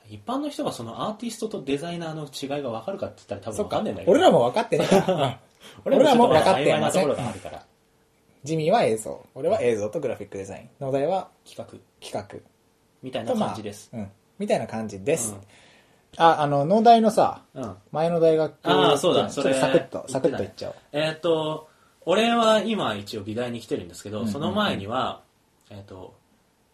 [0.09, 5.39] 一般の人がそのアーティストとデザイナーの違いが分かるかって言ったら多分分かかんないんだけど俺らも分かってねえから。
[5.85, 7.25] 俺らも分かって曖昧なところません。
[7.25, 7.65] があるから
[8.43, 9.25] ジミーは映像。
[9.33, 10.69] 俺は映像とグラフィックデザイン。
[10.81, 12.39] 農大は企画企画。
[13.01, 14.11] みたいなとまあ感じです、うん。
[14.37, 15.33] みたいな感じです。
[15.33, 15.41] うん
[16.17, 18.53] あ、あの、農大のさ、うん前の大学。
[18.63, 20.75] ああそうだちょっとそれサクッと、サクッと言っいってちゃおう。
[20.91, 21.69] えーっと
[22.03, 25.21] 俺は今一応美大に来てるんですけど、その前には、
[25.69, 26.15] えーっと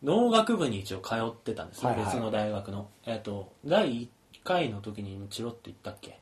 [0.04, 2.06] 農学部に一応通ってたんですよ、はいはい。
[2.06, 2.88] 別の大学の。
[3.06, 4.08] えーっと第1
[4.44, 6.20] 回の時にチロって言ったっけ？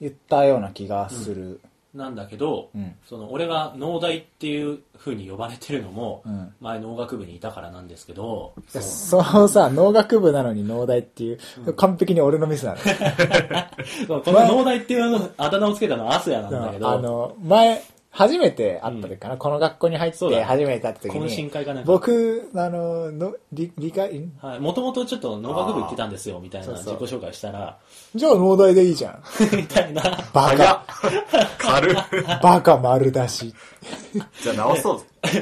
[0.00, 1.60] 言ったような気がする。
[1.94, 2.94] なんだけど、うん。
[3.08, 6.52] その俺が農大っていう風に呼ばれてるのも、うん。
[6.60, 11.38] 前農学部にいたからなんですけどいやそうさ、農学部なのに農大っていう、
[11.74, 12.76] 完璧に俺のミスなの。
[14.06, 17.82] そうこの農大っていうのあだ名をつけたのはアスヤなんだけどあの、前、
[18.16, 27.00] 初めて会った時かな、この学校に入って初めて会った時に、会かな僕、あの、の理理解、んはい、もともとちょっと農学部行ってたんですよみたいなそうそう。
[27.02, 27.78] 自己紹介したら。
[28.14, 29.22] じゃあ農大でいいじゃん。
[29.54, 30.02] みたいな。
[30.32, 30.86] バカ、
[31.58, 31.96] 軽っ。
[32.42, 33.54] バカ丸出し。
[34.42, 35.00] じゃあ直そう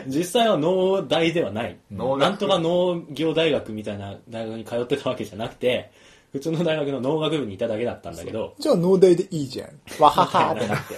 [0.09, 1.78] 実際は農大ではない。
[1.92, 5.92] なんとか農業大学みたいな大学に通ってたわけじゃなくて
[6.35, 10.02] 普通の大学の農学部にいただけだったんだけどじゃあ農大でいいじゃん。
[10.02, 10.97] わははってなって。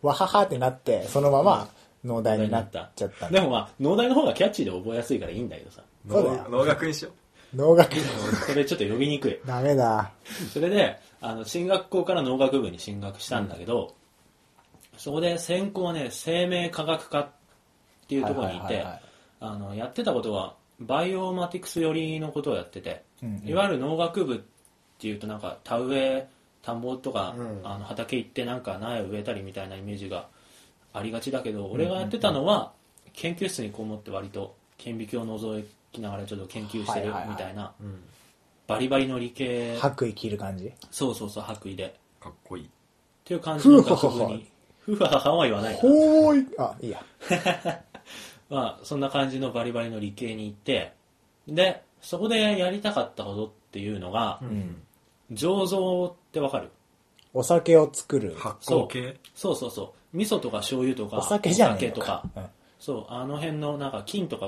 [0.00, 1.68] わははってなって、そのまま
[2.02, 3.28] 農大になっちゃった。
[3.28, 5.82] でもまあ農大の方がキャッチーで覚えやすいからいいんだけどさ。
[6.08, 6.46] そうだよ。
[6.48, 7.10] 農農学にしよ
[7.54, 7.96] 農学、
[8.46, 9.38] それちょっと呼びにくい。
[9.44, 10.10] ダメだ。
[10.54, 13.94] それであの進学校から農学部に進学したんだけど、
[14.96, 17.30] そこで専攻はね生命科学科っ
[18.08, 18.86] ていうところにいて
[19.40, 23.48] あのやってたことはバイオマティクス寄りのことをやってて、うんうん。
[23.48, 24.44] いわゆる農学部
[24.98, 26.28] っていうとなんか田植え
[26.62, 27.60] 田んぼとか、うん。
[27.64, 30.26] あの畑行ってなんか苗を植えたりみたいなイメージが
[30.92, 32.72] ありがちだけど、俺がやってたのは
[33.12, 38.02] 研究室にこもって割と顕微鏡を覗いきながらちょっと研究してるみたいな、うん。
[38.66, 39.76] バリバリの理系。
[39.78, 40.72] 白衣着る感じ？
[40.90, 41.84] そうそうそう白衣で。
[41.86, 42.70] っかっこいい。
[43.24, 44.50] ていう感じのふうははは学部に。
[44.80, 46.46] ふうはははは言わないかほーい。
[46.58, 47.04] あいいや。
[48.50, 50.92] まあそんな感じのバリバリの理系に行って
[51.46, 54.82] でそこでやりたかったことっていうのが、うん
[55.32, 56.70] 醸造ってわかる？
[57.34, 58.34] お酒を作る。
[58.36, 59.16] 発酵系？
[59.34, 60.16] そうそうそう。
[60.16, 62.46] 味噌とか醤油とかお酒じゃないお酒とか、うん。
[62.80, 64.46] そうあの辺のなんか菌とか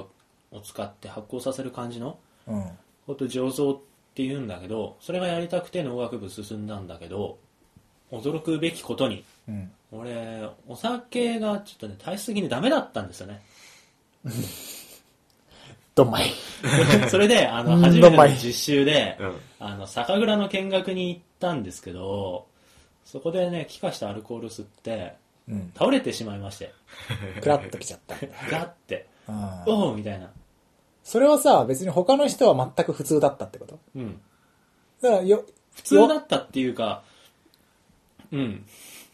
[0.52, 2.18] を使って発酵させる感じの？
[2.46, 2.64] うん。
[3.06, 3.78] こと醸造っ
[4.14, 7.38] ていうんだけどそれがやりたくて農学部進んだんだけど
[8.12, 9.70] 驚くべきことにうん。
[9.92, 13.42] 俺お酒がちょっとね体質的にダメだったんですよね
[16.04, 16.30] どんまい
[17.10, 17.82] それであのうん。
[17.82, 19.36] 初めての実習で、うん。
[19.58, 22.46] あの酒蔵の見学に行ったんですけど
[23.04, 25.14] そこでね気化したアルコール吸って
[25.48, 25.72] うん。
[25.76, 26.72] 倒れてしまいまして。
[27.42, 28.14] クラッときちゃった
[28.50, 29.06] ガッて。
[29.28, 29.62] うん。
[29.66, 30.30] おおみたいな。
[31.02, 33.78] それはさ別に他の人は全く普通だったってこと？
[33.96, 34.20] うん。
[35.02, 35.44] だからよ
[35.74, 37.02] 普通だよったっていうか
[38.32, 38.64] うん。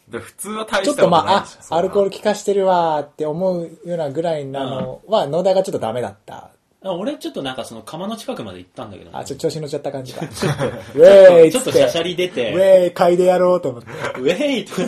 [0.09, 0.93] で普通は大ちょ。
[0.93, 6.51] しこったとまああアルコール効かしてるわーって思うようなぐらいなのは野田がちょっとダメだった
[6.83, 10.21] あ俺ちょっとなんかその釜の近くまで行ったんだけどね、あちょっと調子乗っちゃった感じか。
[10.95, 11.51] ウェーイっつって。
[11.51, 13.89] ちょっとしゃしゃり出ウてェーイ嗅いでやろうと思って。
[14.19, 14.81] ウェイとか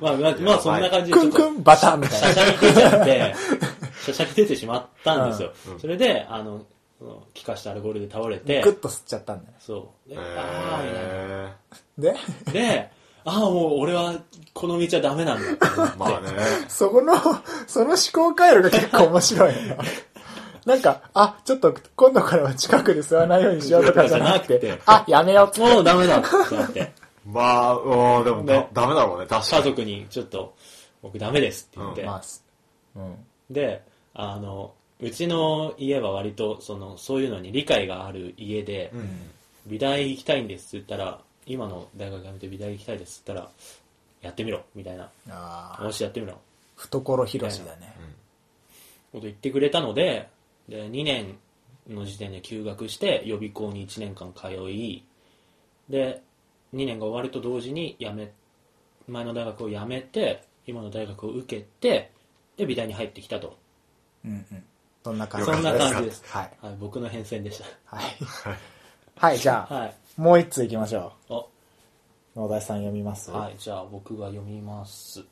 [0.00, 2.26] まあまあ、まあ、そんな感じでクンちょっとクンバタンみたいな。
[2.28, 3.34] しゃしゃり出ちゃって、
[4.04, 5.52] しゃしゃり出てしまったんですよ。
[5.68, 6.62] うんそれで、あの、
[7.32, 8.62] 気化したアルコールで倒れて。
[8.62, 9.54] グ、ッと吸っちゃったんだね。
[9.60, 10.08] そう。
[10.10, 12.14] で、へあーみたい
[12.52, 12.52] で？
[12.52, 12.90] で、
[13.24, 14.14] ああ、もう俺は
[14.52, 15.94] この道はダメなんだ。
[15.96, 16.28] まあね
[16.68, 17.14] そこの
[17.66, 19.76] その思考回路が結構面白いな
[20.64, 26.92] なんか、あ、ちょっと今度からは近くで吸わないようにしようとかじゃなくてあ、やめようもうダメだってなって、
[27.26, 28.68] まあうんでもだね。
[28.72, 29.62] ダメだろうね確かに。
[29.62, 30.54] 家族にちょっと、
[31.02, 32.44] 僕ダメですって言って、まあ、す。
[32.96, 33.16] うん。
[33.50, 33.82] で、
[34.14, 39.30] あの、うちの家は割と、その、そういうのに理解がある家で、うん。
[39.66, 43.52] 美大行きたいんですって言ったら、今の大学辞めて美大行きたいですって言ったら、
[44.22, 45.10] やってみろ、みたいな。
[45.30, 46.38] ああよし、やってみろ。
[46.76, 47.94] 懐広しだね。
[49.14, 50.28] こと言ってくれたので
[50.68, 51.36] で2年
[51.88, 55.04] の時点で休学して予備校に1年間通い
[55.88, 56.22] で
[56.74, 58.32] 2年が終わると同時に辞め
[59.06, 62.10] 前の大学を辞めて今の大学を受けて
[62.56, 63.56] で美大に入ってきたと、
[64.24, 64.64] うんうん。
[65.02, 66.52] そんな感じそんな感じです、はい。
[66.62, 68.04] はい、僕の変遷でしはい。
[69.16, 69.94] はい、じゃあ、た はい。
[70.16, 71.40] もう一通いきましょお。
[71.40, 71.44] う。
[72.36, 73.30] 野田さん読みます？
[73.30, 75.24] はいじゃあ僕が読みます。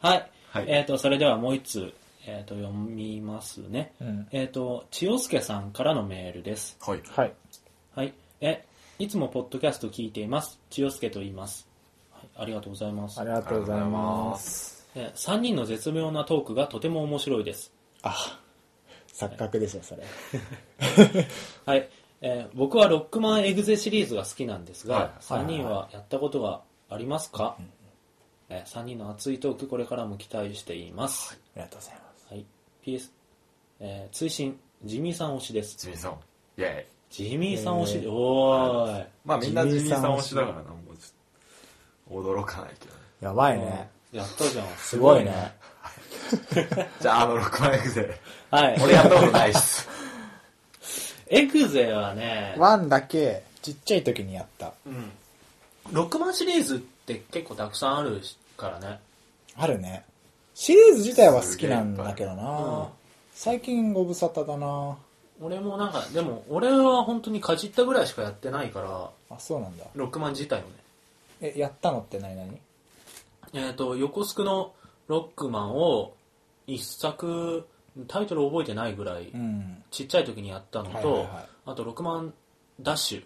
[0.00, 0.64] はい、はい。
[0.68, 1.94] えっ、とそれではもう一通、
[2.26, 7.32] えー、と読みますね、うんえっ、と千代介さんからのメールですはいはい。
[7.94, 8.12] はい。
[8.42, 8.62] え、
[8.98, 10.60] いつもポッドキャスト聞いています。
[10.68, 11.66] 千代介と言います。
[12.12, 13.24] はい、ありがとうございますあ。
[13.24, 14.86] りがとうございます。
[14.94, 17.72] え3人の絶妙なトークがとても面白いです。
[18.02, 18.40] あ、
[19.12, 20.02] 錯覚ですよ、それ。
[21.64, 21.88] はい。
[22.20, 27.56] えー僕はロックマンエグゼシリーズが好きなんですが、はい3人はやったことがありますか、
[28.50, 31.38] え3人の熱いトークこれからも期待しています。
[31.54, 32.05] ありがとうございます。
[32.90, 32.98] はい。
[32.98, 33.10] PS、
[33.80, 35.76] えー追伸、ジミーさん推しです。
[35.78, 36.12] ジミーさん
[36.58, 39.06] イェイジミーさん推し、えーおーい。
[39.24, 43.88] まあみんなジミーさん推しだからなもうちょっと驚かないけどねやばいね。
[44.12, 44.66] やったじゃん。
[44.76, 45.52] すごいね。
[47.00, 48.80] じゃああの6万円ではい。
[48.82, 49.88] 俺やったことないっす
[51.28, 54.72] エグゼはね、ワンだけ、ちっちゃい時にやった。
[54.86, 55.10] うん。
[55.92, 58.20] 6万シリーズって結構たくさんある
[58.56, 59.00] からね。
[59.56, 60.04] あるね。
[60.58, 62.88] シリーズ自体は好きなんだけどうんな。
[63.34, 64.96] 最近ご無沙汰だな。
[65.38, 69.84] 俺もなんか、でも俺は本当にかじったぐらいしかやってないから、あ、そうなんだ。
[69.94, 70.68] 6万自体をね。
[71.42, 72.54] え、やったのって何々？
[73.52, 74.72] えっ、と、横須賀の
[75.08, 76.14] ロックマンを
[76.66, 77.68] 一作、
[78.08, 79.82] タイトル覚えてないぐらい、うん。
[79.90, 82.32] ちっちゃい時にやったのと、はいはいはいあと6万
[82.80, 83.16] ダッシ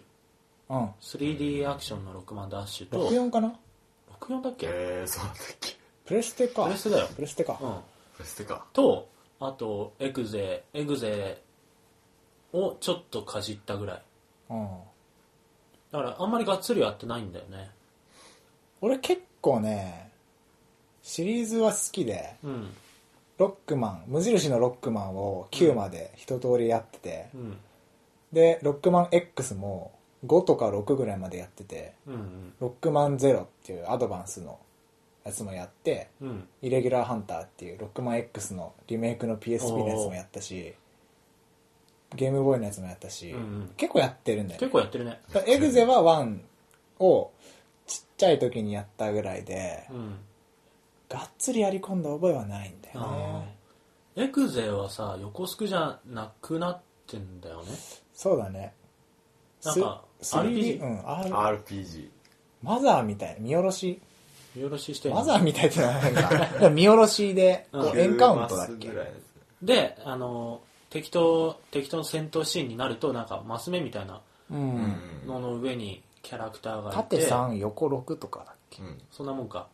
[0.69, 0.89] ュ、うん。
[0.99, 3.53] 3D アクションの6万ダッシュと、64かな
[4.19, 6.63] ？64だっけ、えー、そうだっけプレステか。
[6.63, 7.57] プレステだよプレステか。
[7.61, 7.73] うん。
[8.17, 9.07] プレステかと、
[9.39, 11.41] あと、エグゼ、エグゼ
[12.53, 14.01] をちょっとかじったぐらい。
[14.49, 14.67] うん。
[15.91, 17.71] だからあんまりがっつりやってないんだよね。
[18.81, 20.11] 俺結構ね、
[21.03, 22.73] シリーズは好きで、うん。
[23.37, 27.57] ロックマン、無印のロックマンを9まで一通りやってて、うん。
[28.31, 29.91] で、ロックマン X も
[30.25, 32.53] 5とか6ぐらいまでやってて、うん。
[32.59, 34.59] ロックマンゼロっていうアドバンスの
[35.23, 36.47] やつもやって、うん。
[36.61, 40.73] イレギュラーハンターっていうロックマン X のリメイクの PSP のやつもやったし、
[42.15, 45.19] ゲームボーイのやつもやったし、うんうん結構やってるんだよ結構やってるね。
[45.33, 46.39] だからエグゼは1
[46.99, 47.31] を
[47.87, 50.17] ちっちゃい時にやったぐらいで、うん。
[51.09, 53.61] がっつりやり込んだ覚えはないんだよあね。
[54.15, 57.69] エクゼはさ横スクじゃなくなってんだよね
[58.13, 58.73] そうだね
[59.63, 62.09] なんかす 3D RPG うん R RPG
[62.61, 64.01] マザーみたいな見下ろし
[64.55, 65.17] 見下ろししてんの？
[65.19, 66.13] マザーみたいってのはなん
[66.59, 66.69] か。
[66.71, 69.07] 見下ろしでエンカウントだっけ？9マスぐらいのや
[69.63, 74.99] であの敵と敵との戦闘シーンになるとなんかマス目みたいなうつん。
[75.27, 77.17] のの上にキャラクターがいて。
[77.17, 78.81] 縦3横6とかだっけ？
[78.81, 79.01] うん。
[79.11, 79.67] そんなもんか。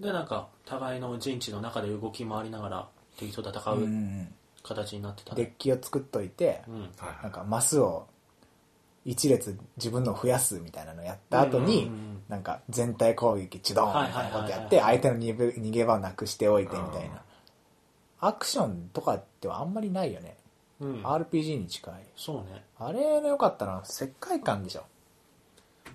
[0.00, 3.88] でなんか互いの陣地の中で動き回りながら敵と戦う
[4.64, 5.42] 形になってたね。
[5.44, 6.90] デッキを作っといてうん。
[7.22, 8.06] なんかマスを
[9.04, 11.90] 一列自分のを増やすみたいなのやった後に、
[12.28, 17.22] なんか全体攻撃チドーンみたいなことやって相手の逃げ場をなくしておいてみたいな。
[18.20, 20.36] アクションとかってはあんまりないよね、
[20.80, 21.02] うん。
[21.02, 21.94] RPG に近い。
[22.16, 22.64] そうね。
[22.78, 24.84] あれの良かったのは世界観でしょ、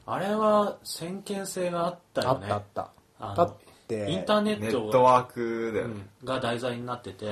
[0.05, 2.45] あれは先見性があったあよね。
[2.45, 3.45] ったあった。
[3.45, 3.55] だっ
[3.87, 7.25] てインターネネットットワークだよね、うんが題材になってて、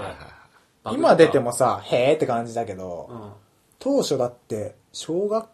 [0.92, 3.32] 今出てもさへーって感じだけど、うん。
[3.78, 5.48] 当初だって小学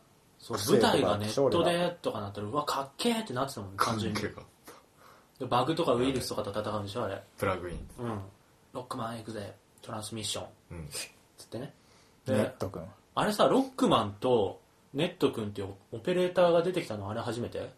[0.49, 4.19] 舞台がネットでとかなったらうわかっけーってなってたもん単純に。
[4.21, 7.21] でバグとかウイルスとかと戦うんでしょあれ。
[7.37, 7.89] プラグイン。
[7.99, 8.19] うん。
[8.73, 10.45] ロックマン行くぜトランスミッション。
[10.71, 10.89] うん。
[11.37, 11.73] つってね。
[12.27, 12.83] ネッでトくん
[13.15, 14.59] あれさロックマンと
[14.93, 17.71] ネット君っていうオペレーターが出てきたのあれ初めて？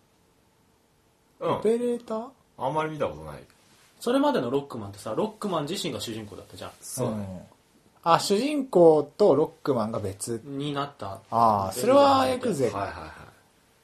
[1.40, 1.52] うん。
[1.58, 2.28] オペレーター？
[2.58, 3.44] あんまり見たことない。
[4.00, 7.42] それまでのロックマンってさロックマン自身が主人公だったじゃそうだね、ん
[8.08, 10.42] あ主人公とロックマンが別。
[10.48, 11.20] んになった。
[11.32, 13.10] ああそれはエグゼはいはいはい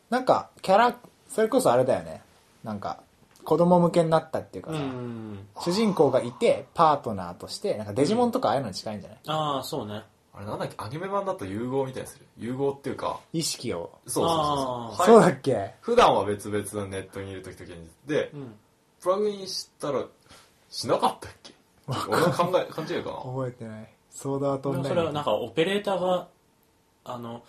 [0.10, 0.96] なんかキャラ
[1.28, 2.22] それこそあれだよね。
[2.64, 3.02] なんか
[3.44, 5.40] 子供向けになったっていうかうさ、ん。
[5.60, 10.04] 主人公がいてパートナーとしてなんかデジモンとかああいうのに近いんじゃない、ああそうね。
[10.34, 10.76] あれなんだっけ？
[10.78, 12.26] アニメ版だと融合みたいにする。
[12.38, 14.54] 融合っていうか意識を、そうそうそ
[14.94, 15.74] うそう、そうはい、だっけ？
[15.82, 17.74] 普段は別々のネットにいる時と現
[18.06, 18.54] 実でうん。
[19.02, 20.04] プラグインしたら
[20.70, 21.54] しなかったっけ？
[21.88, 23.16] 俺の考え勘違いかな？
[23.18, 24.88] 覚えてないソードアートオンライン。
[24.90, 26.28] それはなんかオペレーターが
[27.06, 27.44] あの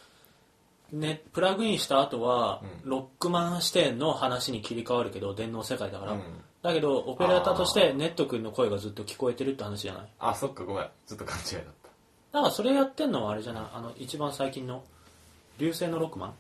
[0.93, 2.91] ねプラグインした後は、うん。
[2.91, 6.23] ロックマン視点の話に切り替わるけど電脳世界だから、うん。
[6.63, 10.09] だけどオペレーターとしてネット君の声がずっと聞こえてるって話じゃない？
[10.21, 10.89] あそっかごめん。
[11.07, 12.39] ちょっと勘違いだった。
[12.39, 13.65] だからそれやってんのはあれじゃない？
[13.75, 14.85] あの一番最近の
[15.59, 16.35] 流星のロックマン？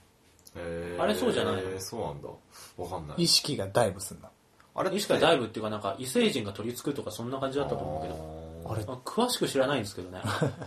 [0.54, 1.80] えー、あれそうじゃないの？
[1.80, 2.28] そうなんだ。
[2.76, 3.22] わかんない。
[3.22, 4.30] 意識がダイブすんだ
[4.74, 4.98] あれって？
[4.98, 10.20] いつかダイブっていうかなんか異星人が取り付くとかそんな感じだったと思うけどあれまあ詳しく知らないんですけどね。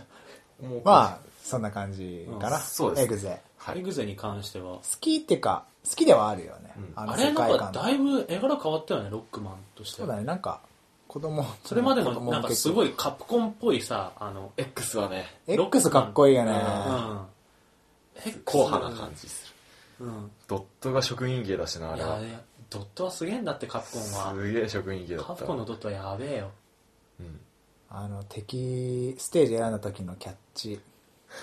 [0.62, 3.40] もうまあそんな感じかな、うんそうですエグゼ。
[3.58, 3.78] はい。
[3.78, 4.76] エグゼに関しては。
[4.76, 6.92] 好きっていうか好きではあるよね、うん。
[6.96, 9.98] あのあれなんかだいぶ絵柄変わったよねロックマンとして。
[9.98, 10.24] そうだね。
[10.24, 10.60] なんか
[11.06, 16.52] 子供それまでもなんかすごいいカプコンっぽいさあの X はね X かっこいいよね。
[16.52, 17.26] うん。
[18.44, 19.54] 硬派な感じす
[20.00, 20.06] る。
[20.06, 20.30] うん。
[20.48, 22.16] ドットが職人芸だしなあいれは。
[22.16, 24.34] やいやドットはすげえんだってカプコンは。
[24.34, 25.32] すげえ職人芸だった。
[25.34, 26.50] カプコンのドットはやべえよ。
[27.20, 27.40] うん
[27.88, 30.80] あの敵ステージ選んだ時のキャッチ、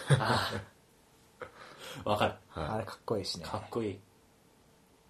[0.10, 0.74] ああ。
[2.10, 2.34] わかる。
[2.56, 3.46] あはれかっこいいしね。
[3.46, 3.92] かっこいい。
[3.92, 4.00] い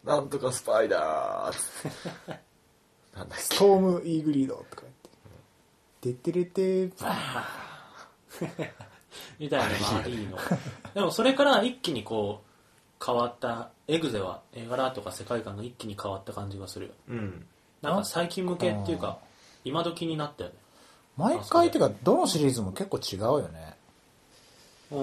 [0.03, 2.31] なんとかスパイダー。
[3.15, 3.43] なんだっけ。
[3.43, 5.09] ストームイーグリードとか言って
[6.01, 8.45] 「てってれてバー。
[8.45, 8.69] ン
[9.39, 10.37] みたいなのがいいの。
[10.93, 17.47] でもそれから一気にこう変わったエグゼは絵柄とか世界観が一気に変わった感じがするうん。
[17.81, 19.19] なんか最近向けっていうか
[19.63, 20.55] 今時になったよね
[21.17, 23.75] 毎回っていうかどのシリーズも結構違うよね。
[24.91, 24.99] うん。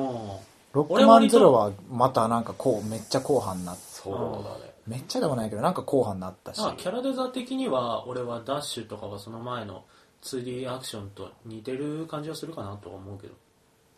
[0.73, 4.73] ロックマンゼロはまたなんかこうめっちゃ後半になっそうだね。
[4.87, 6.61] めっちゃでもないけどなんか後半になったし。
[6.77, 9.85] キャラデザ的には俺はダッシュとかはその前の
[10.23, 13.35] 2D アクションと似てる感じはするかなとは思うけど。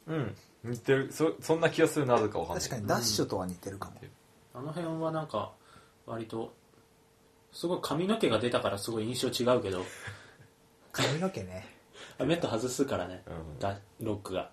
[0.08, 0.36] うん。
[0.64, 1.12] 似てる。
[1.12, 2.64] そそんな気がするなぜかわかんない。
[2.64, 3.96] 確かにダッシュとは似てるかも、
[4.54, 5.52] あの辺はなんか
[6.06, 6.52] 割と
[7.52, 9.84] すごい髪の毛が出たからすごい印象違うけど。
[10.92, 11.66] 髪の毛ね。
[11.66, 11.71] あ
[12.26, 13.58] メット外すからね、うん。
[13.58, 14.50] ダロックが。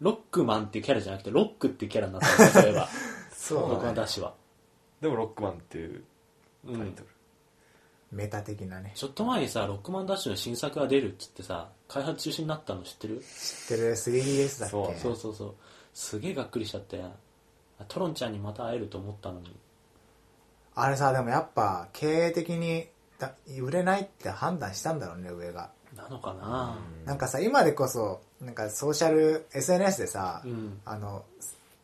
[0.00, 2.88] ロックマンっていうキャラじゃなくてロックっていうキャラになったんですそういえば。
[3.32, 3.92] そうだね。
[3.92, 4.34] ンダッシュは、
[5.00, 6.04] でもロックマンっていう
[6.66, 7.08] うんタイトル、
[8.12, 8.92] メタ的なね。
[8.94, 13.20] ちょっと前にさロックマンダッシュの新作が出るっつってさ開発中止になったの知ってる？
[13.20, 13.92] 知ってる。
[13.92, 14.70] 3DS だっけ？
[14.70, 15.54] そうそうそうそう。
[15.92, 17.02] すげえがっくりしちゃって。
[17.88, 19.56] トロンちゃんにまた会えると思ったのに。
[20.74, 22.88] あれさでもやっぱ経営的に
[23.18, 26.78] だ売れないって判断したんだろうね上がなのかな。
[27.04, 30.80] なんかさ今でこそなんかソーシャル SNS でさ、うん。
[30.84, 31.24] あの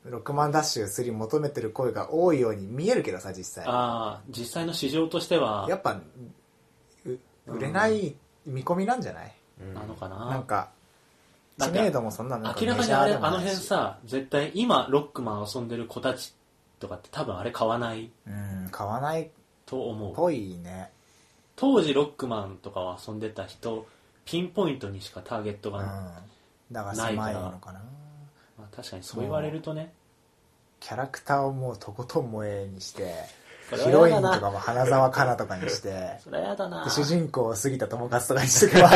[0.04, 3.64] ロックマンダッシュ3求めてる声が多いように見えるけどさ実際。
[3.66, 5.66] ああ実際の市場としては。
[5.68, 6.00] やっぱ
[7.04, 8.14] う売れない
[8.44, 9.74] 見込みなんじゃない、うん。
[9.74, 10.26] なのかな。
[10.26, 10.70] なんか
[11.58, 16.34] 知名度もそんな明らかにあれあの辺さ絶対今ロックマン遊んでる子たち
[16.78, 19.28] とかって多分あれ買わないうん買わないっ
[19.66, 20.14] と思う。
[20.14, 20.90] ぽいね。
[21.56, 23.86] 当時ロックマンとかを遊んでた人
[24.26, 25.86] ピンポイントにしかターゲットが、うん。
[25.86, 26.22] ま
[26.70, 27.80] だから狭いのかな。
[28.58, 29.92] あ、確かにそう言われるとね。
[30.80, 33.14] キャラクターをもうとことん萌えにして
[33.70, 36.84] ヒロインとかも花澤香菜とかにしてそれはやだな。
[36.84, 38.88] で主人公を杉田智和とかにしてけば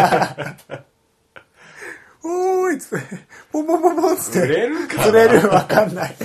[2.23, 3.07] おーいっつって
[3.51, 5.02] ポンポンポンポンっつって釣れるかな？
[5.05, 6.16] 釣れるわかんない。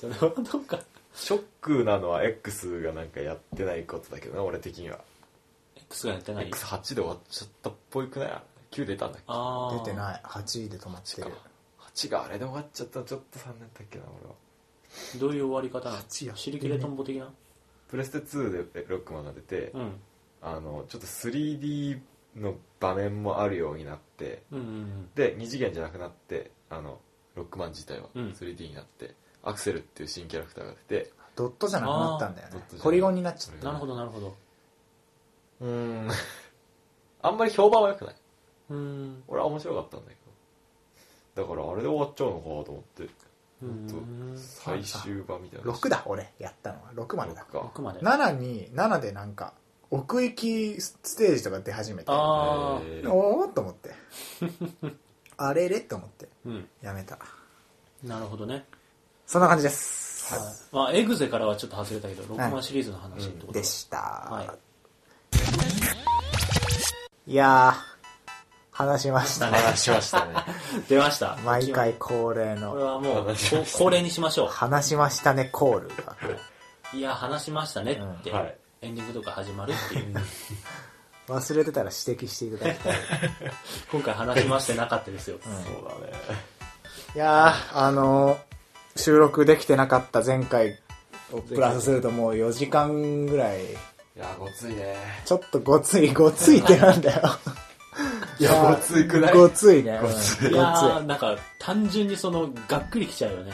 [0.00, 0.80] それはどうか。
[1.14, 4.98] ショックなのは X がなんかやってないことだけどな俺的には
[5.92, 9.24] X がやってない？X8 で終わっちゃったっぽいくない？9出たんだっけ？
[9.28, 10.20] ああ出てない。
[10.24, 11.28] 8位で止まってる。
[11.94, 14.34] 8があれで終わっちゃったらちょっと残念だっけな俺は。
[15.20, 15.96] どういう終わり方なの？
[15.98, 16.42] 八やってね。
[16.42, 17.28] 尻切れトンボ的な？
[17.88, 19.92] プレステ2でロックマンが出て、うん。
[20.40, 22.00] あのちょっと 3D
[22.36, 26.98] の場面もあるようになってうんうんで2次元じゃなくなってあの
[27.36, 28.30] ロックマン自体はうん。
[28.30, 34.34] 3D になって、アクセルっていう新キャラクターが出てドットじゃなくなったんだよあードットじゃないねポリゴンになっちゃっなるほどなるほど
[35.62, 36.10] うーん。
[37.22, 38.16] あんまり評判は良くない。
[38.70, 39.22] うん。
[39.28, 40.16] 俺は面白かったんだけ
[41.36, 41.42] ど。
[41.42, 43.04] だからあれで終わっちゃうのかと思って。
[43.04, 43.08] う
[43.62, 45.72] ほん最終版みたいたな。
[45.72, 46.92] 6だ俺やったのは。
[46.94, 47.42] 6までだ。
[47.42, 47.60] 六か。
[47.60, 48.00] 奥まで。
[48.00, 49.54] 7に7でなんか
[49.90, 52.10] 奥行きステージとか出始めて。
[52.10, 53.12] ああえー。
[53.12, 53.90] おと思って。
[55.36, 56.28] あれれって思って。
[56.44, 56.68] うん。
[56.82, 57.18] やめた。
[58.02, 58.66] なるほどね。
[59.26, 60.42] そんな感じです、はい。
[60.72, 63.96] まあエグゼからはちょっと外れたけどロックマンシリーズの話ってことでした、
[64.30, 64.71] はい
[67.26, 67.92] いやー
[68.72, 69.58] 話しましたね。
[69.58, 70.32] 話しましたね。
[70.88, 71.36] 出ました？
[71.44, 76.16] 毎回恒例これのはもう話しました恒例にしましょ話しましたねコールが。
[76.92, 78.56] ういや話しましたねって、うんはい。
[78.80, 80.16] エンディングとか始まるっていう。
[81.28, 82.96] 忘れてたら指摘していただきたい
[83.92, 86.12] 今回話しましてなかったですよ、そうだね。
[87.14, 88.38] いやーあのー
[88.96, 90.78] 収録できてなかった前回
[91.32, 93.60] をプラスするともう4時間ぐらい
[94.14, 94.96] いやごついね。
[95.24, 97.22] ちょっとごついごついってなんだよ。
[98.38, 99.34] いやごついくない？
[99.34, 99.82] ごつい。
[99.82, 99.92] ね。
[99.92, 100.50] うんごつい。
[100.50, 103.52] いやーなんか単純にそのがっくりきちゃうよね。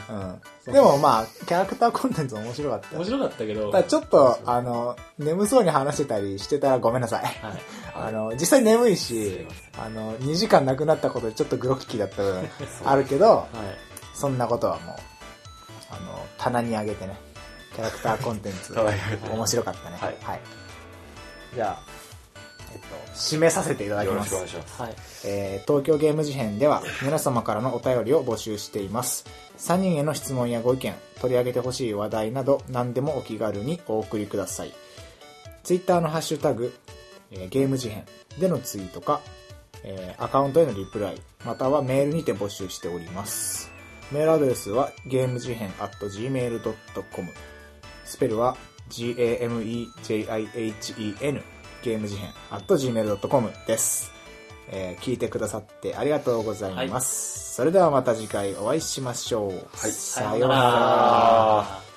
[0.67, 2.97] うん、でもまあキャラクターコンテンツ面白かった。
[2.97, 3.71] 面白かったけど。
[3.71, 7.25] ただちょっとあの眠そうに話してたりしてたらごめんなさい。
[7.25, 7.35] はい。
[7.95, 12.49] あの実際眠いすしあの2時間なくなったことでちょっとグロッキーだった部分
[12.85, 13.47] あるけどはい。
[14.15, 14.97] そんなことはもう
[15.91, 17.17] あの棚に上げてね
[17.79, 18.75] キャラクターコンテンツ。
[19.31, 19.99] 面白かったね。
[20.01, 20.41] はい。
[21.55, 21.83] じゃあ、
[22.73, 24.35] えっと、締めさせていただきます。
[25.25, 29.27] えー東京ゲーム事変では皆様からのお便りを募集しています。
[29.59, 34.73] 3人への質問やご意見取り上げてほしい話題など何でもお気軽にお送りください。
[35.63, 36.75] Twitter のハッシュタグ、
[37.31, 38.05] えーゲーム事変
[38.41, 39.21] でのツイートか、
[39.85, 43.71] えーアカウントへのリプライまたはメールにて募集しております。
[44.11, 47.29] メールアドレスはゲーム事変 at gmail.com
[48.09, 48.57] スペルは
[48.89, 49.87] gamejihen
[51.83, 54.11] ゲーム事変 at gmail.com です
[54.71, 57.55] えー聞いてくださってありがとうございます。
[57.55, 59.51] それではまた次回お会いしましょう。
[59.51, 60.55] はいさようなら。
[60.55, 61.88] ら